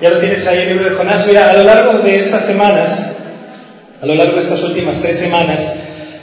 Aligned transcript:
Ya 0.00 0.08
lo 0.08 0.16
tienes 0.16 0.46
ahí 0.46 0.60
el 0.60 0.68
libro 0.70 0.88
de 0.88 0.96
Jonás. 0.96 1.26
Mira, 1.26 1.50
a 1.50 1.52
lo 1.52 1.62
largo 1.62 1.98
de 1.98 2.18
estas 2.18 2.46
semanas, 2.46 3.16
a 4.00 4.06
lo 4.06 4.14
largo 4.14 4.36
de 4.36 4.40
estas 4.40 4.62
últimas 4.62 5.02
tres 5.02 5.18
semanas, 5.18 5.74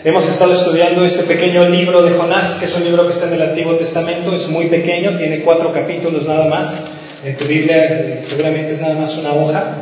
hemos 0.04 0.28
estado 0.28 0.56
estudiando 0.56 1.06
este 1.06 1.24
pequeño 1.24 1.70
libro 1.70 2.02
de 2.02 2.18
Jonás, 2.18 2.56
que 2.56 2.66
es 2.66 2.76
un 2.76 2.84
libro 2.84 3.06
que 3.06 3.14
está 3.14 3.28
en 3.28 3.34
el 3.34 3.44
Antiguo 3.44 3.76
Testamento, 3.76 4.36
es 4.36 4.48
muy 4.48 4.66
pequeño, 4.66 5.16
tiene 5.16 5.42
cuatro 5.42 5.72
capítulos 5.72 6.26
nada 6.26 6.46
más. 6.46 6.86
En 7.24 7.38
tu 7.38 7.46
Biblia 7.46 7.86
eh, 7.86 8.22
seguramente 8.28 8.74
es 8.74 8.82
nada 8.82 8.96
más 8.96 9.16
una 9.20 9.34
hoja. 9.34 9.76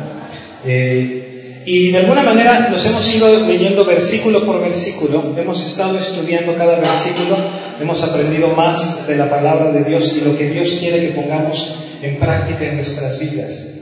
Eh, 0.66 1.62
y 1.64 1.90
de 1.90 1.98
alguna 1.98 2.22
manera 2.22 2.68
nos 2.70 2.84
hemos 2.84 3.14
ido 3.14 3.46
leyendo 3.46 3.86
versículo 3.86 4.44
por 4.44 4.60
versículo, 4.60 5.34
hemos 5.38 5.64
estado 5.64 5.98
estudiando 5.98 6.54
cada 6.54 6.76
versículo, 6.76 7.34
hemos 7.80 8.02
aprendido 8.02 8.48
más 8.48 9.06
de 9.06 9.16
la 9.16 9.30
palabra 9.30 9.72
de 9.72 9.84
Dios 9.84 10.14
y 10.18 10.20
lo 10.20 10.36
que 10.36 10.50
Dios 10.50 10.76
quiere 10.80 11.00
que 11.00 11.14
pongamos 11.14 11.76
en 12.02 12.16
práctica 12.18 12.66
en 12.66 12.76
nuestras 12.76 13.18
vidas. 13.18 13.75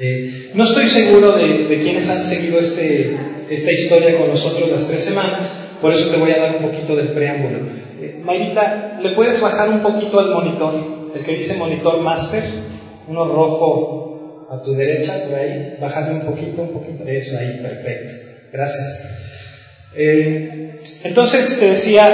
Eh, 0.00 0.50
no 0.54 0.64
estoy 0.64 0.86
seguro 0.86 1.32
de, 1.32 1.80
quienes 1.82 2.08
han 2.08 2.22
seguido 2.22 2.60
este, 2.60 3.16
esta 3.50 3.72
historia 3.72 4.16
con 4.16 4.28
nosotros 4.28 4.70
las 4.70 4.86
tres 4.86 5.02
semanas, 5.02 5.56
por 5.80 5.92
eso 5.92 6.10
te 6.10 6.18
voy 6.18 6.30
a 6.30 6.38
dar 6.38 6.56
un 6.56 6.70
poquito 6.70 6.94
del 6.94 7.08
preámbulo. 7.08 7.58
Eh, 8.00 8.20
Mayrita, 8.22 9.00
¿le 9.02 9.10
puedes 9.12 9.40
bajar 9.40 9.70
un 9.70 9.80
poquito 9.80 10.20
al 10.20 10.30
monitor? 10.30 10.72
El 11.14 11.22
que 11.22 11.34
dice 11.34 11.56
monitor 11.56 12.00
master, 12.00 12.44
uno 13.08 13.24
rojo 13.24 14.46
a 14.50 14.62
tu 14.62 14.72
derecha, 14.74 15.24
por 15.24 15.38
ahí, 15.38 15.76
bájame 15.80 16.20
un 16.20 16.26
poquito, 16.26 16.62
un 16.62 16.72
poquito, 16.72 17.04
eso 17.04 17.36
ahí, 17.38 17.58
perfecto, 17.60 18.14
gracias. 18.52 19.04
Eh, 19.96 20.80
entonces 21.04 21.58
te 21.58 21.70
decía, 21.70 22.08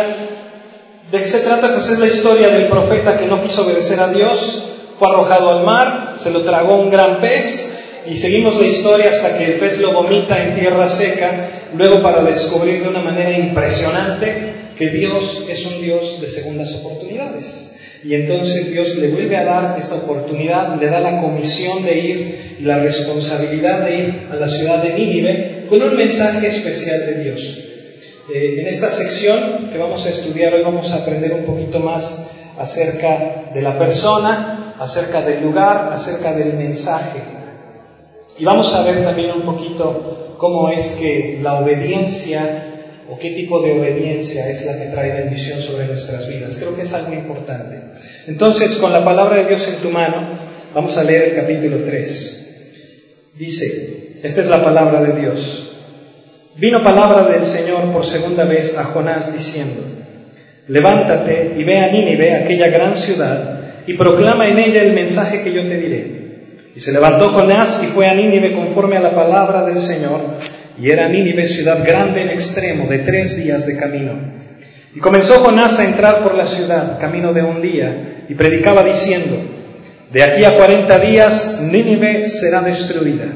¿de 1.13 1.19
qué 1.19 1.29
se 1.29 1.41
trata? 1.41 1.75
Pues 1.75 1.91
es 1.91 1.99
la 1.99 2.07
historia 2.07 2.49
del 2.49 2.69
profeta 2.69 3.19
que 3.19 3.27
no 3.27 3.43
quiso 3.43 3.67
obedecer 3.67 4.01
a 4.01 4.09
Dios, 4.09 4.71
fue 4.99 5.09
arrojado 5.09 5.59
al 5.59 5.65
mar, 5.65 6.17
se 6.23 6.31
lo 6.31 6.43
tragó 6.43 6.77
un 6.77 6.91
gran 6.91 7.21
pez, 7.21 7.74
y 8.07 8.17
seguimos 8.17 8.61
la 8.61 8.67
historia 8.67 9.11
hasta 9.11 9.39
que 9.39 9.45
el 9.47 9.53
pez 9.55 9.79
lo 9.79 9.93
vomita 9.93 10.43
en 10.43 10.55
tierra 10.55 10.89
seca, 10.89 11.49
luego 11.77 12.03
para 12.03 12.23
descubrir 12.23 12.83
de 12.83 12.89
una 12.89 13.01
manera 13.01 13.31
impresionante 13.31 14.55
que 14.77 14.89
Dios 14.89 15.45
es 15.49 15.65
un 15.67 15.81
Dios 15.81 16.21
de 16.21 16.27
segundas 16.27 16.75
oportunidades. 16.75 17.71
Y 18.03 18.15
entonces 18.15 18.71
Dios 18.71 18.97
le 18.97 19.09
vuelve 19.09 19.37
a 19.37 19.45
dar 19.45 19.77
esta 19.79 19.95
oportunidad, 19.95 20.79
le 20.79 20.89
da 20.89 21.01
la 21.01 21.23
comisión 21.23 21.83
de 21.83 21.99
ir 21.99 22.57
y 22.61 22.63
la 22.65 22.79
responsabilidad 22.79 23.83
de 23.87 23.97
ir 23.97 24.15
a 24.31 24.37
la 24.37 24.49
ciudad 24.49 24.83
de 24.83 24.93
Nínive 24.93 25.65
con 25.71 25.81
un 25.83 25.97
mensaje 25.97 26.49
especial 26.49 27.01
de 27.07 27.25
Dios. 27.25 27.59
Eh, 28.33 28.57
en 28.61 28.67
esta 28.67 28.91
sección 28.91 29.71
que 29.73 29.79
vamos 29.79 30.05
a 30.05 30.11
estudiar 30.11 30.53
hoy 30.53 30.63
vamos 30.63 30.93
a 30.93 30.97
aprender 30.97 31.33
un 31.33 31.45
poquito 31.45 31.81
más 31.81 32.27
acerca 32.59 33.45
de 33.55 33.63
la 33.63 33.79
persona, 33.79 34.75
acerca 34.79 35.23
del 35.23 35.43
lugar, 35.43 35.91
acerca 35.93 36.35
del 36.35 36.55
mensaje. 36.55 37.21
Y 38.39 38.45
vamos 38.45 38.75
a 38.75 38.83
ver 38.83 39.05
también 39.05 39.31
un 39.33 39.43
poquito 39.43 40.35
cómo 40.39 40.69
es 40.69 40.97
que 41.01 41.41
la 41.43 41.55
obediencia 41.55 42.41
o 43.11 43.19
qué 43.19 43.31
tipo 43.31 43.61
de 43.61 43.73
obediencia 43.73 44.49
es 44.49 44.67
la 44.67 44.79
que 44.79 44.87
trae 44.87 45.13
bendición 45.13 45.61
sobre 45.61 45.87
nuestras 45.87 46.29
vidas. 46.29 46.57
Creo 46.59 46.75
que 46.75 46.83
es 46.83 46.93
algo 46.95 47.13
importante. 47.13 47.79
Entonces, 48.27 48.77
con 48.77 48.93
la 48.93 49.05
palabra 49.05 49.37
de 49.37 49.49
Dios 49.49 49.69
en 49.69 49.77
tu 49.77 49.91
mano, 49.91 50.17
vamos 50.75 50.97
a 50.97 51.05
leer 51.05 51.31
el 51.31 51.37
capítulo 51.37 51.85
3. 51.85 52.47
Dice, 53.39 54.15
esta 54.23 54.41
es 54.41 54.49
la 54.49 54.65
palabra 54.65 55.03
de 55.03 55.21
Dios. 55.21 55.71
Vino 56.57 56.83
palabra 56.83 57.29
del 57.29 57.45
Señor 57.45 57.93
por 57.93 58.07
segunda 58.07 58.45
vez 58.45 58.79
a 58.79 58.85
Jonás 58.85 59.33
diciendo, 59.33 59.83
levántate 60.69 61.55
y 61.59 61.65
ve 61.65 61.79
a 61.79 61.89
Nínive, 61.89 62.33
aquella 62.33 62.69
gran 62.69 62.97
ciudad, 62.97 63.61
y 63.87 63.95
proclama 63.95 64.49
en 64.49 64.59
ella 64.59 64.83
el 64.83 64.93
mensaje 64.93 65.43
que 65.43 65.53
yo 65.53 65.63
te 65.63 65.79
diré. 65.79 66.24
Y 66.77 66.81
se 66.81 66.93
levantó 66.93 67.29
Jonás 67.31 67.83
y 67.85 67.87
fue 67.87 68.09
a 68.09 68.15
Nínive 68.15 68.53
conforme 68.53 68.97
a 68.97 69.01
la 69.01 69.15
palabra 69.15 69.65
del 69.65 69.79
Señor, 69.79 70.21
y 70.81 70.91
era 70.91 71.09
Nínive 71.09 71.47
ciudad 71.47 71.87
grande 71.87 72.23
en 72.23 72.31
extremo, 72.31 72.87
de 72.89 72.99
tres 72.99 73.37
días 73.37 73.67
de 73.67 73.77
camino. 73.77 74.13
Y 74.95 74.99
comenzó 74.99 75.41
Jonás 75.41 75.79
a 75.79 75.85
entrar 75.85 76.23
por 76.23 76.35
la 76.35 76.47
ciudad, 76.47 76.99
camino 76.99 77.33
de 77.33 77.43
un 77.43 77.63
día, 77.63 78.25
y 78.29 78.35
predicaba 78.35 78.83
diciendo, 78.83 79.37
de 80.13 80.23
aquí 80.23 80.45
a 80.45 80.57
cuarenta 80.57 80.99
días 80.99 81.61
Nínive 81.63 82.27
será 82.27 82.63
destruida. 82.63 83.27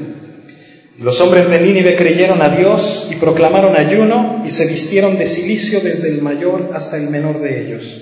Y 0.97 1.01
los 1.01 1.19
hombres 1.21 1.49
de 1.49 1.61
Nínive 1.61 1.95
creyeron 1.95 2.41
a 2.41 2.49
Dios 2.49 3.07
y 3.09 3.15
proclamaron 3.15 3.75
ayuno 3.77 4.43
y 4.45 4.51
se 4.51 4.67
vistieron 4.67 5.17
de 5.17 5.27
silicio 5.27 5.79
desde 5.79 6.09
el 6.09 6.21
mayor 6.21 6.71
hasta 6.73 6.97
el 6.97 7.09
menor 7.09 7.39
de 7.39 7.65
ellos. 7.65 8.01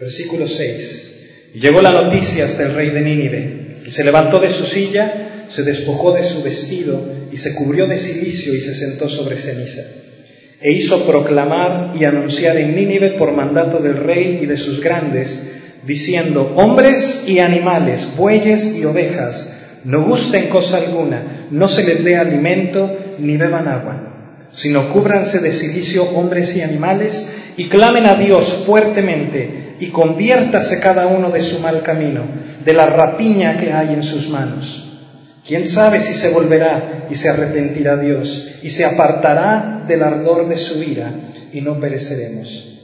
Versículo 0.00 0.48
6. 0.48 1.52
Y 1.54 1.60
llegó 1.60 1.82
la 1.82 1.92
noticia 1.92 2.46
hasta 2.46 2.62
el 2.62 2.74
rey 2.74 2.90
de 2.90 3.00
Nínive, 3.00 3.67
se 3.90 4.04
levantó 4.04 4.40
de 4.40 4.50
su 4.50 4.64
silla, 4.64 5.46
se 5.50 5.62
despojó 5.62 6.12
de 6.12 6.24
su 6.24 6.42
vestido 6.42 7.00
y 7.32 7.36
se 7.36 7.54
cubrió 7.54 7.86
de 7.86 7.98
silicio 7.98 8.54
y 8.54 8.60
se 8.60 8.74
sentó 8.74 9.08
sobre 9.08 9.36
ceniza. 9.36 9.82
E 10.60 10.72
hizo 10.72 11.06
proclamar 11.06 11.92
y 11.98 12.04
anunciar 12.04 12.56
en 12.56 12.74
Nínive 12.74 13.10
por 13.10 13.32
mandato 13.32 13.78
del 13.78 13.96
rey 13.96 14.40
y 14.42 14.46
de 14.46 14.56
sus 14.56 14.80
grandes, 14.80 15.52
diciendo, 15.86 16.52
hombres 16.56 17.24
y 17.28 17.38
animales, 17.38 18.08
bueyes 18.16 18.76
y 18.76 18.84
ovejas, 18.84 19.54
no 19.84 20.02
gusten 20.02 20.48
cosa 20.48 20.78
alguna, 20.78 21.46
no 21.50 21.68
se 21.68 21.84
les 21.84 22.04
dé 22.04 22.16
alimento 22.16 22.98
ni 23.18 23.36
beban 23.36 23.68
agua, 23.68 24.48
sino 24.52 24.92
cúbranse 24.92 25.38
de 25.38 25.52
silicio 25.52 26.04
hombres 26.14 26.56
y 26.56 26.62
animales 26.62 27.30
y 27.56 27.64
clamen 27.68 28.06
a 28.06 28.16
Dios 28.16 28.64
fuertemente 28.66 29.67
y 29.80 29.88
conviértase 29.88 30.80
cada 30.80 31.06
uno 31.06 31.30
de 31.30 31.42
su 31.42 31.60
mal 31.60 31.82
camino, 31.82 32.22
de 32.64 32.72
la 32.72 32.86
rapiña 32.86 33.58
que 33.58 33.72
hay 33.72 33.94
en 33.94 34.02
sus 34.02 34.28
manos 34.30 34.88
¿Quién 35.48 35.64
sabe 35.64 36.02
si 36.02 36.12
se 36.12 36.28
volverá 36.28 37.06
y 37.10 37.14
se 37.14 37.30
arrepentirá 37.30 37.96
Dios 37.96 38.48
y 38.62 38.68
se 38.68 38.84
apartará 38.84 39.82
del 39.88 40.02
ardor 40.02 40.46
de 40.46 40.58
su 40.58 40.82
ira 40.82 41.10
y 41.54 41.62
no 41.62 41.80
pereceremos? 41.80 42.82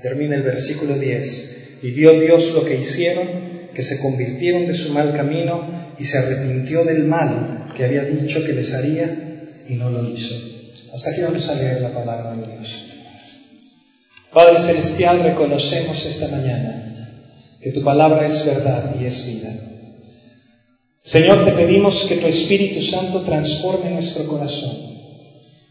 Termina 0.00 0.36
el 0.36 0.44
versículo 0.44 0.96
10. 0.96 1.56
Y 1.82 1.90
vio 1.90 2.20
Dios 2.20 2.52
lo 2.54 2.64
que 2.64 2.76
hicieron, 2.76 3.26
que 3.74 3.82
se 3.82 3.98
convirtieron 3.98 4.68
de 4.68 4.76
su 4.76 4.92
mal 4.92 5.12
camino 5.16 5.94
y 5.98 6.04
se 6.04 6.18
arrepintió 6.18 6.84
del 6.84 7.04
mal 7.04 7.72
que 7.76 7.84
había 7.84 8.04
dicho 8.04 8.44
que 8.44 8.52
les 8.52 8.74
haría 8.74 9.50
y 9.66 9.74
no 9.74 9.90
lo 9.90 10.08
hizo. 10.08 10.36
Hasta 10.94 11.10
aquí 11.10 11.22
vamos 11.22 11.48
a 11.48 11.56
leer 11.56 11.80
la 11.80 11.90
palabra 11.90 12.36
de 12.36 12.46
Dios. 12.46 12.91
Padre 14.32 14.60
Celestial, 14.60 15.22
reconocemos 15.22 16.06
esta 16.06 16.28
mañana 16.28 17.18
que 17.60 17.70
tu 17.70 17.84
palabra 17.84 18.26
es 18.26 18.46
verdad 18.46 18.96
y 18.98 19.04
es 19.04 19.26
vida. 19.26 19.54
Señor, 21.02 21.44
te 21.44 21.52
pedimos 21.52 22.06
que 22.08 22.16
tu 22.16 22.26
Espíritu 22.26 22.80
Santo 22.80 23.20
transforme 23.20 23.90
nuestro 23.90 24.26
corazón 24.26 24.74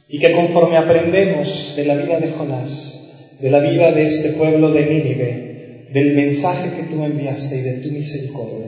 y 0.08 0.20
que 0.20 0.34
conforme 0.34 0.78
aprendemos 0.78 1.74
de 1.76 1.86
la 1.86 1.96
vida 1.96 2.20
de 2.20 2.32
Jonás, 2.34 3.38
de 3.40 3.50
la 3.50 3.62
vida 3.62 3.94
de 3.94 4.06
este 4.06 4.34
pueblo 4.34 4.70
de 4.70 4.86
Nínive, 4.86 5.88
del 5.92 6.14
mensaje 6.14 6.76
que 6.76 6.84
tú 6.84 7.04
enviaste 7.04 7.58
y 7.58 7.62
de 7.62 7.74
tu 7.78 7.90
misericordia, 7.90 8.68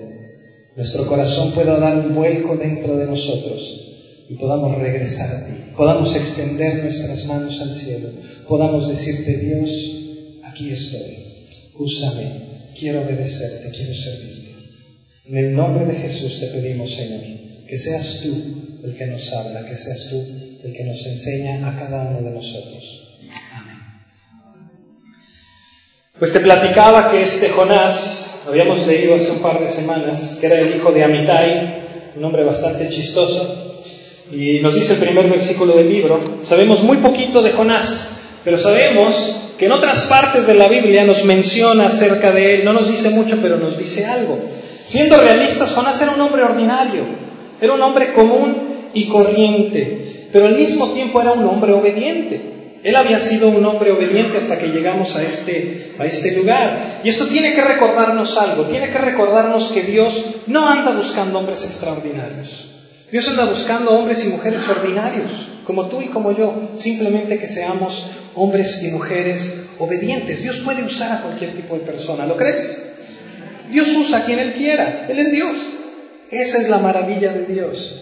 nuestro 0.75 1.05
corazón 1.05 1.51
pueda 1.51 1.77
dar 1.77 1.97
un 1.97 2.15
vuelco 2.15 2.55
dentro 2.55 2.97
de 2.97 3.05
nosotros 3.05 3.92
y 4.29 4.35
podamos 4.35 4.77
regresar 4.77 5.35
a 5.35 5.45
ti, 5.45 5.53
podamos 5.75 6.15
extender 6.15 6.83
nuestras 6.83 7.25
manos 7.25 7.61
al 7.61 7.73
cielo, 7.73 8.09
podamos 8.47 8.87
decirte, 8.89 9.37
Dios, 9.37 9.69
aquí 10.43 10.71
estoy, 10.71 11.17
úsame, 11.75 12.31
quiero 12.77 13.01
obedecerte, 13.01 13.71
quiero 13.71 13.93
servirte. 13.93 14.51
En 15.25 15.37
el 15.37 15.55
nombre 15.55 15.85
de 15.85 15.95
Jesús 15.95 16.39
te 16.39 16.47
pedimos, 16.47 16.93
Señor, 16.93 17.21
que 17.67 17.77
seas 17.77 18.21
tú 18.21 18.79
el 18.83 18.95
que 18.95 19.07
nos 19.07 19.31
habla, 19.33 19.65
que 19.65 19.75
seas 19.75 20.07
tú 20.09 20.21
el 20.63 20.73
que 20.73 20.83
nos 20.83 21.05
enseña 21.05 21.67
a 21.67 21.77
cada 21.77 22.09
uno 22.09 22.21
de 22.21 22.35
nosotros. 22.35 23.17
Amén. 23.53 23.77
Pues 26.19 26.33
te 26.33 26.39
platicaba 26.39 27.11
que 27.11 27.23
este 27.23 27.49
Jonás, 27.49 28.41
habíamos 28.47 28.85
leído 28.85 29.15
hace 29.15 29.31
un 29.31 29.39
par 29.39 29.59
de 29.59 29.69
semanas, 29.69 30.37
que 30.39 30.47
era 30.47 30.59
el 30.59 30.75
hijo 30.75 30.91
de 30.91 31.03
Amitai, 31.03 31.83
un 32.15 32.23
hombre 32.25 32.43
bastante 32.43 32.89
chistoso, 32.89 33.72
y 34.35 34.59
nos 34.61 34.75
dice 34.75 34.93
el 34.93 34.99
primer 34.99 35.27
versículo 35.27 35.73
del 35.73 35.89
libro, 35.89 36.19
sabemos 36.41 36.81
muy 36.83 36.97
poquito 36.97 37.41
de 37.41 37.51
Jonás, 37.51 38.09
pero 38.43 38.57
sabemos 38.57 39.35
que 39.57 39.65
en 39.65 39.71
otras 39.71 40.03
partes 40.03 40.47
de 40.47 40.55
la 40.55 40.67
Biblia 40.67 41.05
nos 41.05 41.23
menciona 41.23 41.87
acerca 41.87 42.31
de 42.31 42.55
él, 42.55 42.65
no 42.65 42.73
nos 42.73 42.89
dice 42.89 43.11
mucho, 43.11 43.37
pero 43.41 43.57
nos 43.57 43.77
dice 43.77 44.05
algo. 44.05 44.39
Siendo 44.85 45.17
realistas, 45.17 45.71
Jonás 45.71 46.01
era 46.01 46.11
un 46.11 46.21
hombre 46.21 46.43
ordinario, 46.43 47.03
era 47.61 47.73
un 47.73 47.81
hombre 47.81 48.11
común 48.13 48.89
y 48.93 49.05
corriente, 49.05 50.27
pero 50.31 50.47
al 50.47 50.57
mismo 50.57 50.89
tiempo 50.91 51.21
era 51.21 51.31
un 51.31 51.45
hombre 51.45 51.73
obediente. 51.73 52.53
Él 52.83 52.97
había 52.97 53.19
sido 53.19 53.47
un 53.47 53.65
hombre 53.65 53.91
obediente 53.91 54.37
hasta 54.37 54.59
que 54.59 54.67
llegamos 54.67 55.15
a 55.15 55.23
este, 55.23 55.93
a 55.97 56.05
este 56.05 56.35
lugar. 56.35 56.99
Y 57.03 57.09
esto 57.09 57.27
tiene 57.27 57.53
que 57.53 57.61
recordarnos 57.61 58.37
algo, 58.37 58.63
tiene 58.63 58.89
que 58.89 58.97
recordarnos 58.97 59.71
que 59.71 59.83
Dios 59.83 60.25
no 60.47 60.67
anda 60.67 60.91
buscando 60.91 61.39
hombres 61.39 61.63
extraordinarios. 61.63 62.72
Dios 63.13 63.27
anda 63.27 63.45
buscando 63.45 63.91
hombres 63.91 64.25
y 64.25 64.29
mujeres 64.29 64.67
ordinarios, 64.67 65.29
como 65.67 65.87
tú 65.87 66.01
y 66.01 66.07
como 66.07 66.35
yo, 66.35 66.71
simplemente 66.79 67.37
que 67.37 67.47
seamos 67.47 68.07
hombres 68.33 68.81
y 68.81 68.87
mujeres 68.87 69.65
obedientes. 69.77 70.41
Dios 70.41 70.61
puede 70.61 70.81
usar 70.81 71.11
a 71.11 71.21
cualquier 71.21 71.51
tipo 71.51 71.75
de 71.75 71.81
persona, 71.81 72.25
¿lo 72.25 72.35
crees? 72.35 72.75
Dios 73.69 73.87
usa 73.95 74.17
a 74.17 74.25
quien 74.25 74.39
Él 74.39 74.53
quiera, 74.53 75.05
Él 75.07 75.19
es 75.19 75.31
Dios. 75.31 75.59
Esa 76.31 76.57
es 76.57 76.69
la 76.69 76.79
maravilla 76.79 77.31
de 77.31 77.45
Dios. 77.45 78.01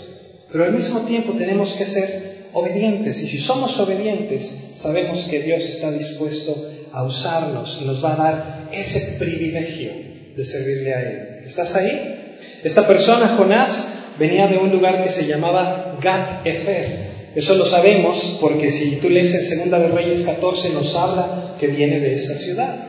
Pero 0.50 0.64
al 0.64 0.72
mismo 0.72 1.02
tiempo 1.02 1.34
tenemos 1.34 1.74
que 1.74 1.86
ser 1.86 2.48
obedientes. 2.54 3.22
Y 3.22 3.28
si 3.28 3.40
somos 3.40 3.78
obedientes, 3.82 4.70
sabemos 4.76 5.28
que 5.30 5.42
Dios 5.42 5.64
está 5.64 5.92
dispuesto 5.92 6.56
a 6.94 7.04
usarnos 7.04 7.80
y 7.82 7.86
nos 7.86 8.02
va 8.02 8.14
a 8.14 8.16
dar 8.16 8.70
ese 8.72 9.18
privilegio 9.20 9.92
de 10.38 10.46
servirle 10.46 10.94
a 10.94 11.02
Él. 11.02 11.44
¿Estás 11.46 11.76
ahí? 11.76 12.38
Esta 12.64 12.88
persona, 12.88 13.28
Jonás, 13.36 14.01
venía 14.18 14.48
de 14.48 14.58
un 14.58 14.72
lugar 14.72 15.04
que 15.04 15.12
se 15.12 15.26
llamaba 15.26 15.96
Gat 16.02 16.46
Efer. 16.46 17.12
Eso 17.36 17.56
lo 17.56 17.66
sabemos 17.66 18.38
porque 18.42 18.72
si 18.72 18.98
tú 18.98 19.10
lees 19.10 19.34
en 19.34 19.46
Segunda 19.46 19.80
de 19.80 19.90
Reyes 19.90 20.24
14 20.24 20.72
nos 20.72 20.96
habla 20.96 21.56
que 21.60 21.68
viene 21.68 22.00
de 22.00 22.16
esa 22.16 22.36
ciudad. 22.36 22.88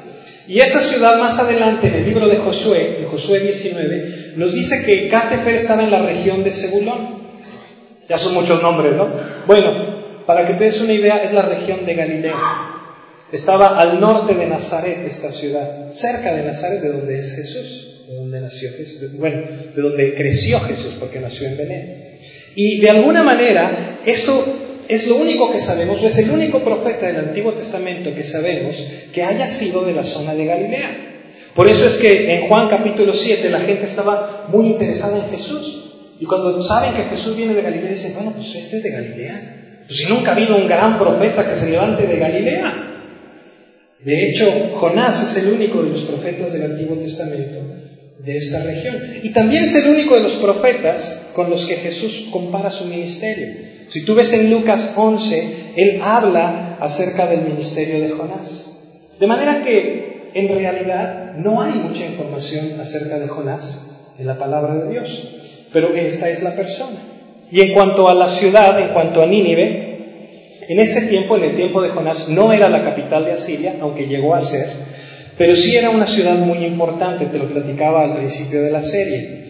Y 0.49 0.59
esa 0.59 0.83
ciudad 0.83 1.19
más 1.19 1.39
adelante 1.39 1.87
en 1.87 1.95
el 1.95 2.05
libro 2.07 2.29
de 2.29 2.37
Josué, 2.37 2.99
en 3.01 3.07
Josué 3.07 3.41
19, 3.41 4.35
nos 4.37 4.53
dice 4.53 4.85
que 4.85 5.09
Gat 5.09 5.33
Efer 5.33 5.55
estaba 5.55 5.85
en 5.85 5.91
la 5.91 6.03
región 6.03 6.43
de 6.43 6.51
Zebulón. 6.51 7.23
Ya 8.09 8.19
son 8.19 8.35
muchos 8.35 8.61
nombres, 8.61 8.95
¿no? 8.95 9.09
Bueno, 9.47 10.03
para 10.27 10.47
que 10.47 10.55
te 10.55 10.65
des 10.65 10.81
una 10.81 10.93
idea, 10.93 11.23
es 11.23 11.33
la 11.33 11.43
región 11.43 11.87
de 11.87 11.95
Galilea. 11.95 12.35
Estaba 13.31 13.81
al 13.81 14.01
norte 14.01 14.35
de 14.35 14.47
Nazaret 14.47 15.07
esta 15.09 15.31
ciudad, 15.31 15.93
cerca 15.93 16.35
de 16.35 16.43
Nazaret, 16.43 16.81
de 16.81 16.93
donde 16.93 17.19
es 17.21 17.35
Jesús 17.37 17.92
de 18.13 18.19
donde 18.19 18.41
nació 18.43 18.71
Jesús, 18.77 19.13
bueno, 19.15 19.43
de 19.75 19.83
donde 19.83 20.15
creció 20.15 20.61
Jesús, 20.61 20.95
porque 21.01 21.19
nació 21.19 21.49
en 21.49 21.57
Belén. 21.57 22.19
Y 22.55 22.81
de 22.81 22.91
alguna 22.91 23.23
manera, 23.23 23.99
eso 24.05 24.45
es 24.87 25.07
lo 25.07 25.17
único 25.17 25.51
que 25.51 25.63
sabemos, 25.63 26.03
es 26.03 26.19
el 26.19 26.31
único 26.31 26.61
profeta 26.61 27.07
del 27.07 27.17
Antiguo 27.17 27.53
Testamento 27.55 28.15
que 28.15 28.23
sabemos 28.23 28.77
que 29.15 29.23
haya 29.23 29.51
sido 29.51 29.85
de 29.85 29.95
la 29.95 30.05
zona 30.05 30.35
de 30.35 30.45
Galilea. 30.45 30.91
Por 31.55 31.69
eso 31.69 31.87
es 31.87 31.97
que 31.97 32.35
en 32.35 32.49
Juan 32.49 32.69
capítulo 32.69 33.15
7 33.15 33.49
la 33.49 33.61
gente 33.61 33.87
estaba 33.87 34.47
muy 34.49 34.67
interesada 34.67 35.17
en 35.17 35.31
Jesús. 35.31 35.79
Y 36.21 36.27
cuando 36.27 36.63
saben 36.63 36.93
que 36.93 37.05
Jesús 37.05 37.35
viene 37.35 37.55
de 37.55 37.63
Galilea, 37.63 37.93
dicen, 37.93 38.15
bueno, 38.15 38.33
pues 38.33 38.55
este 38.55 38.77
es 38.77 38.83
de 38.83 38.91
Galilea. 38.91 39.85
Pues 39.87 39.99
si 39.99 40.07
nunca 40.07 40.33
ha 40.33 40.35
habido 40.35 40.57
un 40.57 40.69
gran 40.69 40.99
profeta 40.99 41.49
que 41.49 41.57
se 41.57 41.71
levante 41.71 42.07
de 42.07 42.19
Galilea. 42.19 42.89
De 44.05 44.29
hecho, 44.29 44.71
Jonás 44.75 45.31
es 45.31 45.43
el 45.43 45.55
único 45.55 45.83
de 45.83 45.91
los 45.91 46.03
profetas 46.03 46.53
del 46.53 46.65
Antiguo 46.65 46.97
Testamento 46.97 47.72
de 48.25 48.37
esta 48.37 48.63
región. 48.63 48.97
Y 49.23 49.31
también 49.31 49.65
es 49.65 49.75
el 49.75 49.89
único 49.89 50.15
de 50.15 50.23
los 50.23 50.35
profetas 50.35 51.29
con 51.35 51.51
los 51.51 51.67
que 51.67 51.77
Jesús 51.77 52.29
compara 52.31 52.71
su 52.71 52.87
ministerio. 52.87 53.49
Si 53.89 54.05
tú 54.05 54.15
ves 54.15 54.33
en 54.33 54.51
Lucas 54.51 54.93
11, 54.97 55.57
él 55.77 56.01
habla 56.03 56.79
acerca 56.81 57.27
del 57.27 57.43
ministerio 57.43 58.01
de 58.01 58.11
Jonás. 58.11 58.71
De 59.19 59.27
manera 59.27 59.63
que 59.65 60.31
en 60.35 60.49
realidad 60.49 61.35
no 61.37 61.61
hay 61.61 61.73
mucha 61.73 62.07
información 62.07 62.81
acerca 62.81 63.19
de 63.19 63.29
Jonás 63.29 63.87
en 64.19 64.27
la 64.27 64.39
palabra 64.39 64.77
de 64.77 64.91
Dios, 64.93 65.29
pero 65.73 65.95
esta 65.95 66.31
es 66.31 66.43
la 66.43 66.55
persona. 66.55 66.99
Y 67.51 67.61
en 67.61 67.75
cuanto 67.75 68.09
a 68.09 68.15
la 68.15 68.29
ciudad, 68.29 68.81
en 68.81 68.89
cuanto 68.89 69.23
a 69.23 69.27
Nínive, 69.27 69.93
en 70.69 70.81
ese 70.81 71.03
tiempo, 71.03 71.37
en 71.37 71.45
el 71.45 71.57
tiempo 71.57 71.83
de 71.83 71.91
Jonás, 71.91 72.29
no 72.29 72.53
era 72.53 72.69
la 72.69 72.85
capital 72.85 73.25
de 73.27 73.33
Asiria, 73.33 73.77
aunque 73.81 74.07
llegó 74.07 74.35
a 74.35 74.41
ser, 74.41 74.69
pero 75.39 75.57
sí 75.57 75.77
era 75.77 75.91
una 75.91 76.07
ciudad 76.07 76.35
muy 76.35 76.65
importante, 76.65 77.27
te 77.27 77.39
lo 77.39 77.47
platicaba 77.47 78.05
al 78.05 78.17
principio 78.17 78.63
de 78.63 78.71
la 78.71 78.83
serie. 78.83 79.43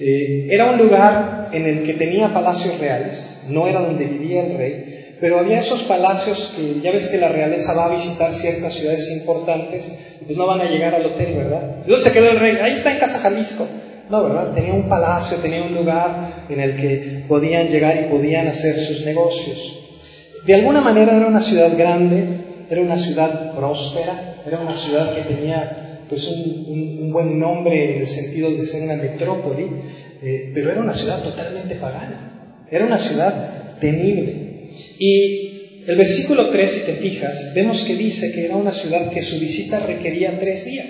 Eh, 0.00 0.46
era 0.50 0.66
un 0.66 0.78
lugar 0.78 1.48
en 1.52 1.66
el 1.66 1.82
que 1.82 1.94
tenía 1.94 2.32
palacios 2.32 2.78
reales, 2.78 3.42
no 3.48 3.66
era 3.66 3.80
donde 3.80 4.06
vivía 4.06 4.44
el 4.44 4.56
rey, 4.56 5.16
pero 5.20 5.38
había 5.38 5.60
esos 5.60 5.82
palacios 5.82 6.54
que 6.56 6.80
ya 6.80 6.92
ves 6.92 7.08
que 7.08 7.18
la 7.18 7.28
realeza 7.28 7.74
va 7.74 7.86
a 7.86 7.94
visitar 7.94 8.32
ciertas 8.34 8.74
ciudades 8.74 9.10
importantes, 9.10 9.92
pues 10.24 10.38
no 10.38 10.46
van 10.46 10.60
a 10.60 10.70
llegar 10.70 10.94
al 10.94 11.04
hotel, 11.04 11.34
¿verdad? 11.36 11.82
¿Y 11.84 11.90
dónde 11.90 12.04
se 12.04 12.12
quedó 12.12 12.30
el 12.30 12.40
rey? 12.40 12.56
Ahí 12.62 12.72
está 12.72 12.92
en 12.92 12.98
Casa 12.98 13.18
Jalisco. 13.18 13.66
No, 14.08 14.24
¿verdad? 14.24 14.52
Tenía 14.54 14.72
un 14.72 14.88
palacio, 14.88 15.36
tenía 15.36 15.62
un 15.62 15.74
lugar 15.74 16.44
en 16.48 16.60
el 16.60 16.74
que 16.76 17.24
podían 17.28 17.68
llegar 17.68 17.96
y 17.96 18.10
podían 18.10 18.48
hacer 18.48 18.76
sus 18.76 19.04
negocios. 19.04 19.78
De 20.44 20.54
alguna 20.54 20.80
manera 20.80 21.16
era 21.16 21.26
una 21.26 21.40
ciudad 21.40 21.76
grande, 21.76 22.24
era 22.70 22.82
una 22.82 22.96
ciudad 22.96 23.52
próspera, 23.52 24.36
era 24.46 24.60
una 24.60 24.70
ciudad 24.70 25.12
que 25.12 25.22
tenía 25.22 26.04
pues 26.08 26.28
un, 26.28 27.10
buen 27.12 27.38
nombre 27.38 27.96
en 27.96 28.00
el 28.02 28.06
sentido 28.06 28.50
de 28.50 28.64
ser 28.64 28.82
una 28.82 28.94
metrópoli, 28.94 29.66
eh, 30.22 30.52
pero 30.54 30.70
era 30.70 30.80
una 30.80 30.92
ciudad 30.92 31.20
totalmente 31.22 31.74
pagana, 31.74 32.66
era 32.70 32.86
una 32.86 32.98
ciudad 32.98 33.78
temible. 33.80 34.68
Y 34.98 35.82
el 35.86 35.96
versículo 35.96 36.50
3, 36.50 36.70
si 36.70 36.80
te 36.86 36.92
fijas, 36.92 37.52
vemos 37.54 37.82
que 37.82 37.96
dice 37.96 38.30
que 38.30 38.44
era 38.44 38.54
una 38.54 38.72
ciudad 38.72 39.10
que 39.10 39.22
su 39.22 39.40
visita 39.40 39.80
requería 39.80 40.38
tres 40.38 40.64
días. 40.64 40.86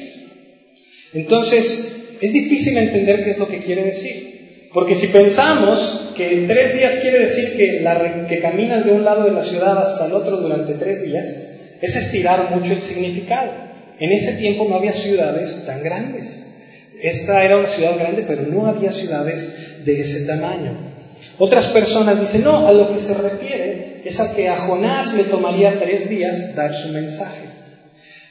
Entonces, 1.15 2.17
es 2.21 2.33
difícil 2.33 2.77
entender 2.77 3.25
qué 3.25 3.31
es 3.31 3.39
lo 3.39 3.49
que 3.49 3.59
quiere 3.59 3.85
decir. 3.85 4.69
Porque 4.75 4.95
si 4.95 5.09
pensamos 5.09 6.13
que 6.17 6.45
tres 6.47 6.75
días 6.75 6.99
quiere 7.01 7.21
decir 7.21 7.57
que, 7.57 7.83
que 8.29 8.41
caminas 8.41 8.85
de 8.85 8.93
un 8.93 9.05
lado 9.05 9.25
de 9.25 9.33
la 9.33 9.43
ciudad 9.43 9.79
hasta 9.83 10.07
el 10.07 10.13
otro 10.13 10.37
durante 10.37 10.75
tres 10.75 11.05
días, 11.05 11.50
es 11.81 11.97
estirar 11.97 12.51
mucho 12.55 12.73
el 12.73 12.83
significado. 12.83 13.51
En 13.99 14.13
ese 14.13 14.35
tiempo 14.35 14.67
no 14.69 14.77
había 14.77 14.93
ciudades 14.93 15.65
tan 15.67 15.83
grandes. 15.83 16.47
Esta 17.03 17.45
era 17.45 17.59
una 17.59 17.69
ciudad 17.69 17.99
grande, 17.99 18.25
pero 18.27 18.43
no 18.43 18.67
había 18.67 18.93
ciudades 18.93 19.85
de 19.85 20.01
ese 20.01 20.27
tamaño. 20.27 20.73
Otras 21.39 21.67
personas 21.69 22.21
dicen, 22.21 22.45
no, 22.45 22.67
a 22.67 22.73
lo 22.73 22.93
que 22.93 23.01
se 23.01 23.15
refiere 23.15 24.03
es 24.05 24.21
a 24.21 24.35
que 24.35 24.49
a 24.49 24.57
Jonás 24.57 25.15
le 25.15 25.25
tomaría 25.25 25.79
tres 25.79 26.09
días 26.09 26.55
dar 26.55 26.75
su 26.75 26.89
mensaje. 26.89 27.47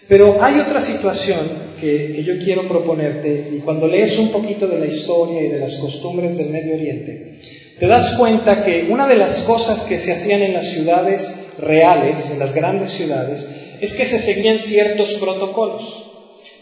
Pero 0.08 0.42
hay 0.42 0.60
otra 0.60 0.82
situación 0.82 1.40
que, 1.80 2.24
yo 2.24 2.38
quiero 2.44 2.68
proponerte, 2.68 3.52
y 3.54 3.60
cuando 3.60 3.88
lees 3.88 4.18
un 4.18 4.30
poquito 4.30 4.68
de 4.68 4.80
la 4.80 4.88
historia 4.88 5.42
y 5.42 5.50
de 5.50 5.60
las 5.60 5.76
costumbres 5.76 6.38
del 6.38 6.50
Medio 6.50 6.76
Oriente, 6.76 7.40
te 7.78 7.88
das 7.88 8.16
cuenta 8.16 8.64
que 8.64 8.88
una 8.90 9.08
de 9.08 9.18
las 9.18 9.42
cosas 9.42 9.84
que 9.84 10.00
se 10.00 10.12
hacían 10.12 10.42
en 10.42 10.54
las 10.54 10.66
ciudades 10.66 11.39
reales, 11.62 12.32
en 12.32 12.40
las 12.40 12.54
grandes 12.54 12.92
ciudades, 12.92 13.48
es 13.82 13.94
que 13.94 14.06
se 14.06 14.20
seguían 14.20 14.60
ciertos 14.60 15.14
protocolos. 15.16 16.06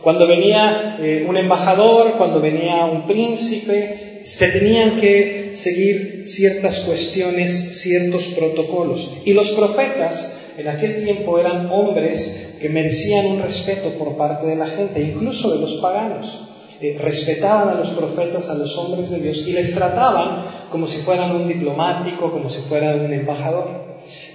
Cuando 0.02 0.28
venía 0.28 0.98
eh, 1.00 1.26
un 1.28 1.38
embajador, 1.38 2.14
cuando 2.18 2.40
venía 2.40 2.86
un 2.86 3.08
príncipe, 3.08 4.22
se 4.24 4.48
tenían 4.50 5.00
que 5.00 5.54
seguir 5.56 6.24
ciertas 6.28 6.80
cuestiones, 6.82 7.82
ciertos 7.82 8.26
protocolos. 8.28 9.12
Y 9.26 9.34
los 9.34 9.52
profetas 9.52 10.38
en 10.58 10.68
aquel 10.68 11.04
tiempo 11.04 11.40
eran 11.40 11.70
hombres 11.72 12.56
que 12.60 12.70
merecían 12.70 13.26
un 13.28 13.42
respeto 13.42 13.92
por 13.98 14.18
parte 14.18 14.48
de 14.48 14.56
la 14.56 14.68
gente, 14.68 15.02
incluso 15.02 15.54
de 15.54 15.62
los 15.62 15.76
paganos. 15.76 16.44
Eh, 16.80 16.96
respetaban 17.00 17.70
a 17.70 17.76
los 17.76 17.90
profetas, 17.90 18.52
a 18.52 18.56
los 18.56 18.78
hombres 18.78 19.10
de 19.10 19.20
Dios, 19.20 19.48
y 19.48 19.54
les 19.54 19.74
trataban 19.74 20.44
como 20.72 20.88
si 20.88 21.00
fueran 21.00 21.36
un 21.36 21.48
diplomático, 21.48 22.32
como 22.32 22.52
si 22.52 22.62
fueran 22.62 23.00
un 23.00 23.14
embajador. 23.14 23.87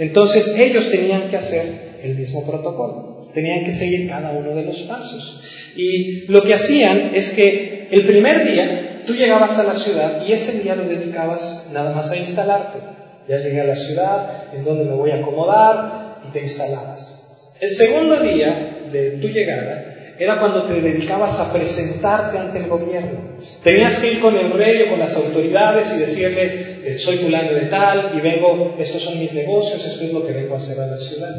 Entonces 0.02 0.56
ellos 0.58 0.90
tenían 0.90 1.28
que 1.28 1.36
hacer 1.36 1.64
el 2.02 2.16
mismo 2.16 2.44
protocolo, 2.44 3.20
tenían 3.32 3.64
que 3.64 3.72
seguir 3.72 4.08
cada 4.08 4.32
uno 4.32 4.52
de 4.52 4.64
los 4.64 4.78
pasos. 4.78 5.40
Y 5.76 6.26
lo 6.26 6.42
que 6.42 6.54
hacían 6.54 7.12
es 7.14 7.34
que 7.34 7.86
el 7.88 8.04
primer 8.04 8.44
día 8.44 9.04
tú 9.06 9.14
llegabas 9.14 9.60
a 9.60 9.62
la 9.62 9.74
ciudad 9.74 10.26
y 10.26 10.32
ese 10.32 10.60
día 10.60 10.74
lo 10.74 10.88
dedicabas 10.88 11.68
nada 11.72 11.94
más 11.94 12.10
a 12.10 12.16
instalarte. 12.16 12.80
Ya 13.28 13.38
llegué 13.38 13.60
a 13.60 13.64
la 13.64 13.76
ciudad, 13.76 14.28
en 14.52 14.64
donde 14.64 14.86
me 14.86 14.96
voy 14.96 15.12
a 15.12 15.20
acomodar 15.20 16.18
y 16.28 16.32
te 16.32 16.40
instalabas. 16.40 17.54
El 17.60 17.70
segundo 17.70 18.18
día 18.18 18.80
de 18.90 19.18
tu 19.18 19.28
llegada 19.28 19.91
era 20.22 20.38
cuando 20.38 20.64
te 20.64 20.80
dedicabas 20.80 21.40
a 21.40 21.52
presentarte 21.52 22.38
ante 22.38 22.58
el 22.58 22.66
gobierno. 22.66 23.32
Tenías 23.62 23.98
que 23.98 24.12
ir 24.12 24.20
con 24.20 24.36
el 24.36 24.52
rey 24.52 24.82
o 24.82 24.90
con 24.90 25.00
las 25.00 25.16
autoridades 25.16 25.92
y 25.94 25.98
decirle, 25.98 26.80
eh, 26.84 26.96
soy 26.98 27.16
fulano 27.16 27.52
de 27.52 27.62
tal 27.62 28.12
y 28.16 28.20
vengo, 28.20 28.76
estos 28.78 29.02
son 29.02 29.18
mis 29.18 29.32
negocios, 29.32 29.84
esto 29.84 30.04
es 30.04 30.12
lo 30.12 30.26
que 30.26 30.32
vengo 30.32 30.54
a 30.54 30.58
hacer 30.58 30.80
a 30.80 30.86
la 30.86 30.96
ciudad. 30.96 31.34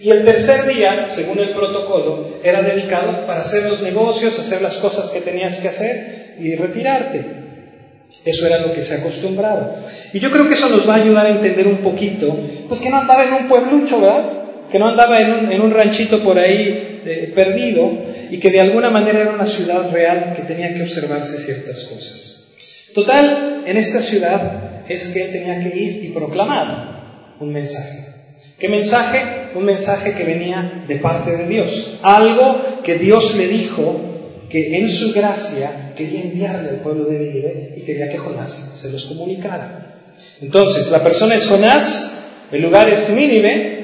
Y 0.00 0.10
el 0.10 0.24
tercer 0.24 0.66
día, 0.66 1.08
según 1.10 1.38
el 1.38 1.50
protocolo, 1.50 2.28
era 2.42 2.62
dedicado 2.62 3.26
para 3.26 3.40
hacer 3.40 3.70
los 3.70 3.82
negocios, 3.82 4.38
hacer 4.38 4.60
las 4.60 4.76
cosas 4.76 5.10
que 5.10 5.20
tenías 5.20 5.58
que 5.58 5.68
hacer 5.68 6.34
y 6.38 6.54
retirarte. 6.54 7.24
Eso 8.24 8.46
era 8.46 8.58
lo 8.58 8.72
que 8.72 8.82
se 8.82 8.96
acostumbraba. 8.96 9.76
Y 10.12 10.18
yo 10.18 10.30
creo 10.30 10.48
que 10.48 10.54
eso 10.54 10.68
nos 10.68 10.88
va 10.88 10.94
a 10.94 11.02
ayudar 11.02 11.26
a 11.26 11.30
entender 11.30 11.66
un 11.66 11.78
poquito, 11.78 12.36
pues 12.68 12.80
que 12.80 12.90
no 12.90 12.98
andaba 12.98 13.24
en 13.24 13.32
un 13.34 13.48
pueblucho, 13.48 14.00
¿verdad? 14.00 14.32
Que 14.70 14.78
no 14.78 14.88
andaba 14.88 15.20
en 15.20 15.60
un, 15.60 15.70
ranchito 15.70 16.20
por 16.20 16.38
ahí 16.38 17.02
eh, 17.04 17.32
perdido, 17.34 17.90
y 18.30 18.38
que 18.38 18.50
de 18.50 18.60
alguna 18.60 18.90
manera 18.90 19.20
era 19.20 19.30
una 19.30 19.46
ciudad 19.46 19.90
real 19.90 20.34
que 20.36 20.42
tenía 20.42 20.74
que 20.74 20.82
observarse 20.82 21.38
ciertas 21.38 21.84
cosas. 21.84 22.44
Total, 22.94 23.62
en 23.66 23.76
esta 23.76 24.00
ciudad 24.00 24.82
es 24.88 25.08
que 25.08 25.24
él 25.24 25.32
tenía 25.32 25.60
que 25.60 25.76
ir 25.76 26.04
y 26.04 26.08
proclamar 26.08 27.34
un 27.40 27.52
mensaje. 27.52 28.06
¿Qué 28.58 28.68
mensaje? 28.68 29.20
Un 29.54 29.64
mensaje 29.64 30.12
que 30.14 30.24
venía 30.24 30.84
de 30.88 30.96
parte 30.96 31.36
de 31.36 31.46
Dios. 31.46 31.98
Algo 32.02 32.80
que 32.82 32.96
Dios 32.96 33.36
le 33.36 33.48
dijo 33.48 34.00
que 34.48 34.78
en 34.78 34.88
su 34.88 35.12
gracia 35.12 35.92
quería 35.94 36.22
enviarle 36.22 36.70
al 36.70 36.76
pueblo 36.76 37.04
de 37.04 37.18
Nínive 37.18 37.74
y 37.76 37.80
quería 37.82 38.08
que 38.08 38.16
Jonás 38.16 38.72
se 38.76 38.90
los 38.90 39.04
comunicara. 39.06 39.98
Entonces, 40.40 40.90
la 40.90 41.02
persona 41.02 41.34
es 41.34 41.46
Jonás, 41.46 42.14
el 42.52 42.62
lugar 42.62 42.88
es 42.88 43.10
Nínive 43.10 43.75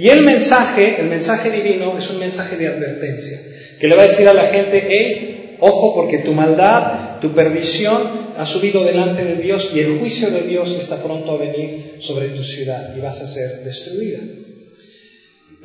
y 0.00 0.08
el 0.08 0.22
mensaje, 0.22 0.98
el 0.98 1.08
mensaje 1.08 1.50
divino 1.50 1.98
es 1.98 2.08
un 2.08 2.20
mensaje 2.20 2.56
de 2.56 2.68
advertencia 2.68 3.38
que 3.78 3.86
le 3.86 3.94
va 3.94 4.04
a 4.04 4.08
decir 4.08 4.26
a 4.30 4.32
la 4.32 4.44
gente, 4.44 4.86
hey, 4.88 5.56
ojo 5.60 5.94
porque 5.94 6.20
tu 6.20 6.32
maldad, 6.32 7.18
tu 7.20 7.34
perdición 7.34 8.32
ha 8.38 8.46
subido 8.46 8.82
delante 8.82 9.26
de 9.26 9.36
Dios 9.36 9.72
y 9.74 9.80
el 9.80 9.98
juicio 9.98 10.30
de 10.30 10.40
Dios 10.44 10.70
está 10.70 11.02
pronto 11.02 11.32
a 11.32 11.36
venir 11.36 11.96
sobre 12.00 12.28
tu 12.28 12.42
ciudad 12.42 12.96
y 12.96 13.00
vas 13.00 13.20
a 13.20 13.28
ser 13.28 13.62
destruida. 13.62 14.20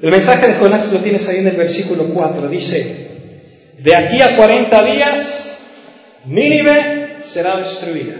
El 0.01 0.11
mensaje 0.11 0.47
de 0.47 0.55
Jonás 0.55 0.91
lo 0.91 0.99
tienes 0.99 1.25
ahí 1.29 1.37
en 1.37 1.47
el 1.47 1.55
versículo 1.55 2.03
4. 2.13 2.49
Dice, 2.49 3.07
de 3.79 3.95
aquí 3.95 4.21
a 4.21 4.35
40 4.35 4.83
días, 4.83 5.59
Nínive 6.25 7.21
será 7.21 7.55
destruida. 7.55 8.15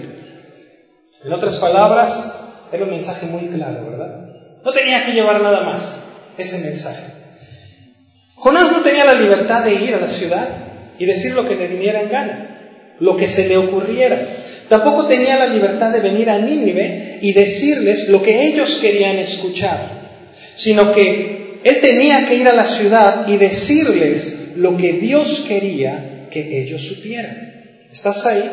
En 1.26 1.34
otras 1.34 1.58
palabras, 1.58 2.36
era 2.72 2.86
un 2.86 2.92
mensaje 2.92 3.26
muy 3.26 3.50
claro, 3.50 3.90
¿verdad? 3.90 4.30
No 4.64 4.72
tenía 4.72 5.06
que 5.06 5.12
llevar 5.12 5.42
nada 5.42 5.64
más 5.66 6.05
ese 6.38 6.60
mensaje. 6.60 7.04
Jonás 8.36 8.72
no 8.72 8.82
tenía 8.82 9.06
la 9.06 9.16
libertad 9.16 9.64
de 9.64 9.74
ir 9.74 9.96
a 9.96 10.00
la 10.00 10.10
ciudad 10.10 10.48
y 11.00 11.06
decir 11.06 11.34
lo 11.34 11.48
que 11.48 11.56
le 11.56 11.68
viniera 11.68 12.02
en 12.02 12.10
gana, 12.10 12.96
lo 13.00 13.18
que 13.18 13.28
se 13.28 13.48
le 13.48 13.58
ocurriera. 13.58 14.20
Tampoco 14.70 15.06
tenía 15.06 15.38
la 15.38 15.48
libertad 15.48 15.92
de 15.92 16.00
venir 16.00 16.30
a 16.30 16.40
Nínive 16.40 17.20
y 17.22 17.34
decirles 17.34 18.10
lo 18.10 18.22
que 18.22 18.48
ellos 18.48 18.80
querían 18.82 19.18
escuchar, 19.18 19.80
sino 20.56 20.92
que 20.94 21.60
él 21.64 21.82
tenía 21.82 22.28
que 22.28 22.36
ir 22.36 22.48
a 22.48 22.54
la 22.54 22.68
ciudad 22.68 23.28
y 23.28 23.38
decirles 23.38 24.52
lo 24.56 24.78
que 24.78 24.94
Dios 24.94 25.46
quería 25.48 26.28
que 26.32 26.62
ellos 26.62 26.84
supieran. 26.84 27.54
¿Estás 27.92 28.26
ahí? 28.26 28.44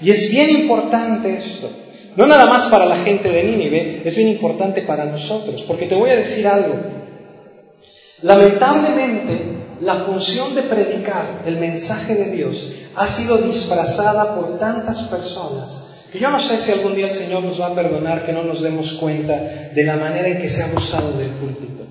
Y 0.00 0.10
es 0.10 0.30
bien 0.30 0.50
importante 0.50 1.34
esto. 1.34 1.70
No 2.16 2.26
nada 2.26 2.46
más 2.46 2.66
para 2.66 2.86
la 2.86 2.96
gente 2.96 3.30
de 3.30 3.44
Nínive, 3.44 4.02
es 4.04 4.16
bien 4.16 4.28
importante 4.28 4.82
para 4.82 5.06
nosotros, 5.06 5.62
porque 5.62 5.86
te 5.86 5.94
voy 5.94 6.10
a 6.10 6.16
decir 6.16 6.46
algo. 6.46 7.01
Lamentablemente, 8.22 9.40
la 9.80 9.96
función 9.96 10.54
de 10.54 10.62
predicar 10.62 11.42
el 11.44 11.56
mensaje 11.56 12.14
de 12.14 12.30
Dios 12.30 12.68
ha 12.94 13.08
sido 13.08 13.38
disfrazada 13.38 14.36
por 14.36 14.58
tantas 14.58 15.02
personas 15.02 15.88
que 16.12 16.20
yo 16.20 16.30
no 16.30 16.38
sé 16.38 16.58
si 16.58 16.70
algún 16.70 16.94
día 16.94 17.06
el 17.06 17.12
Señor 17.12 17.42
nos 17.42 17.60
va 17.60 17.68
a 17.68 17.74
perdonar 17.74 18.24
que 18.24 18.32
no 18.32 18.44
nos 18.44 18.60
demos 18.62 18.92
cuenta 18.92 19.34
de 19.74 19.84
la 19.84 19.96
manera 19.96 20.28
en 20.28 20.40
que 20.40 20.48
se 20.48 20.62
ha 20.62 20.66
abusado 20.66 21.12
del 21.14 21.30
púlpito. 21.30 21.84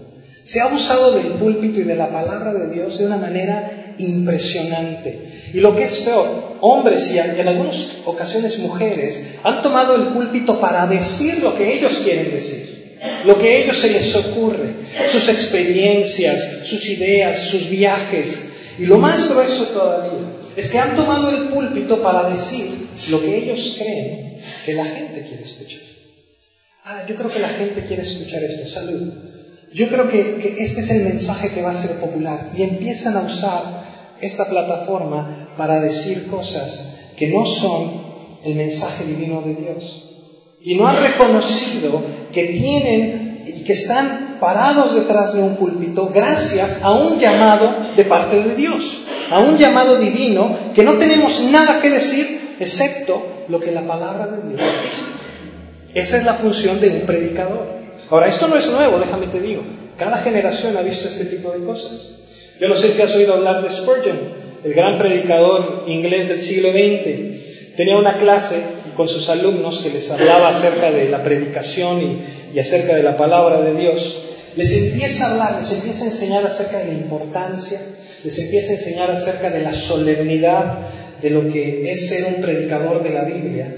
Se 0.45 0.61
ha 0.61 0.65
abusado 0.65 1.13
del 1.13 1.33
púlpito 1.33 1.79
y 1.79 1.83
de 1.83 1.95
la 1.95 2.09
palabra 2.09 2.53
de 2.53 2.69
Dios 2.73 2.99
de 2.99 3.07
una 3.07 3.17
manera 3.17 3.93
impresionante. 3.97 5.49
Y 5.53 5.59
lo 5.59 5.75
que 5.75 5.85
es 5.85 5.97
peor, 6.01 6.57
hombres 6.61 7.11
y 7.11 7.17
en 7.17 7.47
algunas 7.47 8.05
ocasiones 8.05 8.59
mujeres 8.59 9.39
han 9.43 9.63
tomado 9.63 9.95
el 9.95 10.03
púlpito 10.09 10.59
para 10.61 10.85
decir 10.85 11.39
lo 11.41 11.55
que 11.55 11.73
ellos 11.73 11.99
quieren 12.03 12.31
decir 12.31 12.80
lo 13.25 13.37
que 13.37 13.47
a 13.47 13.57
ellos 13.57 13.77
se 13.77 13.91
les 13.91 14.15
ocurre, 14.15 14.73
sus 15.09 15.29
experiencias, 15.29 16.39
sus 16.63 16.87
ideas, 16.89 17.37
sus 17.37 17.69
viajes. 17.69 18.49
Y 18.77 18.85
lo 18.85 18.97
más 18.97 19.29
grueso 19.29 19.65
todavía 19.67 20.11
es 20.55 20.71
que 20.71 20.79
han 20.79 20.95
tomado 20.95 21.29
el 21.29 21.49
púlpito 21.49 22.01
para 22.01 22.29
decir 22.29 22.89
lo 23.09 23.21
que 23.21 23.37
ellos 23.37 23.75
creen 23.77 24.37
que 24.65 24.73
la 24.73 24.85
gente 24.85 25.25
quiere 25.27 25.43
escuchar. 25.43 25.81
Ah, 26.83 27.05
yo 27.07 27.15
creo 27.15 27.29
que 27.29 27.39
la 27.39 27.49
gente 27.49 27.85
quiere 27.85 28.03
escuchar 28.03 28.43
esto, 28.43 28.67
salud. 28.67 29.13
Yo 29.73 29.87
creo 29.87 30.09
que, 30.09 30.35
que 30.35 30.63
este 30.63 30.81
es 30.81 30.89
el 30.91 31.03
mensaje 31.03 31.49
que 31.49 31.61
va 31.61 31.71
a 31.71 31.81
ser 31.81 31.99
popular. 31.99 32.49
Y 32.57 32.63
empiezan 32.63 33.15
a 33.17 33.21
usar 33.21 34.17
esta 34.19 34.49
plataforma 34.49 35.53
para 35.57 35.79
decir 35.79 36.27
cosas 36.27 36.97
que 37.15 37.27
no 37.29 37.45
son 37.45 38.01
el 38.43 38.55
mensaje 38.55 39.05
divino 39.05 39.41
de 39.41 39.55
Dios 39.55 40.10
y 40.63 40.75
no 40.75 40.87
han 40.87 41.01
reconocido 41.01 42.03
que 42.31 42.45
tienen 42.45 43.41
y 43.45 43.63
que 43.63 43.73
están 43.73 44.37
parados 44.39 44.95
detrás 44.95 45.35
de 45.35 45.43
un 45.43 45.55
púlpito 45.55 46.11
gracias 46.13 46.81
a 46.83 46.91
un 46.91 47.19
llamado 47.19 47.73
de 47.95 48.05
parte 48.05 48.41
de 48.41 48.55
Dios, 48.55 49.01
a 49.31 49.39
un 49.39 49.57
llamado 49.57 49.97
divino 49.97 50.55
que 50.75 50.83
no 50.83 50.93
tenemos 50.93 51.41
nada 51.45 51.81
que 51.81 51.89
decir 51.89 52.55
excepto 52.59 53.23
lo 53.49 53.59
que 53.59 53.71
la 53.71 53.81
palabra 53.81 54.27
de 54.27 54.49
Dios 54.49 54.61
dice. 54.85 55.05
Esa 55.93 56.17
es 56.17 56.25
la 56.25 56.35
función 56.35 56.79
de 56.79 56.89
un 56.89 57.01
predicador. 57.01 57.65
Ahora, 58.09 58.27
esto 58.27 58.47
no 58.47 58.55
es 58.55 58.69
nuevo, 58.69 58.99
déjame 58.99 59.27
te 59.27 59.41
digo. 59.41 59.61
Cada 59.97 60.17
generación 60.17 60.77
ha 60.77 60.81
visto 60.81 61.07
este 61.07 61.25
tipo 61.25 61.51
de 61.51 61.65
cosas. 61.65 62.13
Yo 62.59 62.67
no 62.67 62.75
sé 62.75 62.91
si 62.91 63.01
has 63.01 63.15
oído 63.15 63.33
hablar 63.33 63.61
de 63.61 63.69
Spurgeon, 63.69 64.17
el 64.63 64.73
gran 64.73 64.97
predicador 64.97 65.85
inglés 65.87 66.29
del 66.29 66.39
siglo 66.39 66.71
XX. 66.71 67.75
Tenía 67.75 67.97
una 67.97 68.17
clase 68.17 68.61
con 68.95 69.07
sus 69.07 69.29
alumnos 69.29 69.79
que 69.79 69.89
les 69.89 70.09
hablaba 70.11 70.49
acerca 70.49 70.91
de 70.91 71.09
la 71.09 71.23
predicación 71.23 72.21
y, 72.53 72.59
acerca 72.59 72.95
de 72.95 73.03
la 73.03 73.17
palabra 73.17 73.61
de 73.61 73.73
Dios, 73.79 74.23
les 74.55 74.75
empieza 74.75 75.27
a 75.27 75.31
hablar, 75.31 75.59
les 75.59 75.71
empieza 75.71 76.03
a 76.03 76.07
enseñar 76.07 76.45
acerca 76.45 76.79
de 76.79 76.87
la 76.87 76.93
importancia, 76.93 77.81
les 78.23 78.37
empieza 78.39 78.71
a 78.71 78.75
enseñar 78.75 79.11
acerca 79.11 79.49
de 79.49 79.61
la 79.61 79.73
solemnidad 79.73 80.79
de 81.21 81.29
lo 81.29 81.49
que 81.49 81.91
es 81.91 82.09
ser 82.09 82.25
un 82.25 82.41
predicador 82.41 83.03
de 83.03 83.11
la 83.11 83.23
Biblia. 83.23 83.73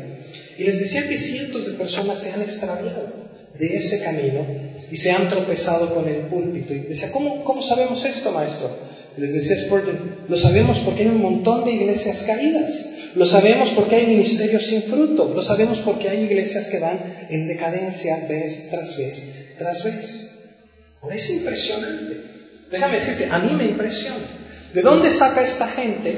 Y 0.58 0.64
les 0.64 0.80
decía 0.80 1.08
que 1.08 1.18
cientos 1.18 1.66
de 1.66 1.74
personas 1.74 2.20
se 2.20 2.32
han 2.32 2.42
extraviado 2.42 3.08
de 3.58 3.78
ese 3.78 4.02
camino 4.02 4.46
y 4.92 4.98
se 4.98 5.12
han 5.12 5.30
tropezado 5.30 5.94
con 5.94 6.08
el 6.08 6.28
púlpito. 6.28 6.74
Y 6.74 6.80
decía, 6.80 7.12
¿cómo, 7.12 7.44
cómo 7.44 7.62
sabemos 7.62 8.04
esto, 8.06 8.32
maestro? 8.32 8.70
Les 9.18 9.34
decía 9.34 9.58
Spurgeon, 9.66 9.98
lo 10.28 10.38
sabemos 10.38 10.80
porque 10.80 11.04
hay 11.04 11.10
un 11.10 11.22
montón 11.22 11.66
de 11.66 11.72
iglesias 11.72 12.24
caídas. 12.26 12.90
Lo 13.16 13.26
sabemos 13.26 13.70
porque 13.70 13.96
hay 13.96 14.08
ministerios 14.08 14.66
sin 14.66 14.84
fruto. 14.84 15.32
Lo 15.36 15.42
sabemos 15.42 15.80
porque 15.80 16.10
hay 16.10 16.24
iglesias 16.24 16.68
que 16.68 16.80
van 16.80 17.00
en 17.30 17.48
decadencia 17.48 18.26
vez 18.28 18.70
tras 18.70 18.98
vez 18.98 19.44
tras 19.58 19.84
vez. 19.84 20.30
Es 21.12 21.30
impresionante. 21.30 22.22
Déjame 22.72 22.96
decirte, 22.96 23.28
a 23.30 23.40
mí 23.40 23.54
me 23.56 23.66
impresiona. 23.66 24.26
¿De 24.74 24.82
dónde 24.82 25.12
saca 25.12 25.44
esta 25.44 25.68
gente 25.68 26.16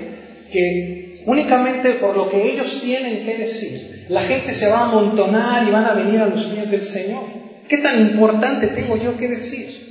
que 0.52 1.24
únicamente 1.26 1.94
por 1.94 2.16
lo 2.16 2.30
que 2.30 2.50
ellos 2.52 2.82
tienen 2.82 3.26
que 3.26 3.38
decir, 3.38 4.06
la 4.10 4.22
gente 4.22 4.54
se 4.54 4.68
va 4.68 4.80
a 4.80 4.86
amontonar 4.86 5.68
y 5.68 5.72
van 5.72 5.86
a 5.86 5.94
venir 5.94 6.20
a 6.20 6.28
los 6.28 6.46
pies 6.46 6.72
del 6.72 6.84
Señor? 6.84 7.24
¿Qué 7.68 7.80
tan 7.80 8.00
importante 8.00 8.68
tengo 8.68 8.96
yo 8.96 9.18
que 9.18 9.28
decir? 9.28 9.86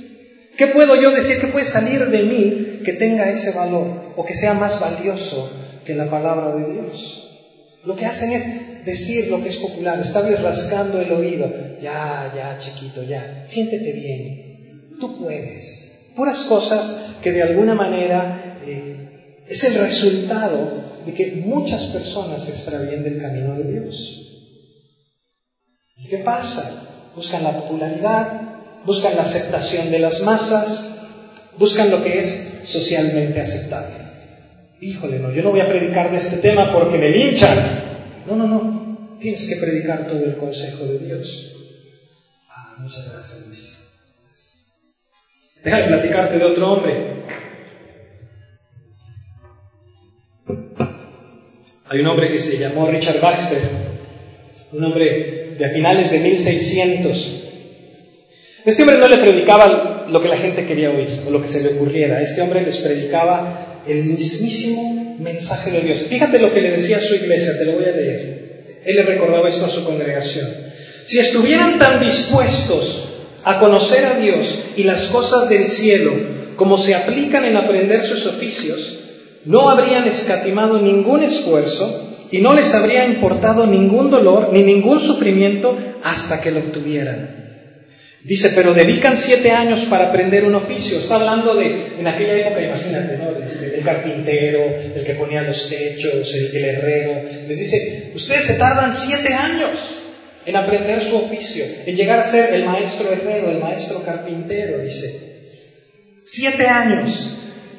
¿Qué 0.57 0.67
puedo 0.67 0.99
yo 0.99 1.11
decir 1.11 1.39
que 1.39 1.47
puede 1.47 1.65
salir 1.65 2.05
de 2.05 2.23
mí 2.23 2.81
que 2.85 2.93
tenga 2.93 3.29
ese 3.29 3.51
valor 3.51 4.13
o 4.15 4.25
que 4.25 4.33
sea 4.33 4.53
más 4.53 4.79
valioso 4.79 5.51
que 5.85 5.93
la 5.93 6.09
palabra 6.09 6.55
de 6.55 6.73
Dios. 6.73 7.21
Lo 7.83 7.95
que 7.95 8.05
hacen 8.05 8.31
es 8.31 8.83
decir 8.83 9.29
lo 9.29 9.41
que 9.41 9.49
es 9.49 9.57
popular, 9.57 9.99
estarles 9.99 10.41
rascando 10.41 10.99
el 10.99 11.11
oído. 11.11 11.53
Ya, 11.81 12.33
ya, 12.35 12.57
chiquito, 12.59 13.03
ya, 13.03 13.45
siéntete 13.47 13.93
bien, 13.93 14.97
tú 14.99 15.19
puedes. 15.19 16.11
Puras 16.15 16.39
cosas 16.45 17.17
que 17.21 17.31
de 17.31 17.43
alguna 17.43 17.75
manera 17.75 18.57
eh, 18.65 19.43
es 19.47 19.63
el 19.65 19.75
resultado 19.75 20.83
de 21.05 21.13
que 21.13 21.43
muchas 21.45 21.85
personas 21.87 22.43
se 22.43 22.51
extravíen 22.51 23.03
del 23.03 23.21
camino 23.21 23.55
de 23.55 23.71
Dios. 23.71 24.21
¿Y 25.97 26.07
qué 26.07 26.17
pasa? 26.19 27.11
Buscan 27.15 27.43
la 27.43 27.57
popularidad, 27.57 28.41
buscan 28.85 29.15
la 29.15 29.21
aceptación 29.23 29.91
de 29.91 29.99
las 29.99 30.21
masas, 30.21 30.95
buscan 31.57 31.91
lo 31.91 32.03
que 32.03 32.19
es 32.19 32.61
socialmente 32.65 33.39
aceptable 33.39 34.04
híjole, 34.85 35.19
no, 35.19 35.31
yo 35.31 35.41
no 35.41 35.51
voy 35.51 35.61
a 35.61 35.67
predicar 35.67 36.11
de 36.11 36.17
este 36.17 36.37
tema 36.37 36.71
porque 36.71 36.97
me 36.97 37.09
linchan. 37.09 37.57
No, 38.27 38.35
no, 38.35 38.47
no, 38.47 39.17
tienes 39.19 39.47
que 39.49 39.55
predicar 39.55 40.07
todo 40.07 40.23
el 40.23 40.35
consejo 40.35 40.85
de 40.85 40.99
Dios. 40.99 41.51
Ah, 42.49 42.75
muchas 42.79 43.11
gracias, 43.11 43.47
Luis. 43.47 43.77
Déjame 45.63 45.87
platicarte 45.87 46.37
de 46.37 46.45
otro 46.45 46.73
hombre. 46.73 46.93
Hay 51.87 51.99
un 51.99 52.07
hombre 52.07 52.31
que 52.31 52.39
se 52.39 52.57
llamó 52.57 52.87
Richard 52.87 53.19
Baxter, 53.19 53.61
un 54.71 54.83
hombre 54.83 55.55
de 55.57 55.69
finales 55.69 56.11
de 56.11 56.19
1600. 56.19 57.41
Este 58.65 58.81
hombre 58.81 58.97
no 58.97 59.07
le 59.07 59.17
predicaba 59.17 60.05
lo 60.09 60.21
que 60.21 60.27
la 60.27 60.37
gente 60.37 60.65
quería 60.65 60.89
oír 60.89 61.23
o 61.27 61.31
lo 61.31 61.41
que 61.41 61.47
se 61.47 61.63
le 61.63 61.75
ocurriera. 61.75 62.21
Este 62.21 62.41
hombre 62.41 62.61
les 62.61 62.77
predicaba 62.77 63.64
el 63.87 64.05
mismísimo 64.05 65.15
mensaje 65.19 65.71
de 65.71 65.81
Dios. 65.81 65.99
Fíjate 66.09 66.39
lo 66.39 66.53
que 66.53 66.61
le 66.61 66.71
decía 66.71 66.97
a 66.97 67.01
su 67.01 67.15
iglesia, 67.15 67.57
te 67.57 67.65
lo 67.65 67.73
voy 67.73 67.85
a 67.85 67.91
leer. 67.91 68.81
Él 68.85 68.95
le 68.95 69.03
recordaba 69.03 69.49
esto 69.49 69.65
a 69.65 69.69
su 69.69 69.83
congregación. 69.83 70.47
Si 71.05 71.19
estuvieran 71.19 71.77
tan 71.79 71.99
dispuestos 71.99 73.05
a 73.43 73.59
conocer 73.59 74.05
a 74.05 74.19
Dios 74.19 74.59
y 74.75 74.83
las 74.83 75.05
cosas 75.05 75.49
del 75.49 75.69
cielo 75.69 76.11
como 76.55 76.77
se 76.77 76.95
aplican 76.95 77.45
en 77.45 77.57
aprender 77.57 78.03
sus 78.03 78.25
oficios, 78.25 78.99
no 79.45 79.69
habrían 79.69 80.07
escatimado 80.07 80.81
ningún 80.81 81.23
esfuerzo 81.23 82.15
y 82.31 82.39
no 82.39 82.53
les 82.53 82.73
habría 82.73 83.05
importado 83.05 83.67
ningún 83.67 84.09
dolor 84.09 84.49
ni 84.51 84.63
ningún 84.63 84.99
sufrimiento 84.99 85.77
hasta 86.03 86.41
que 86.41 86.51
lo 86.51 86.59
obtuvieran. 86.59 87.44
Dice, 88.25 88.53
pero 88.55 88.73
dedican 88.73 89.15
siete 89.15 89.51
años 89.51 89.81
para 89.81 90.07
aprender 90.07 90.45
un 90.45 90.55
oficio. 90.55 90.97
Está 90.97 91.17
hablando 91.17 91.53
de, 91.53 91.93
en 91.99 92.07
aquella 92.07 92.39
época, 92.39 92.59
imagínate, 92.59 93.17
¿no? 93.17 93.37
Este, 93.37 93.77
el 93.77 93.83
carpintero, 93.83 94.65
el 94.95 95.03
que 95.05 95.13
ponía 95.13 95.43
los 95.43 95.69
techos, 95.69 96.33
el, 96.33 96.57
el 96.57 96.65
herrero. 96.65 97.21
Les 97.47 97.59
dice, 97.59 98.11
ustedes 98.15 98.45
se 98.45 98.55
tardan 98.55 98.95
siete 98.95 99.31
años 99.31 100.01
en 100.43 100.55
aprender 100.55 101.03
su 101.03 101.15
oficio, 101.17 101.65
en 101.85 101.95
llegar 101.95 102.19
a 102.19 102.25
ser 102.25 102.51
el 102.55 102.65
maestro 102.65 103.13
herrero, 103.13 103.51
el 103.51 103.59
maestro 103.59 104.03
carpintero, 104.03 104.79
dice. 104.79 105.35
Siete 106.25 106.65
años, 106.65 107.29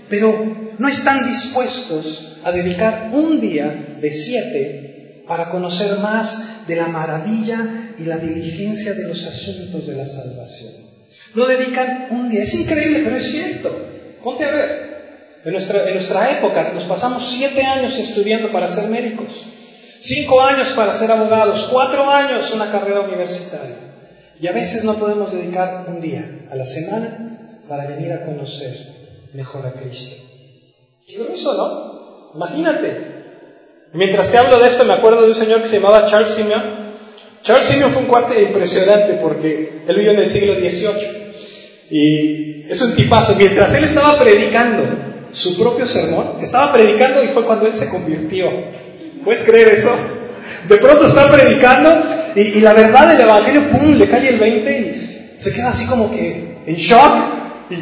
pero 0.08 0.74
no 0.78 0.88
están 0.88 1.28
dispuestos 1.28 2.36
a 2.44 2.52
dedicar 2.52 3.10
un 3.12 3.40
día 3.40 3.74
de 4.00 4.12
siete 4.12 4.95
para 5.26 5.50
conocer 5.50 5.98
más 5.98 6.66
de 6.66 6.76
la 6.76 6.88
maravilla 6.88 7.94
y 7.98 8.04
la 8.04 8.18
diligencia 8.18 8.94
de 8.94 9.08
los 9.08 9.26
asuntos 9.26 9.86
de 9.86 9.96
la 9.96 10.06
salvación. 10.06 10.72
No 11.34 11.46
dedican 11.46 12.08
un 12.10 12.30
día, 12.30 12.42
es 12.42 12.54
increíble, 12.54 13.02
pero 13.04 13.16
es 13.16 13.30
cierto. 13.30 13.70
Ponte 14.22 14.44
a 14.44 14.50
ver. 14.50 14.86
En 15.44 15.52
nuestra, 15.52 15.86
en 15.86 15.94
nuestra 15.94 16.38
época 16.38 16.72
nos 16.74 16.84
pasamos 16.84 17.24
siete 17.24 17.62
años 17.62 17.96
estudiando 17.98 18.50
para 18.50 18.68
ser 18.68 18.88
médicos, 18.88 19.32
cinco 20.00 20.40
años 20.40 20.70
para 20.74 20.92
ser 20.92 21.12
abogados, 21.12 21.68
cuatro 21.70 22.10
años 22.10 22.50
una 22.52 22.70
carrera 22.70 23.00
universitaria. 23.00 23.76
Y 24.40 24.46
a 24.48 24.52
veces 24.52 24.84
no 24.84 24.98
podemos 24.98 25.32
dedicar 25.32 25.84
un 25.88 26.00
día 26.00 26.48
a 26.50 26.56
la 26.56 26.66
semana 26.66 27.62
para 27.68 27.86
venir 27.86 28.12
a 28.12 28.24
conocer 28.24 28.76
mejor 29.34 29.66
a 29.66 29.72
Cristo. 29.72 30.16
Qué 31.06 31.18
grueso, 31.18 31.54
¿no? 31.54 32.34
Imagínate. 32.34 33.15
Mientras 33.92 34.30
te 34.30 34.38
hablo 34.38 34.58
de 34.58 34.68
esto, 34.68 34.84
me 34.84 34.92
acuerdo 34.92 35.22
de 35.22 35.28
un 35.28 35.34
señor 35.34 35.62
que 35.62 35.68
se 35.68 35.76
llamaba 35.76 36.06
Charles 36.10 36.34
Simeon. 36.34 36.62
Charles 37.42 37.66
Simeon 37.66 37.92
fue 37.92 38.02
un 38.02 38.08
cuate 38.08 38.42
impresionante 38.42 39.14
porque 39.22 39.82
él 39.86 39.96
vivió 39.96 40.12
en 40.12 40.18
el 40.18 40.28
siglo 40.28 40.54
XVIII. 40.54 41.26
Y 41.90 42.66
es 42.68 42.80
un 42.82 42.94
tipazo. 42.94 43.36
Mientras 43.36 43.72
él 43.74 43.84
estaba 43.84 44.18
predicando 44.18 44.82
su 45.32 45.56
propio 45.56 45.86
sermón, 45.86 46.38
estaba 46.42 46.72
predicando 46.72 47.22
y 47.22 47.28
fue 47.28 47.44
cuando 47.44 47.66
él 47.66 47.74
se 47.74 47.88
convirtió. 47.88 48.50
¿Puedes 49.24 49.42
creer 49.44 49.68
eso? 49.68 49.90
De 50.68 50.76
pronto 50.76 51.06
está 51.06 51.30
predicando 51.30 51.90
y, 52.34 52.60
la 52.60 52.72
verdad 52.72 53.12
del 53.12 53.20
Evangelio, 53.20 53.62
¡pum!, 53.70 53.94
le 53.94 54.08
cae 54.08 54.28
el 54.28 54.38
20 54.38 55.34
y 55.36 55.40
se 55.40 55.52
queda 55.52 55.70
así 55.70 55.86
como 55.86 56.10
que 56.10 56.56
en 56.66 56.74
shock 56.74 57.12
y 57.70 57.74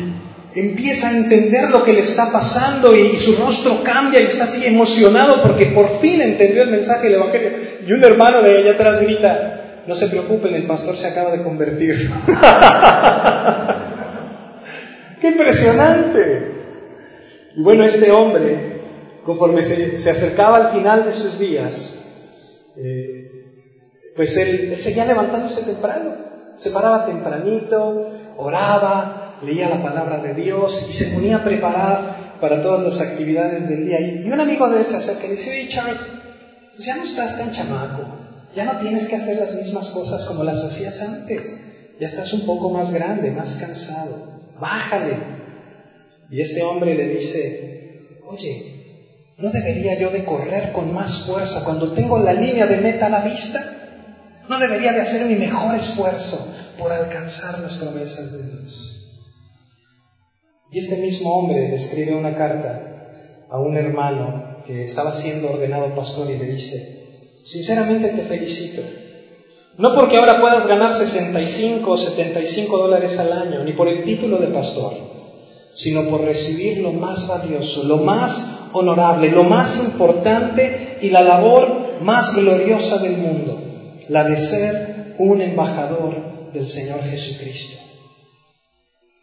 empieza 0.54 1.08
a 1.08 1.16
entender 1.16 1.70
lo 1.70 1.82
que 1.82 1.92
le 1.92 2.00
está 2.00 2.30
pasando 2.30 2.94
y, 2.94 3.16
su 3.16 3.34
rostro 3.36 3.82
cambia 3.82 4.20
y 4.20 4.26
está 4.26 4.44
así 4.44 4.64
emocionado 4.64 5.42
porque 5.42 5.66
por 5.66 6.00
fin 6.00 6.20
entendió 6.20 6.62
el 6.62 6.70
mensaje 6.70 7.08
del 7.08 7.16
Evangelio. 7.16 7.50
Y 7.86 7.92
un 7.92 8.04
hermano 8.04 8.42
de 8.42 8.58
allá 8.58 8.72
atrás 8.72 9.02
grita, 9.02 9.82
no 9.86 9.94
se 9.94 10.08
preocupen, 10.08 10.54
el 10.54 10.66
pastor 10.66 10.96
se 10.96 11.08
acaba 11.08 11.32
de 11.32 11.42
convertir. 11.42 12.10
¡Qué 15.20 15.28
impresionante! 15.28 16.52
Y 17.56 17.62
bueno, 17.62 17.84
este 17.84 18.10
hombre, 18.10 18.80
conforme 19.24 19.62
se, 19.62 20.10
acercaba 20.10 20.56
al 20.56 20.72
final 20.72 21.04
de 21.04 21.12
sus 21.12 21.38
días, 21.38 21.98
eh, 22.76 23.30
pues 24.16 24.36
él, 24.36 24.74
seguía 24.78 25.04
levantándose 25.04 25.62
temprano, 25.62 26.14
se 26.56 26.70
paraba 26.70 27.06
tempranito, 27.06 28.10
oraba, 28.36 29.23
leía 29.44 29.68
la 29.68 29.82
palabra 29.82 30.18
de 30.18 30.34
Dios 30.34 30.86
y 30.88 30.92
se 30.92 31.06
ponía 31.06 31.36
a 31.36 31.44
preparar 31.44 32.24
para 32.40 32.60
todas 32.60 32.82
las 32.82 33.00
actividades 33.00 33.68
del 33.68 33.86
día. 33.86 34.00
Y, 34.00 34.30
un 34.30 34.40
amigo 34.40 34.68
de 34.68 34.80
él 34.80 34.86
se 34.86 34.96
acerca 34.96 35.26
y 35.26 35.30
dice, 35.30 35.50
oye 35.50 35.68
Charles, 35.68 36.00
pues 36.74 36.86
ya 36.86 36.96
no 36.96 37.04
estás 37.04 37.38
tan 37.38 37.52
chamaco, 37.52 38.02
ya 38.54 38.64
no 38.64 38.78
tienes 38.78 39.08
que 39.08 39.16
hacer 39.16 39.38
las 39.38 39.54
mismas 39.54 39.90
cosas 39.90 40.24
como 40.24 40.44
las 40.44 40.62
hacías 40.64 41.00
antes, 41.02 41.56
ya 41.98 42.06
estás 42.06 42.32
un 42.32 42.44
poco 42.44 42.70
más 42.70 42.92
grande, 42.92 43.30
más 43.30 43.56
cansado, 43.56 44.40
bájale. 44.60 45.16
Y 46.30 46.40
este 46.40 46.62
hombre 46.62 46.94
le 46.94 47.08
dice, 47.08 48.20
oye, 48.24 49.32
¿no 49.38 49.50
debería 49.50 49.98
yo 49.98 50.10
de 50.10 50.24
correr 50.24 50.72
con 50.72 50.92
más 50.92 51.24
fuerza 51.26 51.64
cuando 51.64 51.92
tengo 51.92 52.18
la 52.18 52.32
línea 52.32 52.66
de 52.66 52.78
meta 52.78 53.06
a 53.06 53.10
la 53.10 53.20
vista? 53.20 53.62
¿No 54.48 54.58
debería 54.58 54.92
de 54.92 55.00
hacer 55.00 55.26
mi 55.26 55.36
mejor 55.36 55.74
esfuerzo 55.74 56.52
por 56.78 56.92
alcanzar 56.92 57.58
las 57.60 57.74
promesas 57.74 58.32
de 58.32 58.50
Dios? 58.50 58.93
Y 60.74 60.80
este 60.80 60.96
mismo 60.96 61.36
hombre 61.36 61.68
le 61.68 61.76
escribe 61.76 62.16
una 62.16 62.34
carta 62.34 63.46
a 63.48 63.60
un 63.60 63.76
hermano 63.76 64.56
que 64.66 64.86
estaba 64.86 65.12
siendo 65.12 65.52
ordenado 65.52 65.94
pastor 65.94 66.28
y 66.28 66.36
le 66.36 66.46
dice, 66.46 67.06
sinceramente 67.46 68.08
te 68.08 68.22
felicito. 68.22 68.82
No 69.78 69.94
porque 69.94 70.16
ahora 70.16 70.40
puedas 70.40 70.66
ganar 70.66 70.92
65 70.92 71.88
o 71.88 71.96
75 71.96 72.76
dólares 72.76 73.20
al 73.20 73.32
año, 73.32 73.62
ni 73.62 73.72
por 73.72 73.86
el 73.86 74.02
título 74.02 74.38
de 74.38 74.48
pastor, 74.48 74.94
sino 75.76 76.08
por 76.08 76.22
recibir 76.22 76.78
lo 76.78 76.90
más 76.90 77.28
valioso, 77.28 77.84
lo 77.84 77.98
más 77.98 78.70
honorable, 78.72 79.30
lo 79.30 79.44
más 79.44 79.78
importante 79.78 80.98
y 81.02 81.10
la 81.10 81.22
labor 81.22 82.00
más 82.00 82.34
gloriosa 82.34 82.98
del 82.98 83.18
mundo, 83.18 83.60
la 84.08 84.24
de 84.24 84.36
ser 84.36 85.14
un 85.18 85.40
embajador 85.40 86.16
del 86.52 86.66
Señor 86.66 87.00
Jesucristo. 87.04 87.93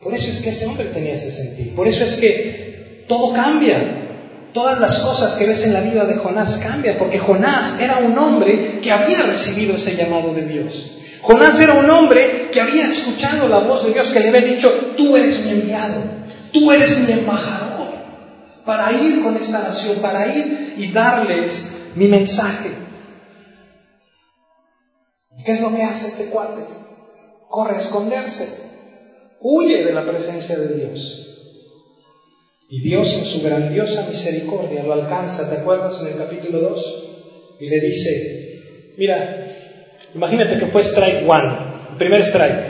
Por 0.01 0.13
eso 0.15 0.31
es 0.31 0.41
que 0.41 0.49
ese 0.49 0.65
hombre 0.65 0.85
tenía 0.85 1.13
ese 1.13 1.31
sentido. 1.31 1.75
Por 1.75 1.87
eso 1.87 2.03
es 2.03 2.15
que 2.15 3.05
todo 3.07 3.33
cambia. 3.33 3.77
Todas 4.53 4.79
las 4.79 4.99
cosas 4.99 5.35
que 5.35 5.45
ves 5.45 5.63
en 5.63 5.73
la 5.73 5.81
vida 5.81 6.05
de 6.05 6.15
Jonás 6.15 6.57
cambian, 6.57 6.97
porque 6.97 7.19
Jonás 7.19 7.79
era 7.79 7.99
un 7.99 8.17
hombre 8.17 8.79
que 8.81 8.91
había 8.91 9.21
recibido 9.23 9.75
ese 9.75 9.95
llamado 9.95 10.33
de 10.33 10.45
Dios. 10.45 10.97
Jonás 11.21 11.59
era 11.61 11.73
un 11.73 11.89
hombre 11.89 12.49
que 12.51 12.59
había 12.59 12.85
escuchado 12.85 13.47
la 13.47 13.59
voz 13.59 13.85
de 13.85 13.93
Dios 13.93 14.09
que 14.09 14.19
le 14.19 14.29
había 14.29 14.41
dicho, 14.41 14.69
tú 14.97 15.15
eres 15.15 15.45
mi 15.45 15.51
enviado, 15.51 16.01
tú 16.51 16.71
eres 16.71 16.97
mi 16.97 17.11
embajador 17.13 17.91
para 18.65 18.91
ir 18.91 19.23
con 19.23 19.37
esta 19.37 19.59
nación, 19.59 19.99
para 20.01 20.27
ir 20.27 20.75
y 20.77 20.91
darles 20.91 21.69
mi 21.95 22.07
mensaje. 22.07 22.71
¿Qué 25.45 25.53
es 25.53 25.61
lo 25.61 25.73
que 25.75 25.83
hace 25.83 26.07
este 26.07 26.25
cuate? 26.25 26.61
Corre 27.49 27.77
esconderse, 27.77 28.70
huye 29.41 29.84
de 29.84 29.93
la 29.93 30.06
presencia 30.06 30.58
de 30.58 30.75
Dios. 30.75 31.27
Y 32.69 32.82
Dios 32.82 33.13
en 33.13 33.25
su 33.25 33.41
grandiosa 33.41 34.08
misericordia 34.08 34.84
lo 34.84 34.93
alcanza, 34.93 35.49
¿te 35.49 35.58
acuerdas 35.58 36.01
en 36.01 36.13
el 36.13 36.17
capítulo 36.17 36.62
2? 36.62 37.04
Y 37.60 37.69
le 37.69 37.80
dice, 37.82 38.60
mira, 38.97 39.45
imagínate 40.15 40.58
que 40.58 40.67
fue 40.67 40.82
strike 40.82 41.27
one, 41.27 41.51
el 41.91 41.97
primer 41.97 42.21
strike, 42.21 42.63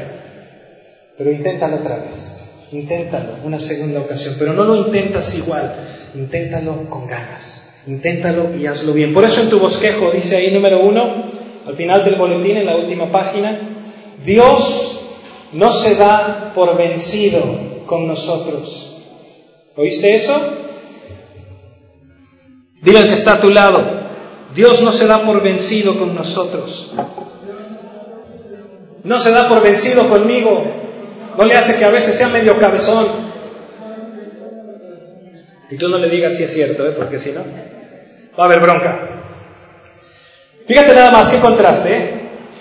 pero 1.18 1.32
inténtalo 1.32 1.78
otra 1.78 1.98
vez, 1.98 2.70
inténtalo 2.72 3.38
una 3.44 3.60
segunda 3.60 4.00
ocasión, 4.00 4.36
pero 4.40 4.54
no 4.54 4.64
lo 4.64 4.76
intentas 4.76 5.36
igual, 5.36 5.72
inténtalo 6.16 6.90
con 6.90 7.06
ganas, 7.06 7.84
inténtalo 7.86 8.56
y 8.56 8.66
hazlo 8.66 8.94
bien. 8.94 9.14
Por 9.14 9.24
eso 9.24 9.42
en 9.42 9.50
tu 9.50 9.60
bosquejo 9.60 10.10
dice 10.10 10.36
ahí 10.38 10.52
número 10.52 10.80
uno, 10.80 11.32
al 11.64 11.76
final 11.76 12.04
del 12.04 12.16
boletín, 12.16 12.58
en 12.58 12.66
la 12.66 12.76
última 12.76 13.12
página, 13.12 13.56
Dios 14.26 14.81
no 15.54 15.74
se 15.74 15.96
da 15.96 16.52
por 16.54 16.78
vencido 16.78 17.42
con 17.86 18.08
nosotros. 18.08 18.98
¿Oíste 19.76 20.16
eso? 20.16 20.34
Dile 22.82 23.00
al 23.00 23.08
que 23.08 23.14
está 23.14 23.34
a 23.34 23.42
tu 23.42 23.50
lado, 23.50 23.84
Dios 24.56 24.82
no 24.82 24.92
se 24.92 25.08
da 25.08 25.22
por 25.22 25.42
vencido 25.42 25.98
con 25.98 26.16
nosotros. 26.16 26.94
No 29.04 29.20
se 29.20 29.32
da 29.32 29.48
por 29.48 29.62
vencido 29.62 30.08
conmigo. 30.10 30.64
No 31.38 31.46
le 31.46 31.56
hace 31.56 31.78
que 31.78 31.86
a 31.86 31.90
veces 31.90 32.18
sea 32.18 32.28
medio 32.28 32.58
cabezón. 32.60 33.08
Y 35.70 35.78
tú 35.78 35.88
no 35.88 35.98
le 35.98 36.10
digas 36.10 36.36
si 36.36 36.44
es 36.44 36.54
cierto, 36.54 36.86
¿eh? 36.86 36.92
porque 36.92 37.18
si 37.18 37.32
no, 37.32 37.42
va 38.38 38.44
a 38.44 38.48
haber 38.48 38.60
bronca. 38.60 39.00
Fíjate 40.68 40.94
nada 40.94 41.12
más 41.12 41.30
qué 41.30 41.40
contraste. 41.40 41.98
¿eh? 41.98 42.12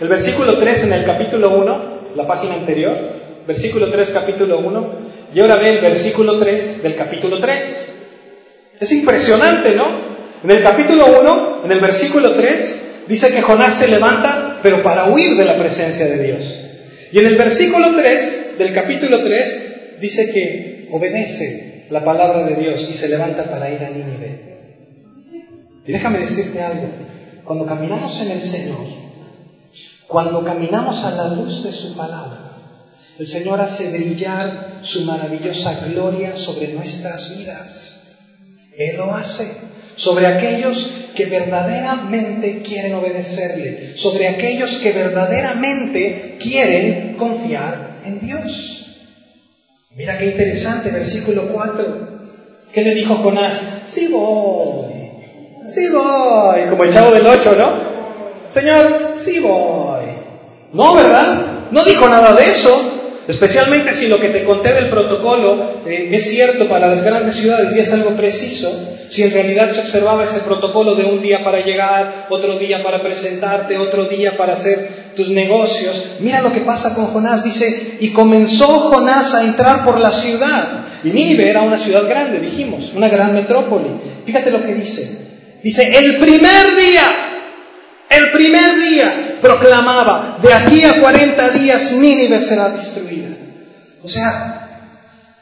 El 0.00 0.08
versículo 0.08 0.56
3 0.58 0.84
en 0.84 0.92
el 0.92 1.04
capítulo 1.04 1.50
1, 1.50 1.89
la 2.16 2.26
página 2.26 2.54
anterior, 2.54 2.96
versículo 3.46 3.88
3, 3.88 4.10
capítulo 4.10 4.58
1, 4.58 5.10
y 5.34 5.40
ahora 5.40 5.56
ve 5.56 5.74
el 5.74 5.80
versículo 5.80 6.38
3 6.38 6.82
del 6.82 6.94
capítulo 6.94 7.38
3. 7.38 7.86
Es 8.80 8.92
impresionante, 8.92 9.74
¿no? 9.74 9.84
En 10.42 10.50
el 10.50 10.62
capítulo 10.62 11.06
1, 11.20 11.60
en 11.64 11.72
el 11.72 11.80
versículo 11.80 12.32
3, 12.32 12.80
dice 13.06 13.30
que 13.30 13.42
Jonás 13.42 13.74
se 13.74 13.88
levanta, 13.88 14.58
pero 14.62 14.82
para 14.82 15.10
huir 15.10 15.36
de 15.36 15.44
la 15.44 15.58
presencia 15.58 16.06
de 16.06 16.22
Dios. 16.22 16.60
Y 17.12 17.18
en 17.18 17.26
el 17.26 17.36
versículo 17.36 17.94
3 17.96 18.58
del 18.58 18.72
capítulo 18.72 19.20
3, 19.20 19.98
dice 20.00 20.30
que 20.32 20.88
obedece 20.90 21.86
la 21.90 22.04
palabra 22.04 22.44
de 22.44 22.54
Dios 22.54 22.86
y 22.88 22.94
se 22.94 23.08
levanta 23.08 23.44
para 23.44 23.70
ir 23.70 23.82
a 23.82 23.90
Nínive. 23.90 24.50
Y 25.86 25.92
déjame 25.92 26.18
decirte 26.18 26.62
algo. 26.62 26.88
Cuando 27.44 27.66
caminamos 27.66 28.20
en 28.22 28.30
el 28.30 28.40
Señor, 28.40 28.99
cuando 30.10 30.42
caminamos 30.42 31.04
a 31.04 31.12
la 31.12 31.28
luz 31.28 31.62
de 31.62 31.70
su 31.70 31.94
palabra, 31.96 32.50
el 33.16 33.26
Señor 33.26 33.60
hace 33.60 33.90
brillar 33.90 34.80
su 34.82 35.04
maravillosa 35.04 35.86
gloria 35.86 36.36
sobre 36.36 36.74
nuestras 36.74 37.38
vidas. 37.38 38.02
Él 38.76 38.96
lo 38.96 39.14
hace 39.14 39.54
sobre 39.94 40.26
aquellos 40.26 40.90
que 41.14 41.26
verdaderamente 41.26 42.60
quieren 42.62 42.94
obedecerle, 42.94 43.96
sobre 43.96 44.26
aquellos 44.26 44.78
que 44.78 44.92
verdaderamente 44.92 46.38
quieren 46.40 47.14
confiar 47.16 48.00
en 48.04 48.18
Dios. 48.18 48.86
Mira 49.90 50.18
qué 50.18 50.26
interesante, 50.26 50.90
versículo 50.90 51.52
4. 51.52 52.08
¿Qué 52.72 52.82
le 52.82 52.94
dijo 52.94 53.14
Jonás? 53.14 53.62
Sí 53.84 54.08
voy, 54.08 54.92
sí 55.68 55.88
voy, 55.88 56.62
como 56.68 56.82
el 56.82 56.92
chavo 56.92 57.12
del 57.12 57.26
8, 57.26 57.54
¿no? 57.56 57.90
Señor, 58.50 58.98
sí 59.16 59.38
voy. 59.38 59.99
No, 60.72 60.94
¿verdad? 60.94 61.68
No 61.70 61.84
dijo 61.84 62.08
nada 62.08 62.34
de 62.34 62.50
eso. 62.50 62.98
Especialmente 63.28 63.94
si 63.94 64.08
lo 64.08 64.18
que 64.18 64.28
te 64.28 64.44
conté 64.44 64.72
del 64.72 64.88
protocolo 64.88 65.82
eh, 65.86 66.08
es 66.12 66.30
cierto 66.30 66.68
para 66.68 66.88
las 66.88 67.04
grandes 67.04 67.36
ciudades 67.36 67.76
y 67.76 67.78
es 67.78 67.92
algo 67.92 68.10
preciso. 68.10 68.72
Si 69.08 69.22
en 69.22 69.32
realidad 69.32 69.70
se 69.70 69.80
observaba 69.80 70.24
ese 70.24 70.40
protocolo 70.40 70.94
de 70.94 71.04
un 71.04 71.20
día 71.22 71.44
para 71.44 71.64
llegar, 71.64 72.26
otro 72.28 72.58
día 72.58 72.82
para 72.82 73.02
presentarte, 73.02 73.78
otro 73.78 74.06
día 74.06 74.36
para 74.36 74.54
hacer 74.54 75.12
tus 75.14 75.28
negocios, 75.28 76.16
mira 76.20 76.40
lo 76.42 76.52
que 76.52 76.60
pasa 76.60 76.94
con 76.94 77.06
Jonás. 77.06 77.44
Dice, 77.44 77.98
y 78.00 78.10
comenzó 78.10 78.66
Jonás 78.66 79.34
a 79.34 79.44
entrar 79.44 79.84
por 79.84 80.00
la 80.00 80.10
ciudad. 80.10 80.86
Y 81.04 81.10
Nínive 81.10 81.48
era 81.48 81.62
una 81.62 81.78
ciudad 81.78 82.08
grande, 82.08 82.40
dijimos, 82.40 82.92
una 82.94 83.08
gran 83.08 83.34
metrópoli. 83.34 83.90
Fíjate 84.26 84.50
lo 84.50 84.64
que 84.64 84.74
dice. 84.74 85.18
Dice, 85.62 85.96
el 85.98 86.16
primer 86.16 86.76
día, 86.76 87.29
el 88.10 88.32
primer 88.32 88.80
día 88.80 89.38
proclamaba, 89.40 90.38
de 90.42 90.52
aquí 90.52 90.84
a 90.84 91.00
40 91.00 91.50
días 91.50 91.92
Nínive 91.92 92.40
será 92.40 92.68
destruida. 92.70 93.28
O 94.02 94.08
sea, 94.08 94.68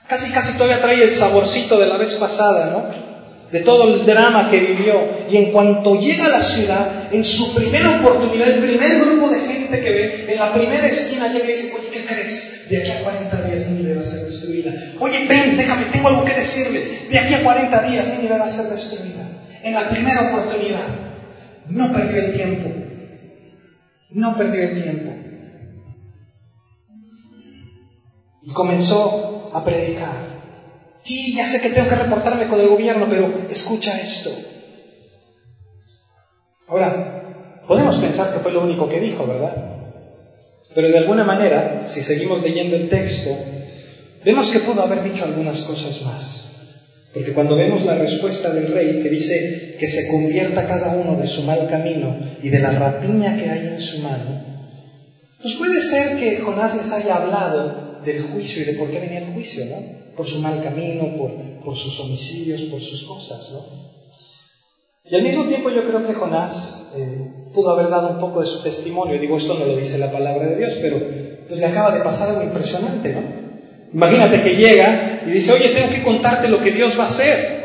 casi 0.07 0.31
casi 0.33 0.53
todavía 0.53 0.81
trae 0.81 1.03
el 1.03 1.11
saborcito 1.11 1.81
de 1.81 1.87
la 1.87 1.97
vez 1.97 2.13
pasada, 2.15 2.71
¿no? 2.71 3.09
De 3.51 3.61
todo 3.61 3.95
el 3.95 4.05
drama 4.05 4.51
que 4.51 4.61
vivió. 4.61 5.01
Y 5.31 5.39
en 5.39 5.51
cuanto 5.51 5.99
llega 5.99 6.27
a 6.27 6.29
la 6.29 6.43
ciudad, 6.43 6.93
en 7.11 7.25
su 7.25 7.55
primera 7.55 8.01
oportunidad, 8.01 8.49
el 8.49 8.61
primer 8.61 9.01
grupo 9.01 9.31
de 9.31 9.41
gente 9.41 9.81
que 9.81 9.91
ve, 9.91 10.27
en 10.29 10.39
la 10.39 10.53
primera 10.53 10.87
esquina 10.87 11.29
llega 11.29 11.47
y 11.47 11.53
dice, 11.53 11.73
oye, 11.75 11.89
¿qué 11.91 12.05
crees? 12.05 12.69
De 12.69 12.77
aquí 12.77 12.91
a 12.91 13.03
40 13.03 13.43
días 13.45 13.67
Nínive 13.69 13.95
va 13.95 14.03
a 14.03 14.05
ser 14.05 14.27
destruida. 14.27 14.73
Oye, 15.01 15.27
ven, 15.27 15.57
déjame, 15.57 15.87
tengo 15.87 16.09
algo 16.09 16.25
que 16.27 16.35
decirles. 16.35 17.09
De 17.09 17.19
aquí 17.19 17.33
a 17.33 17.43
40 17.43 17.83
días 17.85 18.09
Nínive 18.09 18.39
va 18.39 18.45
a 18.45 18.51
ser 18.51 18.67
destruida. 18.67 19.27
En 19.63 19.73
la 19.73 19.89
primera 19.89 20.31
oportunidad. 20.31 21.08
No 21.71 21.93
perdió 21.93 22.25
el 22.25 22.33
tiempo. 22.35 22.69
No 24.11 24.37
perdió 24.37 24.63
el 24.63 24.75
tiempo. 24.75 25.15
Y 28.43 28.51
comenzó 28.53 29.51
a 29.53 29.65
predicar. 29.65 30.39
Sí, 31.05 31.35
ya 31.37 31.47
sé 31.47 31.61
que 31.61 31.71
tengo 31.71 31.89
que 31.89 31.95
reportarme 31.95 32.49
con 32.49 32.61
el 32.61 32.69
gobierno, 32.69 33.07
pero 33.09 33.45
escucha 33.49 33.99
esto. 34.01 34.31
Ahora, 36.69 37.33
podemos 37.67 37.99
pensar 37.99 38.33
que 38.33 38.41
fue 38.41 38.53
lo 38.53 38.63
único 38.63 38.89
que 38.89 39.01
dijo, 39.01 39.27
¿verdad? 39.27 39.55
Pero 40.75 40.89
de 40.91 40.99
alguna 40.99 41.25
manera, 41.25 41.83
si 41.87 42.03
seguimos 42.03 42.43
leyendo 42.43 42.77
el 42.77 42.89
texto, 42.89 43.31
vemos 44.25 44.51
que 44.51 44.61
pudo 44.61 44.83
haber 44.83 45.03
dicho 45.03 45.25
algunas 45.25 45.63
cosas 45.65 46.03
más. 46.03 46.48
Porque 47.15 47.33
cuando 47.33 47.57
vemos 47.57 47.85
la 47.85 47.95
respuesta 47.95 48.53
del 48.53 48.73
rey 48.73 49.01
que 49.03 49.09
dice 49.09 49.77
que 49.79 49.89
se 49.89 50.09
convierta 50.09 50.67
cada 50.67 50.91
uno 50.91 51.17
de 51.19 51.27
su 51.27 51.43
mal 51.43 51.67
camino 51.69 52.15
y 52.43 52.51
de 52.51 52.61
la 52.61 52.71
rapiña 52.71 53.37
que 53.37 53.49
hay 53.49 53.67
en 53.67 53.81
su 53.81 54.01
mano, 54.01 54.49
pues 55.41 55.55
puede 55.55 55.81
ser 55.81 56.19
que 56.19 56.39
Jonás 56.41 56.77
les 56.77 56.93
haya 56.93 57.17
hablado 57.17 58.03
del 58.05 58.23
juicio 58.23 58.63
y 58.63 58.67
de 58.67 58.73
por 58.75 58.91
qué 58.91 59.01
venía 59.01 59.21
el 59.21 59.33
juicio, 59.33 59.65
¿no? 59.67 59.77
Por 60.17 60.27
su 60.27 60.41
mal 60.41 60.63
camino, 60.63 61.17
por, 61.17 61.77
sus 61.77 62.01
homicidios, 62.01 62.63
por 62.63 62.81
sus 62.81 63.05
cosas, 63.05 63.53
¿no? 63.53 63.65
Y 65.05 65.15
al 65.15 65.23
mismo 65.23 65.45
tiempo 65.47 65.71
yo 65.71 65.85
creo 65.87 66.05
que 66.05 66.13
Jonás 66.13 66.91
eh, 66.95 67.51
pudo 67.55 67.71
haber 67.71 67.89
dado 67.89 68.11
un 68.11 68.19
poco 68.19 68.41
de 68.41 68.47
su 68.47 68.63
testimonio. 68.63 69.19
Digo, 69.19 69.39
esto 69.39 69.59
no 69.59 69.65
lo 69.65 69.77
dice 69.77 69.97
la 69.97 70.13
palabra 70.13 70.47
de 70.47 70.57
Dios, 70.57 70.75
pero 70.83 71.01
pues 71.49 71.61
le 71.61 71.67
acaba 71.67 71.95
de 71.95 72.03
pasar 72.03 72.31
algo 72.31 72.43
impresionante, 72.43 73.13
¿no? 73.13 73.48
Imagínate 73.93 74.43
que 74.43 74.57
llega 74.57 75.21
y 75.27 75.31
dice, 75.31 75.53
oye, 75.53 75.69
tengo 75.71 75.91
que 75.91 76.03
contarte 76.03 76.49
lo 76.49 76.61
que 76.61 76.71
Dios 76.73 76.99
va 76.99 77.05
a 77.05 77.09
hacer. 77.09 77.59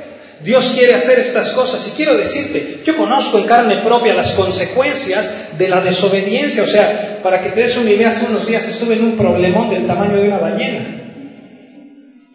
Dios 0.44 0.74
quiere 0.76 0.94
hacer 0.94 1.20
estas 1.20 1.52
cosas 1.52 1.88
y 1.88 1.92
quiero 1.92 2.18
decirte, 2.18 2.82
yo 2.86 2.98
conozco 2.98 3.38
en 3.38 3.46
carne 3.46 3.78
propia 3.78 4.14
las 4.14 4.32
consecuencias 4.32 5.58
de 5.58 5.70
la 5.70 5.82
desobediencia. 5.82 6.64
O 6.64 6.68
sea, 6.68 7.20
para 7.24 7.42
que 7.42 7.50
te 7.50 7.62
des 7.62 7.78
una 7.78 7.92
idea, 7.92 8.10
hace 8.10 8.26
unos 8.26 8.46
días 8.46 8.68
estuve 8.68 8.96
en 8.96 9.06
un 9.06 9.18
problemón 9.18 9.70
del 9.70 9.88
tamaño 9.88 10.18
de 10.18 10.28
una 10.28 10.40
ballena. 10.40 11.04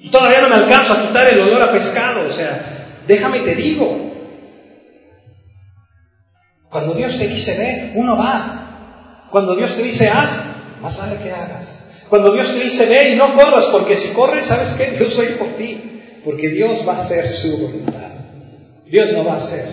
Y 0.01 0.09
todavía 0.11 0.41
no 0.43 0.49
me 0.49 0.55
alcanzo 0.55 0.95
a 0.95 1.07
quitar 1.07 1.29
el 1.29 1.41
olor 1.41 1.63
a 1.63 1.73
pescado. 1.73 2.27
O 2.27 2.33
sea, 2.33 2.61
déjame 3.07 3.41
te 3.41 3.55
digo. 3.55 4.07
Cuando 6.71 6.95
Dios 6.95 7.19
te 7.19 7.27
dice 7.27 7.59
ve, 7.59 7.93
uno 7.95 8.17
va. 8.17 9.27
Cuando 9.31 9.55
Dios 9.55 9.75
te 9.77 9.83
dice 9.83 10.09
haz, 10.09 10.41
más 10.81 10.97
vale 10.97 11.17
que 11.23 11.31
hagas. 11.31 11.78
Cuando 12.09 12.33
Dios 12.33 12.55
te 12.55 12.65
dice 12.65 12.87
ve 12.87 13.11
y 13.13 13.17
no 13.17 13.35
corras, 13.35 13.67
porque 13.67 13.97
si 13.97 14.15
corres, 14.15 14.47
¿sabes 14.47 14.75
qué? 14.75 14.97
Dios 14.97 15.19
ir 15.19 15.37
por 15.37 15.49
ti. 15.57 16.01
Porque 16.25 16.49
Dios 16.49 16.87
va 16.87 16.97
a 16.97 17.01
hacer 17.01 17.29
su 17.29 17.59
voluntad. 17.59 18.11
Dios 18.87 19.13
no 19.13 19.25
va 19.25 19.35
a 19.35 19.37
hacer, 19.37 19.67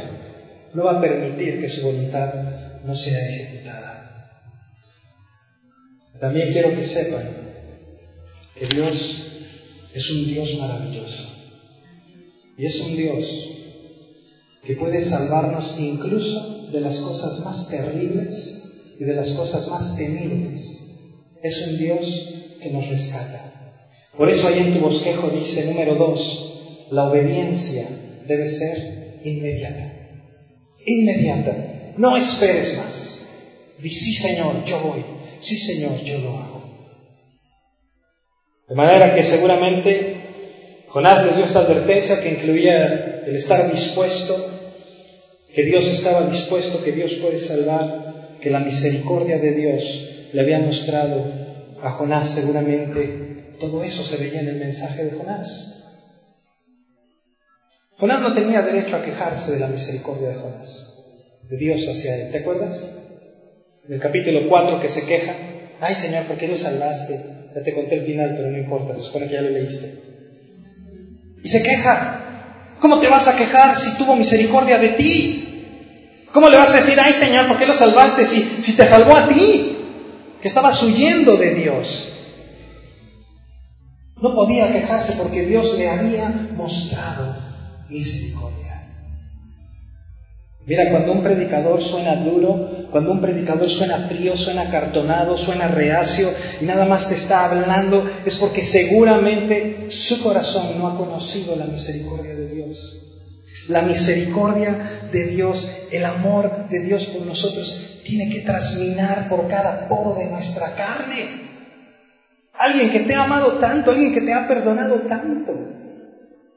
no 0.73 0.83
va 0.83 0.97
a 0.97 1.01
permitir 1.01 1.61
que 1.61 1.69
su 1.69 1.83
voluntad 1.83 2.33
no 2.83 2.95
sea 2.95 3.17
ejecutada. 3.29 4.41
También 6.19 6.51
quiero 6.51 6.75
que 6.75 6.83
sepan 6.83 7.23
que 8.59 8.65
Dios 8.67 9.15
es 9.93 10.09
un 10.11 10.25
Dios 10.25 10.57
maravilloso. 10.59 11.23
Y 12.57 12.65
es 12.65 12.79
un 12.81 12.95
Dios 12.95 13.25
que 14.63 14.75
puede 14.75 14.99
salvarnos 14.99 15.75
incluso 15.77 16.67
de 16.71 16.81
las 16.81 16.97
cosas 16.97 17.39
más 17.39 17.69
terribles 17.69 18.63
y 18.99 19.03
de 19.05 19.13
las 19.13 19.29
cosas 19.29 19.67
más 19.69 19.95
temibles 19.95 20.74
es 21.47 21.67
un 21.67 21.77
Dios 21.77 22.58
que 22.62 22.69
nos 22.71 22.88
rescata. 22.89 23.41
Por 24.17 24.29
eso 24.29 24.47
ahí 24.47 24.60
en 24.60 24.73
tu 24.73 24.79
bosquejo 24.79 25.29
dice 25.29 25.65
número 25.65 25.95
dos, 25.95 26.88
la 26.91 27.10
obediencia 27.10 27.88
debe 28.27 28.47
ser 28.47 29.19
inmediata. 29.23 29.91
Inmediata. 30.86 31.93
No 31.97 32.15
esperes 32.17 32.77
más. 32.77 33.19
Di, 33.77 33.91
sí 33.91 34.13
Señor, 34.13 34.63
yo 34.65 34.79
voy. 34.79 35.03
Sí 35.39 35.58
Señor, 35.58 36.03
yo 36.03 36.19
lo 36.19 36.38
hago. 36.38 36.62
De 38.67 38.75
manera 38.75 39.13
que 39.13 39.23
seguramente 39.23 40.15
Jonás 40.88 41.25
les 41.25 41.36
dio 41.36 41.45
esta 41.45 41.60
advertencia 41.60 42.21
que 42.21 42.29
incluía 42.29 43.23
el 43.25 43.36
estar 43.36 43.71
dispuesto, 43.71 44.36
que 45.53 45.63
Dios 45.63 45.86
estaba 45.88 46.25
dispuesto, 46.25 46.84
que 46.84 46.93
Dios 46.93 47.15
puede 47.15 47.38
salvar, 47.38 48.38
que 48.41 48.49
la 48.49 48.60
misericordia 48.60 49.38
de 49.38 49.51
Dios 49.51 50.04
le 50.35 50.41
había 50.41 50.59
mostrado 50.59 51.31
a 51.81 51.91
Jonás 51.91 52.29
seguramente, 52.29 53.37
todo 53.57 53.81
eso 53.85 54.03
se 54.03 54.17
veía 54.17 54.41
en 54.41 54.49
el 54.49 54.57
mensaje 54.57 55.05
de 55.05 55.11
Jonás. 55.11 55.83
Jonás 57.97 58.21
no 58.21 58.33
tenía 58.33 58.61
derecho 58.61 58.97
a 58.97 59.01
quejarse 59.01 59.53
de 59.53 59.59
la 59.59 59.67
misericordia 59.67 60.27
de 60.27 60.35
Jonás, 60.35 61.03
de 61.49 61.55
Dios 61.55 61.87
hacia 61.87 62.15
él. 62.15 62.31
¿Te 62.31 62.39
acuerdas? 62.39 62.97
En 63.87 63.93
el 63.93 63.99
capítulo 64.01 64.49
4 64.49 64.81
que 64.81 64.89
se 64.89 65.05
queja, 65.05 65.33
ay 65.79 65.95
Señor, 65.95 66.25
¿por 66.25 66.35
qué 66.35 66.49
lo 66.49 66.57
salvaste? 66.57 67.17
Ya 67.55 67.63
te 67.63 67.73
conté 67.73 67.95
el 67.95 68.05
final, 68.05 68.33
pero 68.35 68.51
no 68.51 68.57
importa, 68.57 68.93
se 68.93 69.03
supone 69.03 69.27
que 69.27 69.35
ya 69.35 69.41
lo 69.41 69.51
leíste. 69.51 69.89
Y 71.43 71.47
se 71.47 71.63
queja, 71.63 72.75
¿cómo 72.81 72.99
te 72.99 73.07
vas 73.07 73.29
a 73.29 73.37
quejar 73.37 73.79
si 73.79 73.97
tuvo 73.97 74.17
misericordia 74.17 74.79
de 74.79 74.89
ti? 74.89 76.25
¿Cómo 76.33 76.49
le 76.49 76.57
vas 76.57 76.73
a 76.73 76.79
decir, 76.79 76.99
ay 76.99 77.13
Señor, 77.13 77.47
¿por 77.47 77.57
qué 77.57 77.65
lo 77.65 77.73
salvaste 77.73 78.25
si, 78.25 78.41
si 78.41 78.75
te 78.75 78.83
salvó 78.83 79.15
a 79.15 79.29
ti? 79.29 79.71
Que 80.45 80.49
estabas 80.49 80.84
huyendo 80.84 81.38
de 81.38 81.55
Dios. 81.55 82.08
No 84.21 84.36
podía 84.36 84.71
quejarse 84.71 85.13
porque 85.13 85.41
Dios 85.41 85.73
le 85.75 85.89
había 85.89 86.29
mostrado 86.55 87.36
misericordia. 87.89 88.88
Mira, 90.67 90.91
cuando 90.91 91.13
un 91.13 91.23
predicador 91.23 91.81
suena 91.81 92.17
duro, 92.17 92.69
cuando 92.91 93.13
un 93.13 93.21
predicador 93.21 93.71
suena 93.71 93.97
frío, 93.97 94.38
suena 94.38 94.69
cartonado, 94.69 95.36
suena 95.36 95.67
reacio 95.67 96.31
y 96.62 96.65
nada 96.65 96.86
más 96.86 97.10
te 97.10 97.15
está 97.15 97.45
hablando, 97.45 98.08
es 98.23 98.36
porque 98.36 98.62
seguramente 98.62 99.88
su 99.89 100.21
corazón 100.21 100.77
no 100.77 100.89
ha 100.89 100.95
conocido 100.95 101.55
la 101.55 101.65
misericordia 101.65 102.36
de 102.36 102.49
Dios. 102.49 103.14
La 103.67 103.81
misericordia 103.81 104.77
de 105.11 105.25
Dios, 105.25 105.69
el 105.91 106.05
amor 106.05 106.69
de 106.69 106.79
Dios 106.81 107.07
por 107.07 107.25
nosotros 107.25 108.01
tiene 108.03 108.29
que 108.29 108.41
trasminar 108.41 109.27
por 109.27 109.47
cada 109.47 109.87
poro 109.87 110.15
de 110.15 110.27
nuestra 110.27 110.75
carne. 110.75 111.45
Alguien 112.53 112.91
que 112.91 113.01
te 113.01 113.15
ha 113.15 113.23
amado 113.23 113.59
tanto, 113.59 113.91
alguien 113.91 114.13
que 114.13 114.21
te 114.21 114.33
ha 114.33 114.47
perdonado 114.47 115.01
tanto. 115.01 115.53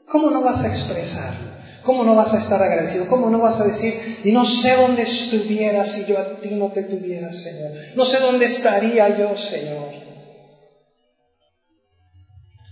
¿Cómo 0.05 0.29
no 0.31 0.43
vas 0.43 0.63
a 0.63 0.67
expresarlo? 0.67 1.49
¿Cómo 1.83 2.03
no 2.03 2.15
vas 2.15 2.33
a 2.33 2.39
estar 2.39 2.61
agradecido? 2.61 3.07
¿Cómo 3.07 3.29
no 3.29 3.39
vas 3.39 3.59
a 3.61 3.65
decir, 3.65 3.99
y 4.23 4.31
no 4.31 4.45
sé 4.45 4.75
dónde 4.75 5.03
estuviera 5.03 5.85
si 5.85 6.05
yo 6.05 6.19
a 6.19 6.39
ti 6.41 6.55
no 6.55 6.69
te 6.69 6.83
tuviera, 6.83 7.31
Señor? 7.31 7.71
No 7.95 8.05
sé 8.05 8.19
dónde 8.19 8.45
estaría 8.45 9.17
yo, 9.17 9.35
Señor. 9.37 9.91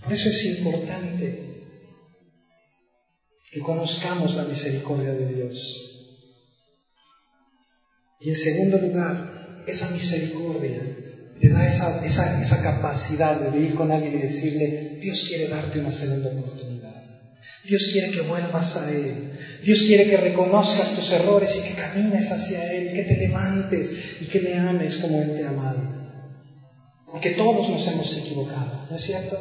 Por 0.04 0.12
eso 0.12 0.28
es 0.28 0.44
importante 0.44 1.47
que 3.50 3.60
conozcamos 3.60 4.34
la 4.34 4.44
misericordia 4.44 5.12
de 5.12 5.26
Dios. 5.34 5.88
Y 8.20 8.30
en 8.30 8.36
segundo 8.36 8.78
lugar, 8.78 9.62
esa 9.66 9.90
misericordia 9.90 10.80
te 11.40 11.48
da 11.50 11.66
esa, 11.66 12.04
esa, 12.04 12.40
esa 12.40 12.62
capacidad 12.62 13.40
de 13.40 13.60
ir 13.60 13.74
con 13.74 13.90
alguien 13.92 14.14
y 14.14 14.22
decirle, 14.22 14.98
Dios 15.00 15.24
quiere 15.28 15.48
darte 15.48 15.78
una 15.78 15.92
segunda 15.92 16.30
oportunidad. 16.30 16.68
Dios 17.64 17.90
quiere 17.92 18.10
que 18.10 18.22
vuelvas 18.22 18.76
a 18.76 18.90
Él. 18.90 19.30
Dios 19.62 19.82
quiere 19.82 20.08
que 20.08 20.16
reconozcas 20.16 20.94
tus 20.94 21.12
errores 21.12 21.56
y 21.58 21.68
que 21.68 21.74
camines 21.74 22.32
hacia 22.32 22.72
Él, 22.72 22.92
que 22.92 23.02
te 23.04 23.16
levantes 23.18 24.16
y 24.20 24.26
que 24.26 24.40
le 24.40 24.56
ames 24.56 24.96
como 24.98 25.20
Él 25.20 25.34
te 25.34 25.44
ha 25.44 25.50
amado. 25.50 25.98
Porque 27.10 27.30
todos 27.30 27.68
nos 27.68 27.86
hemos 27.88 28.16
equivocado, 28.16 28.86
¿no 28.90 28.96
es 28.96 29.02
cierto? 29.02 29.38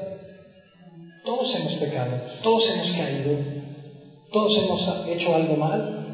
Todos 1.26 1.56
hemos 1.56 1.74
pecado, 1.76 2.22
todos 2.42 2.70
hemos 2.76 2.92
caído. 2.94 3.57
Todos 4.32 4.64
hemos 4.64 5.08
hecho 5.10 5.36
algo 5.36 5.56
mal, 5.56 6.08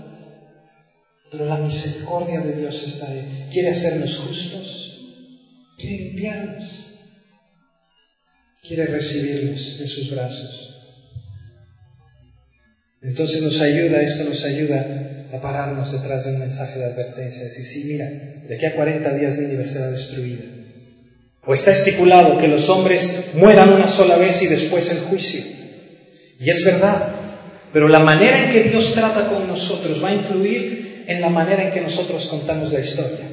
pero 1.32 1.46
la 1.46 1.58
misericordia 1.58 2.42
de 2.42 2.58
Dios 2.58 2.84
está 2.84 3.08
ahí. 3.08 3.50
Quiere 3.52 3.72
hacernos 3.72 4.18
justos, 4.18 5.00
quiere 5.78 6.04
limpiarnos, 6.04 6.64
quiere 8.62 8.86
recibirnos 8.86 9.80
en 9.80 9.88
sus 9.88 10.12
brazos. 10.12 10.70
Entonces 13.02 13.42
nos 13.42 13.60
ayuda, 13.62 14.02
esto 14.02 14.24
nos 14.26 14.46
ayuda 14.46 15.28
a 15.34 15.42
pararnos 15.42 15.92
detrás 15.92 16.26
de 16.26 16.34
un 16.34 16.40
mensaje 16.40 16.80
de 16.80 16.86
advertencia, 16.86 17.44
decir, 17.44 17.66
sí, 17.66 17.84
mira, 17.86 18.06
de 18.06 18.56
aquí 18.56 18.66
a 18.66 18.76
40 18.76 19.14
días 19.16 19.40
Nínive 19.40 19.66
será 19.66 19.90
destruida. 19.90 20.44
O 21.46 21.54
está 21.54 21.74
estipulado 21.74 22.38
que 22.38 22.48
los 22.48 22.70
hombres 22.70 23.32
mueran 23.34 23.74
una 23.74 23.88
sola 23.88 24.18
vez 24.18 24.42
y 24.44 24.48
después 24.48 24.90
el 24.92 25.00
juicio. 25.00 25.44
Y 26.40 26.50
es 26.50 26.64
verdad, 26.64 27.23
pero 27.74 27.88
la 27.88 28.00
manera 28.00 28.38
en 28.38 28.52
que 28.52 28.64
Dios 28.64 28.94
trata 28.94 29.28
con 29.28 29.48
nosotros 29.48 30.02
va 30.04 30.10
a 30.10 30.14
influir 30.14 31.06
en 31.08 31.20
la 31.20 31.30
manera 31.30 31.64
en 31.64 31.72
que 31.72 31.82
nosotros 31.82 32.28
contamos 32.28 32.72
la 32.72 32.80
historia. 32.80 33.28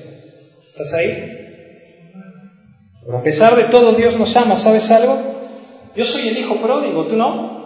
¿Estás 0.67 0.95
ahí? 0.95 1.37
Pero 3.05 3.19
a 3.19 3.23
pesar 3.23 3.55
de 3.55 3.65
todo, 3.65 3.93
Dios 3.93 4.17
nos 4.19 4.35
ama. 4.37 4.57
¿Sabes 4.57 4.91
algo? 4.91 5.21
Yo 5.95 6.07
soy 6.07 6.29
el 6.29 6.39
hijo 6.39 6.57
pródigo, 6.57 7.05
¿tú 7.05 7.17
no? 7.17 7.61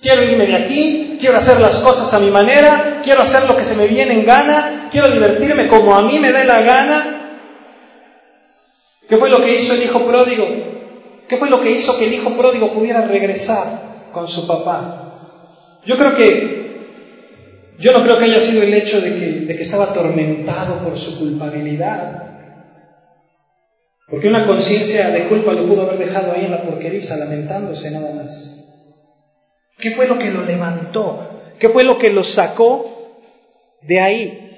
Quiero 0.00 0.22
irme 0.22 0.46
de 0.46 0.56
aquí, 0.56 1.18
quiero 1.20 1.36
hacer 1.36 1.60
las 1.60 1.76
cosas 1.78 2.12
a 2.14 2.18
mi 2.18 2.30
manera, 2.30 3.00
quiero 3.02 3.22
hacer 3.22 3.46
lo 3.46 3.56
que 3.56 3.64
se 3.64 3.74
me 3.74 3.86
viene 3.86 4.14
en 4.14 4.26
gana, 4.26 4.88
quiero 4.90 5.10
divertirme 5.10 5.66
como 5.66 5.94
a 5.94 6.02
mí 6.02 6.18
me 6.18 6.32
dé 6.32 6.44
la 6.44 6.60
gana. 6.62 7.40
¿Qué 9.08 9.18
fue 9.18 9.28
lo 9.28 9.42
que 9.42 9.60
hizo 9.60 9.74
el 9.74 9.82
hijo 9.82 10.06
pródigo? 10.06 10.46
¿Qué 11.28 11.36
fue 11.36 11.50
lo 11.50 11.60
que 11.60 11.70
hizo 11.70 11.98
que 11.98 12.06
el 12.06 12.14
hijo 12.14 12.36
pródigo 12.36 12.72
pudiera 12.72 13.02
regresar 13.02 13.93
con 14.14 14.28
su 14.28 14.46
papá? 14.46 15.80
Yo 15.84 15.98
creo 15.98 16.14
que, 16.14 17.74
yo 17.78 17.92
no 17.92 18.02
creo 18.02 18.18
que 18.18 18.24
haya 18.24 18.40
sido 18.40 18.62
el 18.62 18.72
hecho 18.72 19.00
de 19.00 19.16
que, 19.16 19.26
de 19.46 19.56
que 19.56 19.62
estaba 19.62 19.84
atormentado 19.84 20.78
por 20.78 20.96
su 20.96 21.18
culpabilidad. 21.18 22.22
Porque 24.08 24.28
una 24.28 24.46
conciencia 24.46 25.10
de 25.10 25.24
culpa 25.24 25.52
lo 25.52 25.66
pudo 25.66 25.82
haber 25.82 25.98
dejado 25.98 26.32
ahí 26.32 26.44
en 26.44 26.52
la 26.52 26.62
porqueriza, 26.62 27.16
lamentándose 27.16 27.90
nada 27.90 28.14
más. 28.14 28.60
¿Qué 29.78 29.90
fue 29.90 30.06
lo 30.06 30.18
que 30.18 30.30
lo 30.30 30.44
levantó? 30.44 31.52
¿Qué 31.58 31.68
fue 31.68 31.84
lo 31.84 31.98
que 31.98 32.10
lo 32.10 32.22
sacó 32.24 33.20
de 33.82 34.00
ahí? 34.00 34.50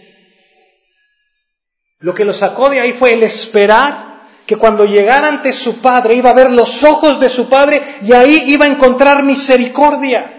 Lo 1.99 2.15
que 2.15 2.25
lo 2.25 2.33
sacó 2.33 2.71
de 2.71 2.81
ahí 2.81 2.93
fue 2.93 3.15
el 3.15 3.23
esperar 3.23 4.06
que 4.47 4.57
cuando 4.57 4.85
llegara 4.85 5.29
ante 5.29 5.53
su 5.53 5.79
padre 5.79 6.15
iba 6.15 6.31
a 6.31 6.35
ver 6.35 6.53
los 6.53 6.85
ojos 6.85 7.19
de 7.19 7.29
su 7.29 7.49
padre 7.49 7.83
y 8.03 8.13
ahí 8.13 8.45
iba 8.47 8.65
a 8.65 8.69
encontrar 8.69 9.25
misericordia. 9.25 10.33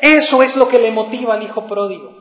Eso 0.00 0.42
es 0.42 0.56
lo 0.56 0.68
que 0.68 0.80
le 0.80 0.90
motiva 0.90 1.34
al 1.34 1.42
hijo 1.44 1.64
pródigo, 1.66 2.12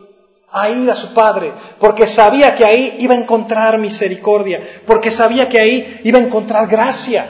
a 0.51 0.69
ir 0.69 0.89
a 0.91 0.95
su 0.95 1.15
padre, 1.15 1.51
porque 1.79 2.05
sabía 2.05 2.55
que 2.55 2.63
ahí 2.63 2.97
iba 2.99 3.15
a 3.15 3.17
encontrar 3.17 3.79
misericordia, 3.79 4.61
porque 4.85 5.09
sabía 5.09 5.49
que 5.49 5.59
ahí 5.59 5.99
iba 6.03 6.19
a 6.19 6.21
encontrar 6.21 6.67
gracia. 6.67 7.27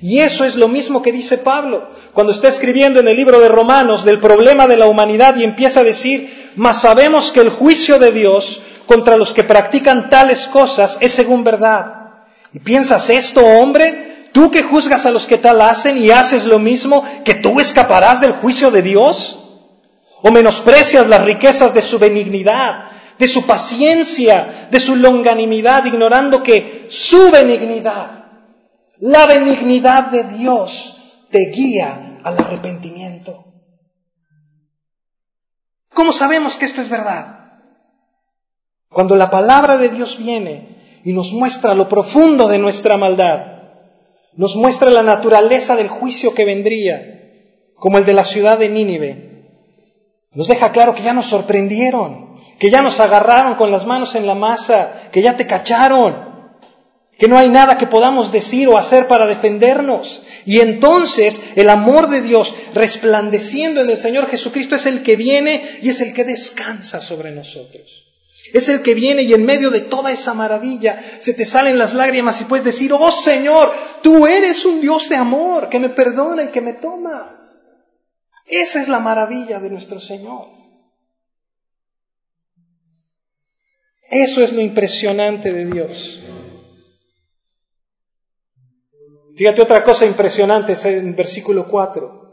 Y 0.00 0.20
eso 0.20 0.44
es 0.44 0.54
lo 0.54 0.68
mismo 0.68 1.02
que 1.02 1.12
dice 1.12 1.38
Pablo 1.38 1.88
cuando 2.12 2.32
está 2.32 2.46
escribiendo 2.46 3.00
en 3.00 3.08
el 3.08 3.16
libro 3.16 3.40
de 3.40 3.48
Romanos 3.48 4.04
del 4.04 4.20
problema 4.20 4.68
de 4.68 4.76
la 4.76 4.86
humanidad 4.86 5.34
y 5.36 5.42
empieza 5.42 5.80
a 5.80 5.84
decir, 5.84 6.52
mas 6.54 6.80
sabemos 6.80 7.32
que 7.32 7.40
el 7.40 7.50
juicio 7.50 7.98
de 7.98 8.12
Dios 8.12 8.60
contra 8.86 9.16
los 9.16 9.32
que 9.32 9.42
practican 9.42 10.08
tales 10.10 10.46
cosas 10.46 10.98
es 11.00 11.12
según 11.12 11.42
verdad. 11.42 12.03
Y 12.54 12.60
piensas, 12.60 13.10
esto, 13.10 13.44
hombre, 13.44 14.28
tú 14.32 14.50
que 14.50 14.62
juzgas 14.62 15.04
a 15.04 15.10
los 15.10 15.26
que 15.26 15.36
tal 15.36 15.60
hacen 15.60 15.98
y 15.98 16.10
haces 16.10 16.46
lo 16.46 16.58
mismo, 16.58 17.04
que 17.24 17.34
tú 17.34 17.60
escaparás 17.60 18.20
del 18.20 18.32
juicio 18.32 18.70
de 18.70 18.80
Dios? 18.80 19.40
¿O 20.22 20.30
menosprecias 20.30 21.08
las 21.08 21.24
riquezas 21.24 21.74
de 21.74 21.82
su 21.82 21.98
benignidad, 21.98 22.86
de 23.18 23.28
su 23.28 23.44
paciencia, 23.44 24.68
de 24.70 24.80
su 24.80 24.96
longanimidad, 24.96 25.84
ignorando 25.84 26.42
que 26.42 26.86
su 26.88 27.30
benignidad 27.30 28.24
la 28.98 29.26
benignidad 29.26 30.06
de 30.06 30.24
Dios 30.24 30.96
te 31.30 31.50
guía 31.50 32.20
al 32.22 32.38
arrepentimiento. 32.38 33.52
¿Cómo 35.92 36.12
sabemos 36.12 36.56
que 36.56 36.64
esto 36.64 36.80
es 36.80 36.88
verdad? 36.88 37.60
Cuando 38.88 39.16
la 39.16 39.30
palabra 39.30 39.76
de 39.76 39.88
Dios 39.88 40.18
viene 40.18 40.73
y 41.04 41.12
nos 41.12 41.32
muestra 41.32 41.74
lo 41.74 41.88
profundo 41.88 42.48
de 42.48 42.58
nuestra 42.58 42.96
maldad, 42.96 43.62
nos 44.36 44.56
muestra 44.56 44.90
la 44.90 45.02
naturaleza 45.02 45.76
del 45.76 45.88
juicio 45.88 46.34
que 46.34 46.44
vendría, 46.44 47.20
como 47.76 47.98
el 47.98 48.04
de 48.04 48.14
la 48.14 48.24
ciudad 48.24 48.58
de 48.58 48.68
Nínive, 48.68 49.34
nos 50.34 50.48
deja 50.48 50.72
claro 50.72 50.94
que 50.94 51.02
ya 51.02 51.14
nos 51.14 51.26
sorprendieron, 51.26 52.36
que 52.58 52.70
ya 52.70 52.82
nos 52.82 52.98
agarraron 52.98 53.54
con 53.54 53.70
las 53.70 53.86
manos 53.86 54.16
en 54.16 54.26
la 54.26 54.34
masa, 54.34 54.92
que 55.12 55.22
ya 55.22 55.36
te 55.36 55.46
cacharon, 55.46 56.34
que 57.16 57.28
no 57.28 57.38
hay 57.38 57.48
nada 57.48 57.78
que 57.78 57.86
podamos 57.86 58.32
decir 58.32 58.66
o 58.68 58.76
hacer 58.76 59.06
para 59.06 59.26
defendernos. 59.26 60.22
Y 60.44 60.58
entonces 60.58 61.40
el 61.54 61.70
amor 61.70 62.08
de 62.08 62.20
Dios 62.20 62.52
resplandeciendo 62.74 63.80
en 63.80 63.90
el 63.90 63.96
Señor 63.96 64.26
Jesucristo 64.26 64.74
es 64.74 64.86
el 64.86 65.04
que 65.04 65.14
viene 65.14 65.64
y 65.82 65.90
es 65.90 66.00
el 66.00 66.12
que 66.12 66.24
descansa 66.24 67.00
sobre 67.00 67.30
nosotros. 67.30 68.13
Es 68.54 68.68
el 68.68 68.82
que 68.82 68.94
viene 68.94 69.22
y 69.22 69.34
en 69.34 69.44
medio 69.44 69.68
de 69.68 69.80
toda 69.80 70.12
esa 70.12 70.32
maravilla 70.32 70.96
se 71.18 71.34
te 71.34 71.44
salen 71.44 71.76
las 71.76 71.92
lágrimas 71.92 72.40
y 72.40 72.44
puedes 72.44 72.64
decir, 72.64 72.92
oh 72.92 73.10
Señor, 73.10 73.72
tú 74.00 74.28
eres 74.28 74.64
un 74.64 74.80
Dios 74.80 75.08
de 75.08 75.16
amor 75.16 75.68
que 75.68 75.80
me 75.80 75.88
perdona 75.88 76.44
y 76.44 76.48
que 76.48 76.60
me 76.60 76.74
toma. 76.74 77.36
Esa 78.46 78.80
es 78.80 78.86
la 78.86 79.00
maravilla 79.00 79.58
de 79.58 79.70
nuestro 79.70 79.98
Señor. 79.98 80.50
Eso 84.08 84.44
es 84.44 84.52
lo 84.52 84.60
impresionante 84.60 85.52
de 85.52 85.64
Dios. 85.66 86.20
Fíjate 89.36 89.62
otra 89.62 89.82
cosa 89.82 90.06
impresionante, 90.06 90.74
es 90.74 90.84
en 90.84 91.16
versículo 91.16 91.66
4. 91.66 92.24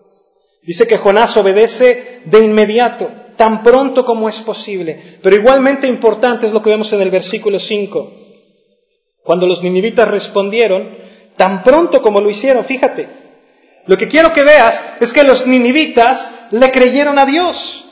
Dice 0.62 0.86
que 0.86 0.98
Jonás 0.98 1.36
obedece 1.38 2.22
de 2.26 2.46
inmediato, 2.46 3.10
tan 3.38 3.64
pronto 3.64 4.06
como 4.06 4.30
es 4.30 4.40
posible. 4.42 5.00
Pero 5.22 5.36
igualmente 5.36 5.88
importante 5.88 6.48
es 6.48 6.54
lo 6.54 6.62
que 6.62 6.70
vemos 6.70 6.92
en 6.94 7.02
el 7.02 7.10
versículo 7.10 7.60
5. 7.60 8.12
Cuando 9.24 9.48
los 9.48 9.64
ninivitas 9.64 10.08
respondieron, 10.08 10.90
tan 11.36 11.64
pronto 11.64 12.02
como 12.02 12.22
lo 12.22 12.30
hicieron, 12.30 12.66
fíjate. 12.66 13.08
Lo 13.88 13.98
que 13.98 14.08
quiero 14.08 14.32
que 14.32 14.44
veas 14.44 14.84
es 15.00 15.12
que 15.14 15.24
los 15.24 15.48
ninivitas 15.48 16.48
le 16.52 16.72
creyeron 16.72 17.18
a 17.20 17.26
Dios. 17.26 17.86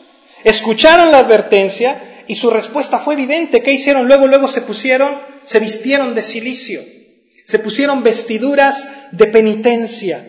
Escucharon 0.43 1.11
la 1.11 1.19
advertencia 1.19 2.23
y 2.27 2.35
su 2.35 2.49
respuesta 2.49 2.99
fue 2.99 3.15
evidente. 3.15 3.61
¿Qué 3.61 3.73
hicieron? 3.73 4.07
Luego, 4.07 4.27
luego 4.27 4.47
se 4.47 4.61
pusieron, 4.61 5.15
se 5.45 5.59
vistieron 5.59 6.13
de 6.15 6.21
silicio 6.21 6.81
se 7.49 7.57
pusieron 7.57 8.03
vestiduras 8.03 8.87
de 9.11 9.25
penitencia, 9.25 10.23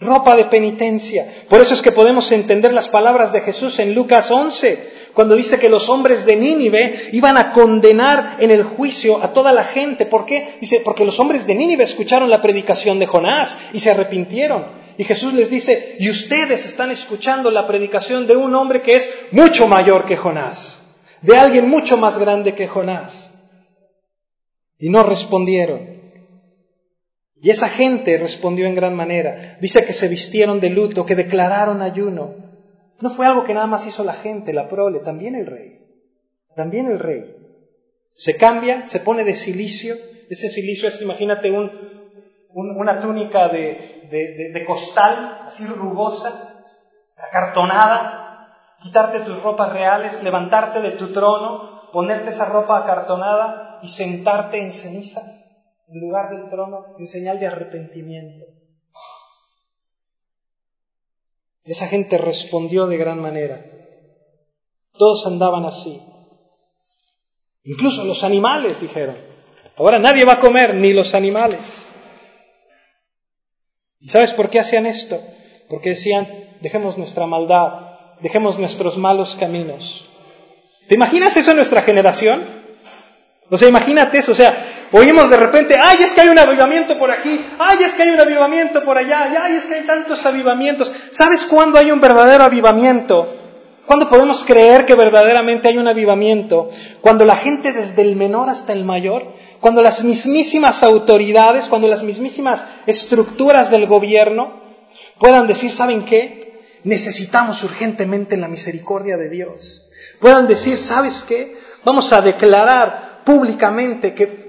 ropa 0.00 0.36
de 0.36 0.44
penitencia. 0.44 1.26
Por 1.48 1.60
eso 1.60 1.74
es 1.74 1.82
que 1.82 1.92
podemos 1.92 2.30
entender 2.30 2.72
las 2.72 2.88
palabras 2.88 3.32
de 3.32 3.40
Jesús 3.40 3.78
en 3.78 3.94
Lucas 3.94 4.30
11, 4.30 4.98
cuando 5.12 5.34
dice 5.34 5.58
que 5.58 5.68
los 5.68 5.88
hombres 5.88 6.24
de 6.24 6.36
Nínive 6.36 7.10
iban 7.12 7.36
a 7.36 7.52
condenar 7.52 8.36
en 8.38 8.52
el 8.52 8.62
juicio 8.62 9.22
a 9.22 9.32
toda 9.32 9.52
la 9.52 9.64
gente. 9.64 10.06
¿Por 10.06 10.24
qué? 10.24 10.56
Dice, 10.60 10.80
porque 10.84 11.04
los 11.04 11.18
hombres 11.18 11.46
de 11.46 11.56
Nínive 11.56 11.82
escucharon 11.82 12.30
la 12.30 12.40
predicación 12.40 13.00
de 13.00 13.06
Jonás 13.06 13.58
y 13.72 13.80
se 13.80 13.90
arrepintieron. 13.90 14.66
Y 14.96 15.04
Jesús 15.04 15.32
les 15.32 15.50
dice, 15.50 15.96
y 15.98 16.08
ustedes 16.10 16.66
están 16.66 16.90
escuchando 16.90 17.50
la 17.50 17.66
predicación 17.66 18.26
de 18.26 18.36
un 18.36 18.54
hombre 18.54 18.82
que 18.82 18.96
es 18.96 19.26
mucho 19.32 19.66
mayor 19.66 20.04
que 20.04 20.16
Jonás, 20.16 20.82
de 21.22 21.36
alguien 21.36 21.68
mucho 21.68 21.96
más 21.96 22.18
grande 22.18 22.54
que 22.54 22.68
Jonás. 22.68 23.34
Y 24.78 24.90
no 24.90 25.02
respondieron. 25.02 25.97
Y 27.40 27.50
esa 27.50 27.68
gente 27.68 28.18
respondió 28.18 28.66
en 28.66 28.74
gran 28.74 28.94
manera. 28.94 29.58
Dice 29.60 29.84
que 29.84 29.92
se 29.92 30.08
vistieron 30.08 30.60
de 30.60 30.70
luto, 30.70 31.06
que 31.06 31.14
declararon 31.14 31.82
ayuno. 31.82 32.34
No 33.00 33.10
fue 33.10 33.26
algo 33.26 33.44
que 33.44 33.54
nada 33.54 33.66
más 33.66 33.86
hizo 33.86 34.02
la 34.02 34.12
gente, 34.12 34.52
la 34.52 34.66
prole, 34.66 35.00
también 35.00 35.36
el 35.36 35.46
rey. 35.46 35.78
También 36.56 36.90
el 36.90 36.98
rey. 36.98 37.36
Se 38.16 38.36
cambia, 38.36 38.88
se 38.88 39.00
pone 39.00 39.22
de 39.22 39.36
silicio. 39.36 39.94
Ese 40.28 40.50
silicio 40.50 40.88
es, 40.88 41.00
imagínate, 41.00 41.52
un, 41.52 41.70
una 42.50 43.00
túnica 43.00 43.48
de 43.48 44.64
costal, 44.66 45.38
así 45.46 45.64
rugosa, 45.64 46.64
acartonada. 47.16 48.24
Quitarte 48.80 49.20
tus 49.20 49.40
ropas 49.42 49.72
reales, 49.72 50.22
levantarte 50.24 50.80
de 50.80 50.92
tu 50.92 51.12
trono, 51.12 51.82
ponerte 51.92 52.30
esa 52.30 52.46
ropa 52.46 52.78
acartonada 52.78 53.78
y 53.82 53.88
sentarte 53.88 54.60
en 54.60 54.72
cenizas 54.72 55.47
en 55.88 56.00
lugar 56.00 56.30
del 56.30 56.48
trono 56.48 56.96
en 56.98 57.06
señal 57.06 57.40
de 57.40 57.46
arrepentimiento. 57.46 58.44
Esa 61.64 61.86
gente 61.86 62.18
respondió 62.18 62.86
de 62.86 62.96
gran 62.96 63.20
manera. 63.20 63.64
Todos 64.92 65.26
andaban 65.26 65.64
así. 65.64 66.00
Incluso 67.64 68.04
los 68.04 68.24
animales 68.24 68.80
dijeron. 68.80 69.14
Ahora 69.76 69.98
nadie 69.98 70.24
va 70.24 70.34
a 70.34 70.40
comer, 70.40 70.74
ni 70.74 70.92
los 70.92 71.14
animales. 71.14 71.86
¿Y 74.00 74.08
sabes 74.08 74.32
por 74.32 74.48
qué 74.48 74.60
hacían 74.60 74.86
esto? 74.86 75.20
porque 75.68 75.90
decían, 75.90 76.26
dejemos 76.60 76.96
nuestra 76.98 77.26
maldad, 77.26 77.72
dejemos 78.20 78.58
nuestros 78.58 78.96
malos 78.96 79.36
caminos. 79.38 80.08
¿Te 80.88 80.94
imaginas 80.94 81.36
eso 81.36 81.50
en 81.50 81.58
nuestra 81.58 81.82
generación? 81.82 82.42
O 83.50 83.58
sea, 83.58 83.68
imagínate 83.68 84.18
eso, 84.18 84.32
o 84.32 84.34
sea, 84.34 84.54
oímos 84.92 85.30
de 85.30 85.36
repente, 85.36 85.76
ay, 85.80 85.98
es 86.02 86.12
que 86.12 86.22
hay 86.22 86.28
un 86.28 86.38
avivamiento 86.38 86.98
por 86.98 87.10
aquí, 87.10 87.40
ay, 87.58 87.78
es 87.82 87.92
que 87.92 88.02
hay 88.02 88.10
un 88.10 88.20
avivamiento 88.20 88.82
por 88.84 88.98
allá, 88.98 89.30
ay, 89.42 89.56
es 89.56 89.66
que 89.66 89.74
hay 89.74 89.82
tantos 89.82 90.24
avivamientos. 90.26 90.92
¿Sabes 91.10 91.44
cuándo 91.44 91.78
hay 91.78 91.90
un 91.90 92.00
verdadero 92.00 92.44
avivamiento? 92.44 93.26
¿Cuándo 93.86 94.08
podemos 94.10 94.44
creer 94.44 94.84
que 94.84 94.94
verdaderamente 94.94 95.68
hay 95.68 95.78
un 95.78 95.88
avivamiento? 95.88 96.68
Cuando 97.00 97.24
la 97.24 97.36
gente 97.36 97.72
desde 97.72 98.02
el 98.02 98.16
menor 98.16 98.50
hasta 98.50 98.74
el 98.74 98.84
mayor, 98.84 99.32
cuando 99.60 99.82
las 99.82 100.04
mismísimas 100.04 100.82
autoridades, 100.82 101.68
cuando 101.68 101.88
las 101.88 102.02
mismísimas 102.02 102.66
estructuras 102.86 103.70
del 103.70 103.86
gobierno 103.86 104.60
puedan 105.18 105.46
decir, 105.46 105.72
¿saben 105.72 106.04
qué? 106.04 106.60
Necesitamos 106.84 107.64
urgentemente 107.64 108.36
la 108.36 108.48
misericordia 108.48 109.16
de 109.16 109.30
Dios. 109.30 109.82
Puedan 110.20 110.46
decir, 110.46 110.78
¿sabes 110.78 111.24
qué? 111.26 111.56
Vamos 111.84 112.12
a 112.12 112.20
declarar 112.20 113.07
públicamente 113.28 114.14
que, 114.14 114.46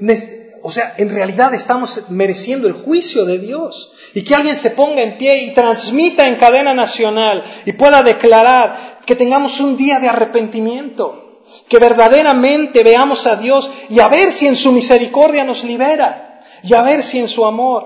o 0.63 0.71
sea, 0.71 0.93
en 0.95 1.09
realidad 1.09 1.53
estamos 1.53 2.05
mereciendo 2.07 2.65
el 2.65 2.73
juicio 2.73 3.25
de 3.25 3.37
Dios. 3.37 3.91
Y 4.13 4.23
que 4.23 4.33
alguien 4.33 4.55
se 4.55 4.71
ponga 4.71 5.01
en 5.01 5.17
pie 5.17 5.43
y 5.43 5.53
transmita 5.53 6.29
en 6.29 6.35
cadena 6.35 6.73
nacional 6.73 7.43
y 7.65 7.73
pueda 7.73 8.03
declarar 8.03 9.01
que 9.05 9.17
tengamos 9.17 9.59
un 9.59 9.75
día 9.75 9.99
de 9.99 10.07
arrepentimiento, 10.07 11.41
que 11.67 11.77
verdaderamente 11.77 12.83
veamos 12.83 13.27
a 13.27 13.35
Dios 13.35 13.69
y 13.89 13.99
a 13.99 14.07
ver 14.07 14.31
si 14.31 14.47
en 14.47 14.55
su 14.55 14.71
misericordia 14.71 15.43
nos 15.43 15.65
libera 15.65 16.39
y 16.63 16.73
a 16.73 16.81
ver 16.81 17.03
si 17.03 17.19
en 17.19 17.27
su 17.27 17.45
amor 17.45 17.85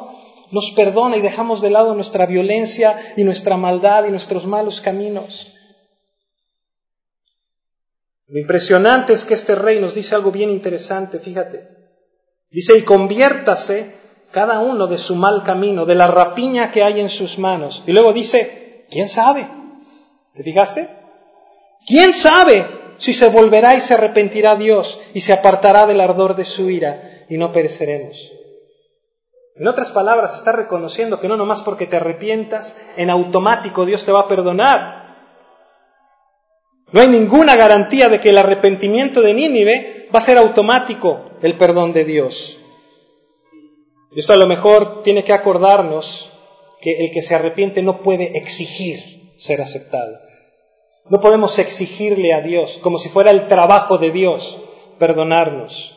nos 0.52 0.70
perdona 0.72 1.18
y 1.18 1.22
dejamos 1.22 1.60
de 1.62 1.72
lado 1.72 1.96
nuestra 1.96 2.28
violencia 2.28 2.96
y 3.18 3.24
nuestra 3.24 3.58
maldad 3.58 4.06
y 4.06 4.12
nuestros 4.12 4.46
malos 4.46 4.80
caminos. 4.80 5.53
Lo 8.28 8.40
impresionante 8.40 9.14
es 9.14 9.26
que 9.26 9.34
este 9.34 9.56
rey 9.56 9.80
nos 9.80 9.94
dice 9.94 10.16
algo 10.16 10.32
bien 10.32 10.50
interesante, 10.50 11.20
fíjate. 11.20 11.68
Dice, 12.50 12.78
y 12.78 12.84
conviértase 12.84 13.94
cada 14.32 14.60
uno 14.60 14.88
de 14.88 14.98
su 14.98 15.16
mal 15.16 15.44
camino, 15.44 15.86
de 15.86 15.96
la 15.96 16.08
rapiña 16.08 16.72
que 16.72 16.84
hay 16.84 17.00
en 17.00 17.10
sus 17.10 17.38
manos. 17.38 17.84
Y 17.86 17.92
luego 17.92 18.14
dice, 18.14 18.86
¿quién 18.90 19.10
sabe? 19.10 19.48
¿Te 20.34 20.44
fijaste? 20.44 20.90
¿Quién 21.86 22.14
sabe 22.14 22.66
si 22.98 23.14
se 23.14 23.28
volverá 23.28 23.76
y 23.76 23.82
se 23.82 23.94
arrepentirá 23.94 24.56
Dios 24.56 25.00
y 25.14 25.22
se 25.22 25.34
apartará 25.34 25.86
del 25.86 26.02
ardor 26.02 26.36
de 26.36 26.46
su 26.46 26.70
ira 26.70 27.26
y 27.30 27.38
no 27.38 27.52
pereceremos? 27.52 28.32
En 29.56 29.68
otras 29.68 29.92
palabras, 29.92 30.34
está 30.36 30.52
reconociendo 30.52 31.20
que 31.20 31.28
no 31.28 31.38
nomás 31.38 31.62
porque 31.62 31.86
te 31.86 31.98
arrepientas, 31.98 32.76
en 32.98 33.12
automático 33.12 33.86
Dios 33.86 34.04
te 34.04 34.12
va 34.12 34.22
a 34.22 34.28
perdonar. 34.28 35.03
No 36.94 37.02
hay 37.02 37.08
ninguna 37.08 37.56
garantía 37.56 38.08
de 38.08 38.22
que 38.22 38.30
el 38.30 38.38
arrepentimiento 38.38 39.22
de 39.22 39.34
Nínive 39.34 40.08
va 40.14 40.20
a 40.20 40.22
ser 40.22 40.38
automático 40.38 41.32
el 41.42 41.58
perdón 41.58 41.92
de 41.92 42.06
Dios. 42.06 42.58
Esto 44.16 44.34
a 44.34 44.38
lo 44.38 44.46
mejor 44.46 45.02
tiene 45.02 45.24
que 45.24 45.34
acordarnos 45.34 46.30
que 46.82 47.04
el 47.04 47.12
que 47.12 47.24
se 47.24 47.34
arrepiente 47.34 47.82
no 47.82 48.04
puede 48.04 48.38
exigir 48.38 49.34
ser 49.38 49.60
aceptado. 49.60 50.20
No 51.10 51.20
podemos 51.20 51.58
exigirle 51.58 52.32
a 52.32 52.42
Dios, 52.42 52.78
como 52.80 53.00
si 53.00 53.10
fuera 53.10 53.32
el 53.32 53.48
trabajo 53.48 53.98
de 53.98 54.12
Dios, 54.12 54.60
perdonarnos. 55.00 55.93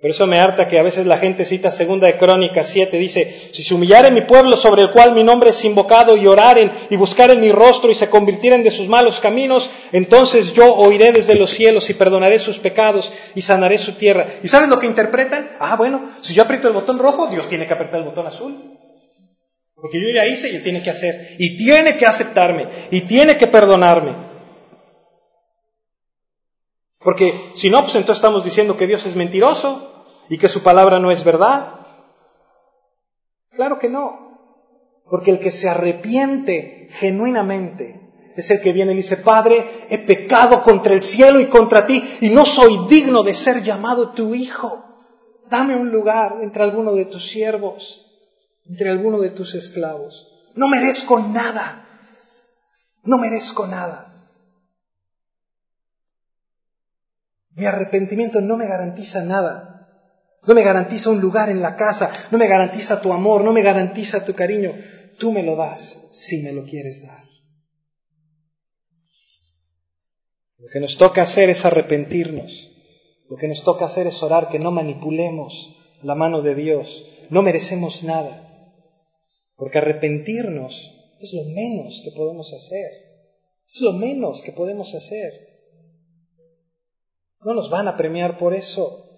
Por 0.00 0.08
eso 0.08 0.26
me 0.26 0.40
harta 0.40 0.66
que 0.66 0.78
a 0.78 0.82
veces 0.82 1.04
la 1.04 1.18
gente 1.18 1.44
cita 1.44 1.70
segunda 1.70 2.06
de 2.06 2.16
Crónicas 2.16 2.66
7, 2.68 2.96
dice, 2.96 3.50
si 3.52 3.62
se 3.62 3.74
humillaren 3.74 4.14
mi 4.14 4.22
pueblo 4.22 4.56
sobre 4.56 4.80
el 4.80 4.92
cual 4.92 5.12
mi 5.12 5.22
nombre 5.22 5.50
es 5.50 5.62
invocado 5.62 6.16
y 6.16 6.26
oraren 6.26 6.72
y 6.88 6.96
buscaren 6.96 7.38
mi 7.38 7.52
rostro 7.52 7.90
y 7.90 7.94
se 7.94 8.08
convirtieren 8.08 8.62
de 8.62 8.70
sus 8.70 8.88
malos 8.88 9.20
caminos, 9.20 9.68
entonces 9.92 10.54
yo 10.54 10.74
oiré 10.74 11.12
desde 11.12 11.34
los 11.34 11.50
cielos 11.50 11.90
y 11.90 11.94
perdonaré 11.94 12.38
sus 12.38 12.58
pecados 12.58 13.12
y 13.34 13.42
sanaré 13.42 13.76
su 13.76 13.92
tierra. 13.92 14.26
¿Y 14.42 14.48
sabes 14.48 14.70
lo 14.70 14.78
que 14.78 14.86
interpretan? 14.86 15.50
Ah, 15.60 15.76
bueno, 15.76 16.00
si 16.22 16.32
yo 16.32 16.44
aprieto 16.44 16.66
el 16.66 16.72
botón 16.72 16.98
rojo, 16.98 17.26
Dios 17.26 17.46
tiene 17.46 17.66
que 17.66 17.74
apretar 17.74 18.00
el 18.00 18.06
botón 18.06 18.26
azul. 18.26 18.56
Porque 19.74 20.00
yo 20.00 20.08
ya 20.14 20.26
hice 20.26 20.50
y 20.50 20.56
él 20.56 20.62
tiene 20.62 20.82
que 20.82 20.90
hacer. 20.90 21.36
Y 21.38 21.58
tiene 21.58 21.98
que 21.98 22.06
aceptarme. 22.06 22.66
Y 22.90 23.02
tiene 23.02 23.36
que 23.36 23.46
perdonarme. 23.46 24.14
Porque 27.00 27.34
si 27.54 27.68
no, 27.68 27.82
pues 27.82 27.94
entonces 27.96 28.18
estamos 28.18 28.44
diciendo 28.44 28.76
que 28.76 28.86
Dios 28.86 29.04
es 29.04 29.14
mentiroso 29.14 29.89
y 30.30 30.38
que 30.38 30.48
su 30.48 30.62
palabra 30.62 30.98
no 30.98 31.10
es 31.10 31.22
verdad. 31.22 31.74
Claro 33.50 33.78
que 33.78 33.90
no. 33.90 34.30
Porque 35.10 35.30
el 35.30 35.38
que 35.38 35.50
se 35.50 35.68
arrepiente 35.68 36.88
genuinamente 36.92 38.00
es 38.34 38.50
el 38.50 38.62
que 38.62 38.72
viene 38.72 38.92
y 38.92 38.96
dice, 38.96 39.18
Padre, 39.18 39.86
he 39.90 39.98
pecado 39.98 40.62
contra 40.62 40.94
el 40.94 41.02
cielo 41.02 41.38
y 41.38 41.46
contra 41.46 41.84
ti 41.84 42.02
y 42.22 42.30
no 42.30 42.46
soy 42.46 42.86
digno 42.88 43.22
de 43.22 43.34
ser 43.34 43.62
llamado 43.62 44.12
tu 44.12 44.34
hijo. 44.34 44.70
Dame 45.50 45.76
un 45.76 45.90
lugar 45.90 46.38
entre 46.40 46.62
alguno 46.62 46.94
de 46.94 47.04
tus 47.04 47.28
siervos 47.28 48.06
entre 48.70 48.88
alguno 48.88 49.20
de 49.20 49.30
tus 49.30 49.54
esclavos. 49.54 50.28
No 50.54 50.68
merezco 50.68 51.18
nada. 51.18 51.84
No 53.02 53.18
merezco 53.18 53.66
nada. 53.66 54.14
Mi 57.56 57.66
arrepentimiento 57.66 58.40
no 58.40 58.56
me 58.56 58.68
garantiza 58.68 59.24
nada. 59.24 59.79
No 60.46 60.54
me 60.54 60.62
garantiza 60.62 61.10
un 61.10 61.20
lugar 61.20 61.50
en 61.50 61.60
la 61.60 61.76
casa, 61.76 62.10
no 62.30 62.38
me 62.38 62.46
garantiza 62.46 63.02
tu 63.02 63.12
amor, 63.12 63.44
no 63.44 63.52
me 63.52 63.62
garantiza 63.62 64.24
tu 64.24 64.34
cariño. 64.34 64.72
Tú 65.18 65.32
me 65.32 65.42
lo 65.42 65.54
das 65.54 65.98
si 66.10 66.42
me 66.42 66.52
lo 66.52 66.64
quieres 66.64 67.06
dar. 67.06 67.24
Lo 70.58 70.68
que 70.68 70.80
nos 70.80 70.96
toca 70.96 71.22
hacer 71.22 71.50
es 71.50 71.64
arrepentirnos. 71.64 72.70
Lo 73.28 73.36
que 73.36 73.48
nos 73.48 73.62
toca 73.62 73.84
hacer 73.84 74.06
es 74.06 74.22
orar 74.22 74.48
que 74.48 74.58
no 74.58 74.70
manipulemos 74.70 75.76
la 76.02 76.14
mano 76.14 76.42
de 76.42 76.54
Dios. 76.54 77.04
No 77.28 77.42
merecemos 77.42 78.02
nada. 78.02 78.46
Porque 79.56 79.78
arrepentirnos 79.78 80.90
es 81.20 81.34
lo 81.34 81.44
menos 81.54 82.00
que 82.02 82.12
podemos 82.12 82.52
hacer. 82.54 82.90
Es 83.72 83.82
lo 83.82 83.92
menos 83.92 84.42
que 84.42 84.52
podemos 84.52 84.94
hacer. 84.94 85.32
No 87.42 87.54
nos 87.54 87.70
van 87.70 87.88
a 87.88 87.96
premiar 87.96 88.36
por 88.36 88.54
eso. 88.54 89.09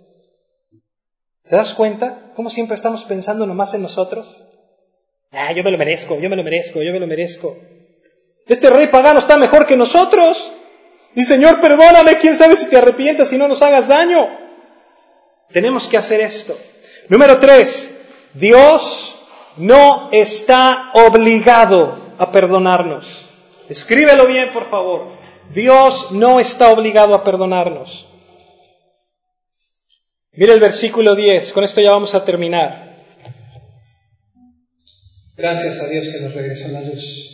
¿Te 1.53 1.57
das 1.57 1.75
cuenta 1.75 2.33
cómo 2.35 2.49
siempre 2.49 2.77
estamos 2.77 3.05
pensando 3.05 3.47
nomás 3.47 3.75
en 3.75 3.83
nosotros? 3.83 4.47
Ah, 5.31 5.53
yo 5.53 5.63
me 5.63 5.71
lo 5.71 5.77
merezco, 5.77 6.19
yo 6.19 6.31
me 6.31 6.37
lo 6.37 6.43
merezco, 6.43 6.83
yo 6.83 6.95
me 6.95 6.99
lo 6.99 7.07
merezco. 7.07 7.59
Este 8.47 8.71
rey 8.71 8.87
pagano 8.87 9.19
está 9.19 9.37
mejor 9.37 9.67
que 9.67 9.77
nosotros. 9.77 10.51
Y 11.15 11.25
Señor, 11.25 11.61
perdóname, 11.61 12.17
quién 12.17 12.37
sabe 12.37 12.57
si 12.57 12.71
te 12.71 12.79
arrepientas 12.79 13.35
y 13.35 13.37
no 13.37 13.49
nos 13.49 13.61
hagas 13.61 13.87
daño. 13.87 14.31
Tenemos 15.53 15.89
que 15.89 15.99
hacer 15.99 16.23
esto. 16.23 16.57
Número 17.11 17.39
tres, 17.39 17.99
Dios 18.33 19.15
no 19.59 20.09
está 20.11 20.91
obligado 20.95 21.99
a 22.17 22.33
perdonarnos. 22.33 23.27
Escríbelo 23.69 24.27
bien, 24.27 24.55
por 24.55 24.71
favor. 24.71 25.09
Dios 25.53 26.13
no 26.13 26.41
está 26.41 26.71
obligado 26.71 27.15
a 27.15 27.23
perdonarnos. 27.23 28.07
Mira 30.33 30.55
el 30.55 30.61
versículo 30.61 31.15
10, 31.15 31.53
con 31.53 31.65
esto 31.65 31.81
ya 31.81 31.93
vamos 31.93 32.15
a 32.15 32.25
terminar. 32.25 32.97
Gracias 35.37 35.81
a 35.81 35.89
Dios 35.89 36.09
que 36.09 36.21
nos 36.21 36.35
regresó 36.35 36.69
la 36.69 36.81
luz. 36.81 37.29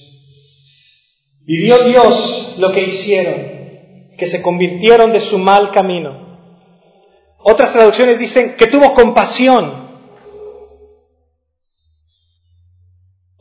Vio 1.45 1.79
Dios 1.85 2.55
lo 2.59 2.73
que 2.73 2.83
hicieron, 2.83 4.11
que 4.17 4.27
se 4.27 4.43
convirtieron 4.43 5.13
de 5.13 5.21
su 5.21 5.39
mal 5.39 5.71
camino. 5.71 6.27
Otras 7.39 7.73
traducciones 7.73 8.19
dicen 8.19 8.57
que 8.57 8.67
tuvo 8.67 8.93
compasión 8.95 9.89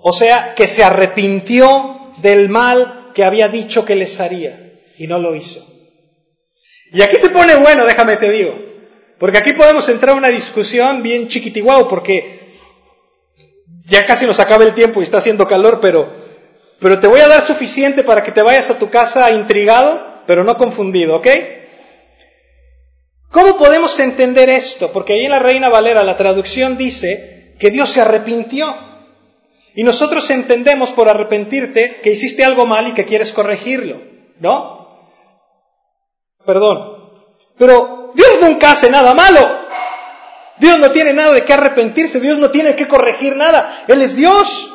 O 0.09 0.13
sea, 0.13 0.55
que 0.55 0.67
se 0.67 0.85
arrepintió 0.85 2.13
del 2.21 2.47
mal 2.47 3.11
que 3.13 3.25
había 3.25 3.49
dicho 3.49 3.83
que 3.83 3.95
les 3.95 4.21
haría 4.21 4.73
y 4.97 5.05
no 5.05 5.19
lo 5.19 5.35
hizo. 5.35 5.67
Y 6.93 7.01
aquí 7.01 7.17
se 7.17 7.29
pone 7.29 7.55
bueno, 7.55 7.85
déjame 7.85 8.15
te 8.15 8.31
digo, 8.31 8.57
porque 9.19 9.37
aquí 9.37 9.53
podemos 9.53 9.87
entrar 9.89 10.15
a 10.15 10.17
una 10.17 10.29
discusión 10.29 11.01
bien 11.01 11.27
chiquitiguao, 11.27 11.87
porque 11.87 12.39
ya 13.85 14.05
casi 14.05 14.25
nos 14.25 14.39
acaba 14.39 14.63
el 14.63 14.73
tiempo 14.73 14.99
y 14.99 15.03
está 15.03 15.17
haciendo 15.17 15.47
calor, 15.47 15.79
pero, 15.81 16.07
pero 16.79 16.99
te 16.99 17.07
voy 17.07 17.21
a 17.21 17.27
dar 17.27 17.41
suficiente 17.41 18.03
para 18.03 18.23
que 18.23 18.31
te 18.31 18.41
vayas 18.41 18.69
a 18.69 18.77
tu 18.77 18.89
casa 18.89 19.31
intrigado, 19.31 20.23
pero 20.27 20.43
no 20.43 20.57
confundido, 20.57 21.15
¿ok? 21.15 21.27
¿Cómo 23.31 23.57
podemos 23.57 23.99
entender 23.99 24.49
esto? 24.49 24.91
Porque 24.91 25.13
ahí 25.13 25.25
en 25.25 25.31
la 25.31 25.39
Reina 25.39 25.69
Valera 25.69 26.03
la 26.03 26.17
traducción 26.17 26.77
dice 26.77 27.55
que 27.59 27.69
Dios 27.69 27.89
se 27.89 28.01
arrepintió. 28.01 28.73
Y 29.75 29.83
nosotros 29.83 30.29
entendemos 30.31 30.91
por 30.91 31.07
arrepentirte 31.07 31.99
que 32.01 32.11
hiciste 32.11 32.43
algo 32.43 32.65
mal 32.65 32.87
y 32.87 32.93
que 32.93 33.05
quieres 33.05 33.31
corregirlo, 33.31 34.01
¿no? 34.39 35.11
Perdón. 36.45 37.11
Pero 37.59 38.06
Dios 38.17 38.39
nunca 38.41 38.71
hace 38.71 38.89
nada 38.89 39.13
malo. 39.13 39.67
Dios 40.57 40.79
no 40.79 40.89
tiene 40.89 41.13
nada 41.13 41.33
de 41.33 41.43
qué 41.43 41.53
arrepentirse, 41.53 42.19
Dios 42.19 42.39
no 42.39 42.49
tiene 42.49 42.75
que 42.75 42.87
corregir 42.87 43.35
nada. 43.35 43.83
Él 43.87 44.01
es 44.01 44.15
Dios. 44.15 44.73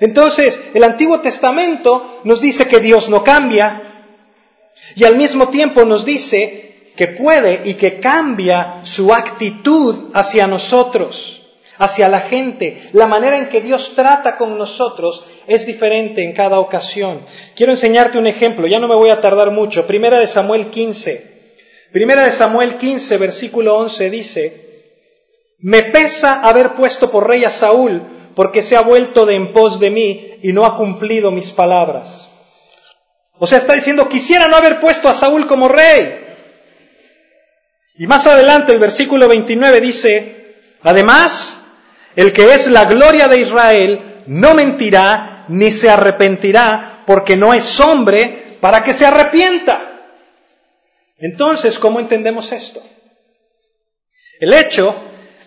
Entonces, 0.00 0.58
el 0.72 0.82
Antiguo 0.82 1.20
Testamento 1.20 2.20
nos 2.24 2.40
dice 2.40 2.66
que 2.66 2.80
Dios 2.80 3.10
no 3.10 3.22
cambia 3.22 3.82
y 4.96 5.04
al 5.04 5.16
mismo 5.16 5.48
tiempo 5.48 5.84
nos 5.84 6.06
dice 6.06 6.92
que 6.96 7.08
puede 7.08 7.60
y 7.64 7.74
que 7.74 8.00
cambia 8.00 8.80
su 8.82 9.12
actitud 9.12 10.10
hacia 10.14 10.46
nosotros, 10.46 11.42
hacia 11.76 12.08
la 12.08 12.20
gente. 12.20 12.88
La 12.94 13.06
manera 13.06 13.36
en 13.36 13.50
que 13.50 13.60
Dios 13.60 13.92
trata 13.94 14.38
con 14.38 14.56
nosotros 14.56 15.22
es 15.46 15.66
diferente 15.66 16.24
en 16.24 16.32
cada 16.32 16.60
ocasión. 16.60 17.20
Quiero 17.54 17.72
enseñarte 17.72 18.16
un 18.16 18.26
ejemplo, 18.26 18.66
ya 18.66 18.78
no 18.78 18.88
me 18.88 18.94
voy 18.94 19.10
a 19.10 19.20
tardar 19.20 19.50
mucho. 19.50 19.86
Primera 19.86 20.18
de 20.18 20.26
Samuel 20.26 20.68
15. 20.68 21.27
Primera 21.92 22.24
de 22.24 22.32
Samuel 22.32 22.76
15, 22.76 23.16
versículo 23.16 23.76
11 23.78 24.10
dice, 24.10 24.68
me 25.60 25.82
pesa 25.84 26.42
haber 26.42 26.74
puesto 26.74 27.10
por 27.10 27.26
rey 27.26 27.44
a 27.44 27.50
Saúl, 27.50 28.02
porque 28.34 28.62
se 28.62 28.76
ha 28.76 28.82
vuelto 28.82 29.26
de 29.26 29.34
en 29.34 29.52
pos 29.52 29.80
de 29.80 29.90
mí 29.90 30.38
y 30.42 30.52
no 30.52 30.64
ha 30.64 30.76
cumplido 30.76 31.30
mis 31.30 31.50
palabras. 31.50 32.28
O 33.38 33.46
sea, 33.46 33.58
está 33.58 33.74
diciendo, 33.74 34.08
quisiera 34.08 34.48
no 34.48 34.56
haber 34.56 34.80
puesto 34.80 35.08
a 35.08 35.14
Saúl 35.14 35.46
como 35.46 35.68
rey. 35.68 36.26
Y 37.96 38.06
más 38.06 38.26
adelante 38.26 38.72
el 38.72 38.78
versículo 38.78 39.26
29 39.26 39.80
dice, 39.80 40.54
además, 40.82 41.58
el 42.14 42.32
que 42.32 42.54
es 42.54 42.68
la 42.68 42.84
gloria 42.84 43.26
de 43.26 43.40
Israel 43.40 44.00
no 44.26 44.54
mentirá 44.54 45.46
ni 45.48 45.72
se 45.72 45.90
arrepentirá, 45.90 47.02
porque 47.06 47.36
no 47.36 47.54
es 47.54 47.80
hombre 47.80 48.56
para 48.60 48.82
que 48.82 48.92
se 48.92 49.06
arrepienta. 49.06 49.87
Entonces, 51.18 51.78
¿cómo 51.78 52.00
entendemos 52.00 52.52
esto? 52.52 52.82
El 54.40 54.52
hecho 54.52 54.94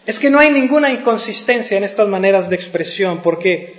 es 0.05 0.19
que 0.19 0.29
no 0.29 0.39
hay 0.39 0.51
ninguna 0.51 0.91
inconsistencia 0.91 1.77
en 1.77 1.83
estas 1.83 2.07
maneras 2.07 2.49
de 2.49 2.55
expresión, 2.55 3.21
porque 3.21 3.73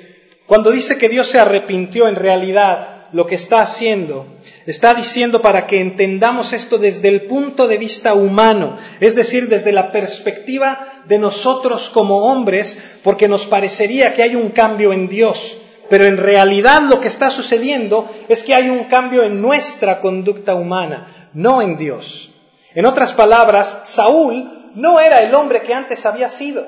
cuando 0.46 0.70
dice 0.70 0.96
que 0.96 1.08
Dios 1.08 1.26
se 1.26 1.38
arrepintió, 1.38 2.08
en 2.08 2.16
realidad 2.16 3.08
lo 3.12 3.26
que 3.26 3.34
está 3.34 3.60
haciendo, 3.60 4.26
está 4.64 4.94
diciendo 4.94 5.42
para 5.42 5.66
que 5.66 5.80
entendamos 5.80 6.54
esto 6.54 6.78
desde 6.78 7.08
el 7.08 7.22
punto 7.22 7.68
de 7.68 7.76
vista 7.76 8.14
humano, 8.14 8.78
es 9.00 9.14
decir, 9.14 9.48
desde 9.48 9.72
la 9.72 9.92
perspectiva 9.92 11.02
de 11.06 11.18
nosotros 11.18 11.90
como 11.90 12.22
hombres, 12.32 12.78
porque 13.02 13.28
nos 13.28 13.44
parecería 13.46 14.14
que 14.14 14.22
hay 14.22 14.34
un 14.34 14.48
cambio 14.48 14.94
en 14.94 15.08
Dios, 15.08 15.58
pero 15.90 16.06
en 16.06 16.16
realidad 16.16 16.82
lo 16.88 17.00
que 17.00 17.08
está 17.08 17.30
sucediendo 17.30 18.08
es 18.30 18.44
que 18.44 18.54
hay 18.54 18.70
un 18.70 18.84
cambio 18.84 19.24
en 19.24 19.42
nuestra 19.42 20.00
conducta 20.00 20.54
humana, 20.54 21.11
no 21.34 21.62
en 21.62 21.76
Dios. 21.76 22.30
En 22.74 22.86
otras 22.86 23.12
palabras, 23.12 23.80
Saúl 23.84 24.70
no 24.74 25.00
era 25.00 25.22
el 25.22 25.34
hombre 25.34 25.62
que 25.62 25.74
antes 25.74 26.06
había 26.06 26.28
sido. 26.28 26.66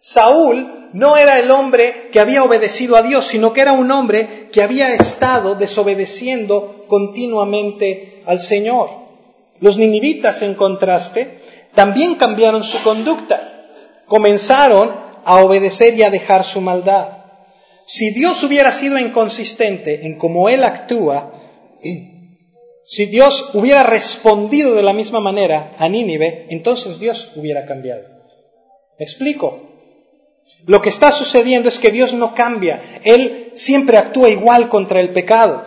Saúl 0.00 0.88
no 0.92 1.16
era 1.16 1.38
el 1.38 1.50
hombre 1.50 2.08
que 2.12 2.20
había 2.20 2.44
obedecido 2.44 2.96
a 2.96 3.02
Dios, 3.02 3.26
sino 3.26 3.52
que 3.52 3.60
era 3.60 3.72
un 3.72 3.90
hombre 3.90 4.48
que 4.52 4.62
había 4.62 4.94
estado 4.94 5.54
desobedeciendo 5.54 6.84
continuamente 6.88 8.22
al 8.26 8.40
Señor. 8.40 8.88
Los 9.60 9.78
ninivitas, 9.78 10.42
en 10.42 10.54
contraste, 10.54 11.38
también 11.74 12.14
cambiaron 12.14 12.62
su 12.62 12.82
conducta. 12.82 13.40
Comenzaron 14.06 14.94
a 15.24 15.36
obedecer 15.36 15.94
y 15.94 16.02
a 16.02 16.10
dejar 16.10 16.44
su 16.44 16.60
maldad. 16.60 17.08
Si 17.86 18.12
Dios 18.12 18.42
hubiera 18.42 18.72
sido 18.72 18.98
inconsistente 18.98 20.06
en 20.06 20.18
cómo 20.18 20.48
Él 20.48 20.64
actúa, 20.64 21.32
si 22.86 23.06
Dios 23.06 23.50
hubiera 23.54 23.82
respondido 23.82 24.74
de 24.74 24.82
la 24.82 24.92
misma 24.92 25.20
manera 25.20 25.72
a 25.78 25.88
Nínive, 25.88 26.46
entonces 26.50 27.00
Dios 27.00 27.32
hubiera 27.34 27.66
cambiado. 27.66 28.04
¿Me 28.98 29.04
explico? 29.04 29.60
Lo 30.66 30.80
que 30.80 30.88
está 30.88 31.10
sucediendo 31.10 31.68
es 31.68 31.78
que 31.78 31.90
Dios 31.90 32.14
no 32.14 32.34
cambia. 32.34 32.80
Él 33.02 33.50
siempre 33.54 33.98
actúa 33.98 34.28
igual 34.28 34.68
contra 34.68 35.00
el 35.00 35.10
pecado. 35.10 35.64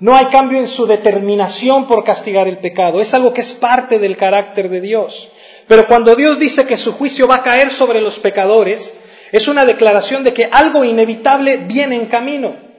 No 0.00 0.14
hay 0.16 0.26
cambio 0.26 0.58
en 0.58 0.68
su 0.68 0.86
determinación 0.86 1.86
por 1.86 2.04
castigar 2.04 2.46
el 2.46 2.58
pecado. 2.58 3.00
Es 3.00 3.14
algo 3.14 3.32
que 3.32 3.40
es 3.40 3.52
parte 3.52 3.98
del 3.98 4.16
carácter 4.16 4.68
de 4.68 4.80
Dios. 4.80 5.30
Pero 5.66 5.86
cuando 5.86 6.14
Dios 6.14 6.38
dice 6.38 6.66
que 6.66 6.76
su 6.76 6.92
juicio 6.92 7.26
va 7.26 7.36
a 7.36 7.42
caer 7.42 7.70
sobre 7.70 8.00
los 8.00 8.18
pecadores, 8.18 8.94
es 9.32 9.48
una 9.48 9.64
declaración 9.64 10.24
de 10.24 10.34
que 10.34 10.48
algo 10.50 10.84
inevitable 10.84 11.58
viene 11.58 11.96
en 11.96 12.06
camino. 12.06 12.69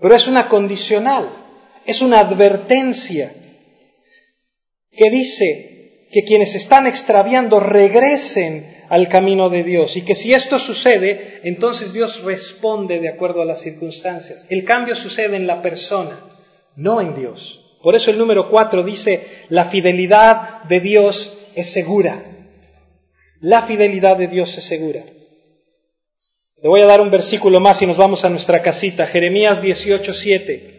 Pero 0.00 0.14
es 0.14 0.28
una 0.28 0.48
condicional, 0.48 1.28
es 1.84 2.02
una 2.02 2.20
advertencia 2.20 3.32
que 4.92 5.10
dice 5.10 6.06
que 6.12 6.24
quienes 6.24 6.54
están 6.54 6.86
extraviando 6.86 7.60
regresen 7.60 8.78
al 8.88 9.08
camino 9.08 9.50
de 9.50 9.62
Dios 9.62 9.96
y 9.96 10.02
que 10.02 10.14
si 10.14 10.32
esto 10.32 10.58
sucede, 10.58 11.40
entonces 11.44 11.92
Dios 11.92 12.22
responde 12.22 13.00
de 13.00 13.08
acuerdo 13.08 13.42
a 13.42 13.44
las 13.44 13.60
circunstancias. 13.60 14.46
El 14.48 14.64
cambio 14.64 14.94
sucede 14.94 15.36
en 15.36 15.46
la 15.46 15.60
persona, 15.60 16.18
no 16.76 17.00
en 17.00 17.14
Dios. 17.14 17.64
Por 17.82 17.94
eso 17.94 18.10
el 18.10 18.18
número 18.18 18.48
cuatro 18.48 18.82
dice, 18.82 19.24
la 19.50 19.66
fidelidad 19.66 20.64
de 20.64 20.80
Dios 20.80 21.32
es 21.54 21.70
segura. 21.70 22.22
La 23.40 23.62
fidelidad 23.62 24.16
de 24.16 24.26
Dios 24.26 24.56
es 24.58 24.64
segura. 24.64 25.04
Le 26.60 26.68
voy 26.68 26.80
a 26.80 26.86
dar 26.86 27.00
un 27.00 27.10
versículo 27.10 27.60
más 27.60 27.80
y 27.82 27.86
nos 27.86 27.96
vamos 27.96 28.24
a 28.24 28.28
nuestra 28.28 28.60
casita. 28.62 29.06
Jeremías 29.06 29.62
18, 29.62 30.12
7. 30.12 30.74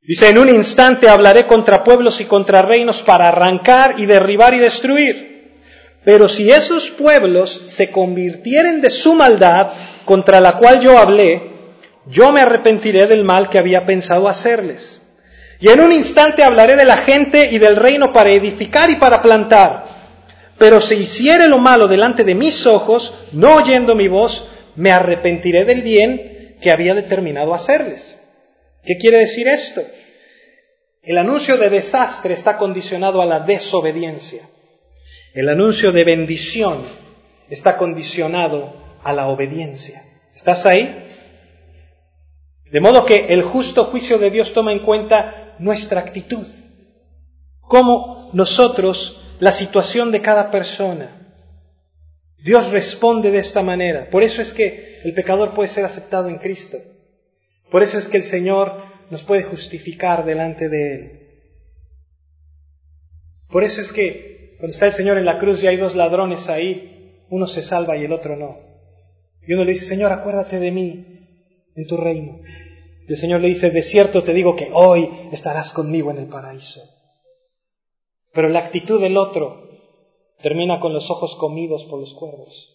Dice, 0.00 0.30
en 0.30 0.38
un 0.38 0.48
instante 0.48 1.06
hablaré 1.10 1.44
contra 1.44 1.84
pueblos 1.84 2.22
y 2.22 2.24
contra 2.24 2.62
reinos 2.62 3.02
para 3.02 3.28
arrancar 3.28 3.96
y 3.98 4.06
derribar 4.06 4.54
y 4.54 4.58
destruir. 4.58 5.52
Pero 6.02 6.30
si 6.30 6.50
esos 6.50 6.88
pueblos 6.88 7.64
se 7.66 7.90
convirtieren 7.90 8.80
de 8.80 8.88
su 8.88 9.12
maldad 9.12 9.68
contra 10.06 10.40
la 10.40 10.52
cual 10.54 10.80
yo 10.80 10.96
hablé, 10.96 11.42
yo 12.06 12.32
me 12.32 12.40
arrepentiré 12.40 13.06
del 13.06 13.24
mal 13.24 13.50
que 13.50 13.58
había 13.58 13.84
pensado 13.84 14.28
hacerles. 14.28 15.02
Y 15.60 15.68
en 15.68 15.80
un 15.80 15.92
instante 15.92 16.42
hablaré 16.42 16.74
de 16.76 16.86
la 16.86 16.96
gente 16.96 17.50
y 17.52 17.58
del 17.58 17.76
reino 17.76 18.14
para 18.14 18.30
edificar 18.30 18.88
y 18.88 18.96
para 18.96 19.20
plantar 19.20 19.97
pero 20.58 20.80
si 20.80 20.96
hiciere 20.96 21.48
lo 21.48 21.58
malo 21.58 21.86
delante 21.86 22.24
de 22.24 22.34
mis 22.34 22.66
ojos, 22.66 23.14
no 23.32 23.56
oyendo 23.56 23.94
mi 23.94 24.08
voz, 24.08 24.48
me 24.74 24.90
arrepentiré 24.90 25.64
del 25.64 25.82
bien 25.82 26.56
que 26.60 26.72
había 26.72 26.94
determinado 26.94 27.54
hacerles. 27.54 28.18
¿Qué 28.84 28.98
quiere 28.98 29.18
decir 29.18 29.46
esto? 29.46 29.82
El 31.02 31.18
anuncio 31.18 31.56
de 31.56 31.70
desastre 31.70 32.34
está 32.34 32.56
condicionado 32.56 33.22
a 33.22 33.26
la 33.26 33.40
desobediencia. 33.40 34.48
El 35.32 35.48
anuncio 35.48 35.92
de 35.92 36.04
bendición 36.04 36.82
está 37.48 37.76
condicionado 37.76 38.74
a 39.04 39.12
la 39.12 39.28
obediencia. 39.28 40.04
¿Estás 40.34 40.66
ahí? 40.66 41.04
De 42.70 42.80
modo 42.80 43.04
que 43.04 43.26
el 43.32 43.42
justo 43.42 43.86
juicio 43.86 44.18
de 44.18 44.30
Dios 44.30 44.52
toma 44.52 44.72
en 44.72 44.80
cuenta 44.80 45.54
nuestra 45.58 46.00
actitud. 46.00 46.46
Cómo 47.60 48.30
nosotros 48.32 49.17
la 49.40 49.52
situación 49.52 50.10
de 50.10 50.20
cada 50.20 50.50
persona. 50.50 51.14
Dios 52.42 52.70
responde 52.70 53.30
de 53.30 53.38
esta 53.38 53.62
manera. 53.62 54.10
Por 54.10 54.22
eso 54.22 54.42
es 54.42 54.52
que 54.52 55.00
el 55.04 55.14
pecador 55.14 55.54
puede 55.54 55.68
ser 55.68 55.84
aceptado 55.84 56.28
en 56.28 56.38
Cristo. 56.38 56.78
Por 57.70 57.82
eso 57.82 57.98
es 57.98 58.08
que 58.08 58.16
el 58.16 58.22
Señor 58.22 58.82
nos 59.10 59.22
puede 59.22 59.42
justificar 59.42 60.24
delante 60.24 60.68
de 60.68 60.94
Él. 60.94 61.28
Por 63.50 63.64
eso 63.64 63.80
es 63.80 63.92
que 63.92 64.56
cuando 64.58 64.72
está 64.72 64.86
el 64.86 64.92
Señor 64.92 65.18
en 65.18 65.24
la 65.24 65.38
cruz 65.38 65.62
y 65.62 65.66
hay 65.66 65.76
dos 65.76 65.94
ladrones 65.94 66.48
ahí, 66.48 67.24
uno 67.30 67.46
se 67.46 67.62
salva 67.62 67.96
y 67.96 68.04
el 68.04 68.12
otro 68.12 68.36
no. 68.36 68.58
Y 69.46 69.54
uno 69.54 69.64
le 69.64 69.72
dice, 69.72 69.86
Señor, 69.86 70.12
acuérdate 70.12 70.58
de 70.58 70.70
mí 70.70 71.06
en 71.74 71.86
tu 71.86 71.96
reino. 71.96 72.40
Y 73.06 73.12
el 73.12 73.16
Señor 73.16 73.40
le 73.40 73.48
dice, 73.48 73.70
de 73.70 73.82
cierto 73.82 74.22
te 74.22 74.34
digo 74.34 74.56
que 74.56 74.70
hoy 74.72 75.08
estarás 75.32 75.72
conmigo 75.72 76.10
en 76.10 76.18
el 76.18 76.26
paraíso. 76.26 76.82
Pero 78.32 78.48
la 78.48 78.60
actitud 78.60 79.00
del 79.00 79.16
otro 79.16 79.68
termina 80.40 80.80
con 80.80 80.92
los 80.92 81.10
ojos 81.10 81.34
comidos 81.36 81.84
por 81.84 81.98
los 81.98 82.14
cuervos. 82.14 82.74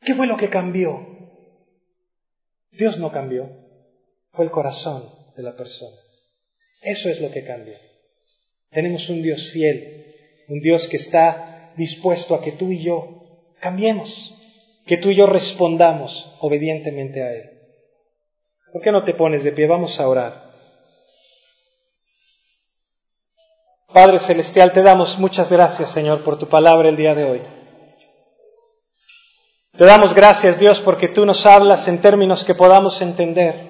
¿Qué 0.00 0.14
fue 0.14 0.26
lo 0.26 0.36
que 0.36 0.48
cambió? 0.48 1.06
Dios 2.72 2.98
no 2.98 3.12
cambió, 3.12 3.50
fue 4.32 4.44
el 4.44 4.50
corazón 4.50 5.08
de 5.36 5.42
la 5.42 5.56
persona. 5.56 5.96
Eso 6.82 7.08
es 7.08 7.20
lo 7.20 7.30
que 7.30 7.44
cambió. 7.44 7.74
Tenemos 8.70 9.08
un 9.08 9.22
Dios 9.22 9.50
fiel, 9.50 10.14
un 10.48 10.60
Dios 10.60 10.88
que 10.88 10.96
está 10.96 11.72
dispuesto 11.76 12.34
a 12.34 12.40
que 12.40 12.52
tú 12.52 12.70
y 12.70 12.82
yo 12.82 13.44
cambiemos, 13.60 14.34
que 14.86 14.96
tú 14.96 15.10
y 15.10 15.16
yo 15.16 15.26
respondamos 15.26 16.34
obedientemente 16.40 17.22
a 17.22 17.34
Él. 17.34 17.50
¿Por 18.72 18.80
qué 18.82 18.92
no 18.92 19.04
te 19.04 19.14
pones 19.14 19.44
de 19.44 19.52
pie? 19.52 19.66
Vamos 19.66 20.00
a 20.00 20.08
orar. 20.08 20.49
Padre 23.92 24.20
Celestial, 24.20 24.70
te 24.70 24.82
damos 24.82 25.18
muchas 25.18 25.50
gracias, 25.50 25.90
Señor, 25.90 26.20
por 26.20 26.38
tu 26.38 26.46
palabra 26.46 26.88
el 26.88 26.96
día 26.96 27.16
de 27.16 27.24
hoy. 27.24 27.42
Te 29.76 29.84
damos 29.84 30.14
gracias, 30.14 30.60
Dios, 30.60 30.80
porque 30.80 31.08
tú 31.08 31.26
nos 31.26 31.44
hablas 31.44 31.88
en 31.88 32.00
términos 32.00 32.44
que 32.44 32.54
podamos 32.54 33.02
entender. 33.02 33.68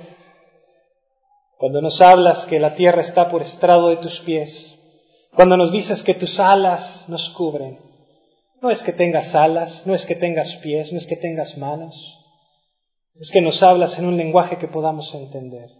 Cuando 1.56 1.80
nos 1.80 2.02
hablas 2.02 2.44
que 2.44 2.60
la 2.60 2.74
tierra 2.74 3.00
está 3.00 3.30
por 3.30 3.40
estrado 3.40 3.88
de 3.88 3.96
tus 3.96 4.20
pies, 4.20 4.78
cuando 5.34 5.56
nos 5.56 5.72
dices 5.72 6.02
que 6.02 6.14
tus 6.14 6.38
alas 6.38 7.04
nos 7.08 7.30
cubren, 7.30 7.78
No 8.60 8.70
es 8.70 8.82
que 8.82 8.92
tengas 8.92 9.34
alas, 9.34 9.86
no 9.86 9.94
es 9.94 10.04
que 10.04 10.14
tengas 10.14 10.56
pies, 10.56 10.92
no 10.92 10.98
es 10.98 11.06
que 11.06 11.16
tengas 11.16 11.56
manos. 11.56 12.18
Es 13.14 13.30
que 13.30 13.40
nos 13.40 13.62
hablas 13.62 13.98
en 13.98 14.04
un 14.04 14.18
lenguaje 14.18 14.58
que 14.58 14.68
podamos 14.68 15.14
entender. 15.14 15.70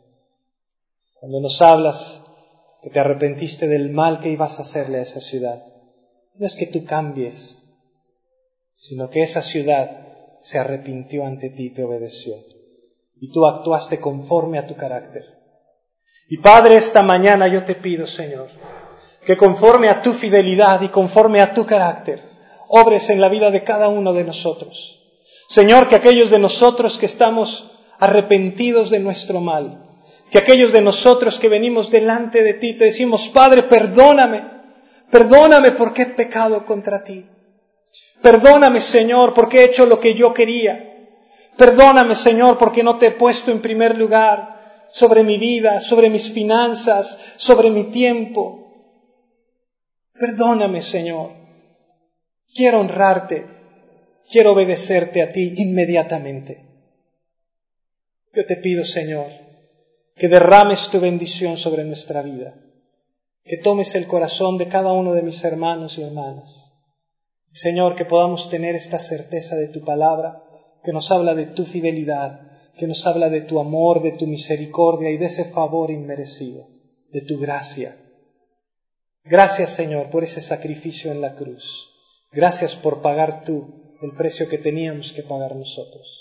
Cuando 1.21 1.41
nos 1.41 1.61
hablas 1.61 2.23
que 2.83 2.91
te 2.91 3.01
arrepentiste 3.01 3.69
del 3.69 3.91
mal 3.91 4.21
que 4.21 4.31
ibas 4.31 4.59
a 4.59 4.63
hacerle 4.63 4.99
a 4.99 5.03
esa 5.03 5.21
ciudad, 5.21 5.63
no 6.35 6.47
es 6.47 6.57
que 6.57 6.67
tú 6.67 6.85
cambies, 6.85 7.57
sino 8.75 9.11
que 9.11 9.23
esa 9.23 9.43
ciudad 9.43 10.07
se 10.41 10.59
arrepintió 10.59 11.27
ante 11.27 11.51
ti 11.51 11.67
y 11.67 11.71
te 11.75 11.85
obedeció. 11.85 12.35
Y 13.21 13.31
tú 13.31 13.45
actuaste 13.45 14.01
conforme 14.01 14.59
a 14.59 14.67
tu 14.67 14.75
carácter. 14.75 15.25
Y 16.31 16.39
Padre, 16.39 16.77
esta 16.77 17.03
mañana 17.03 17.49
yo 17.49 17.65
te 17.65 17.75
pido, 17.75 18.07
Señor, 18.07 18.49
que 19.27 19.37
conforme 19.37 19.89
a 19.89 20.01
tu 20.01 20.13
fidelidad 20.13 20.81
y 20.81 20.89
conforme 20.89 21.43
a 21.43 21.53
tu 21.53 21.67
carácter, 21.67 22.25
obres 22.69 23.11
en 23.11 23.21
la 23.21 23.29
vida 23.29 23.51
de 23.51 23.65
cada 23.65 23.89
uno 23.89 24.13
de 24.15 24.25
nosotros. 24.25 25.01
Señor, 25.49 25.89
que 25.89 25.97
aquellos 25.97 26.31
de 26.31 26.39
nosotros 26.39 26.97
que 26.97 27.07
estamos 27.07 27.73
arrepentidos 27.99 28.89
de 28.89 29.01
nuestro 29.01 29.41
mal, 29.41 29.90
que 30.31 30.39
aquellos 30.39 30.73
de 30.73 30.83
nosotros 30.83 31.39
que 31.39 31.49
venimos 31.49 31.91
delante 31.91 32.43
de 32.43 32.55
ti 32.55 32.75
te 32.75 32.85
decimos, 32.85 33.29
Padre, 33.29 33.65
perdóname, 33.65 34.45
perdóname 35.11 35.73
porque 35.73 36.03
he 36.03 36.07
pecado 36.07 36.65
contra 36.65 37.03
ti. 37.03 37.27
Perdóname, 38.23 38.81
Señor, 38.81 39.35
porque 39.35 39.61
he 39.61 39.65
hecho 39.65 39.87
lo 39.87 39.99
que 39.99 40.15
yo 40.15 40.33
quería. 40.33 41.09
Perdóname, 41.57 42.15
Señor, 42.15 42.59
porque 42.59 42.83
no 42.83 42.97
te 42.97 43.07
he 43.07 43.11
puesto 43.11 43.51
en 43.51 43.61
primer 43.61 43.99
lugar 43.99 44.89
sobre 44.93 45.25
mi 45.25 45.39
vida, 45.39 45.81
sobre 45.81 46.11
mis 46.11 46.31
finanzas, 46.31 47.19
sobre 47.37 47.71
mi 47.71 47.85
tiempo. 47.85 48.73
Perdóname, 50.13 50.83
Señor. 50.83 51.33
Quiero 52.55 52.81
honrarte. 52.81 53.47
Quiero 54.31 54.53
obedecerte 54.53 55.23
a 55.23 55.33
ti 55.33 55.53
inmediatamente. 55.57 56.65
Yo 58.33 58.47
te 58.47 58.57
pido, 58.57 58.85
Señor, 58.85 59.27
que 60.21 60.29
derrames 60.29 60.91
tu 60.91 61.01
bendición 61.01 61.57
sobre 61.57 61.83
nuestra 61.83 62.21
vida, 62.21 62.53
que 63.43 63.57
tomes 63.57 63.95
el 63.95 64.07
corazón 64.07 64.59
de 64.59 64.69
cada 64.69 64.93
uno 64.93 65.15
de 65.15 65.23
mis 65.23 65.43
hermanos 65.45 65.97
y 65.97 66.03
hermanas. 66.03 66.75
Señor, 67.51 67.95
que 67.95 68.05
podamos 68.05 68.51
tener 68.51 68.75
esta 68.75 68.99
certeza 68.99 69.57
de 69.57 69.69
tu 69.69 69.81
palabra, 69.81 70.43
que 70.85 70.93
nos 70.93 71.11
habla 71.11 71.35
de 71.35 71.47
tu 71.47 71.65
fidelidad, 71.65 72.39
que 72.77 72.87
nos 72.87 73.07
habla 73.07 73.31
de 73.31 73.41
tu 73.41 73.61
amor, 73.61 74.03
de 74.03 74.13
tu 74.13 74.27
misericordia 74.27 75.09
y 75.09 75.17
de 75.17 75.25
ese 75.25 75.47
favor 75.47 75.91
inmerecido, 75.91 76.69
de 77.11 77.23
tu 77.23 77.39
gracia. 77.39 77.97
Gracias, 79.25 79.71
Señor, 79.71 80.11
por 80.11 80.23
ese 80.23 80.43
sacrificio 80.43 81.13
en 81.13 81.23
la 81.23 81.35
cruz. 81.35 81.89
Gracias 82.31 82.77
por 82.77 83.01
pagar 83.01 83.43
tú 83.43 83.97
el 84.03 84.13
precio 84.13 84.51
que 84.51 84.59
teníamos 84.59 85.15
que 85.15 85.23
pagar 85.23 85.57
nosotros. 85.57 86.20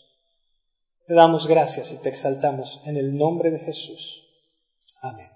Te 1.10 1.16
damos 1.16 1.48
gracias 1.48 1.92
y 1.92 1.98
te 1.98 2.10
exaltamos 2.10 2.82
en 2.86 2.96
el 2.96 3.18
nombre 3.18 3.50
de 3.50 3.58
Jesús. 3.58 4.22
Amén. 5.02 5.29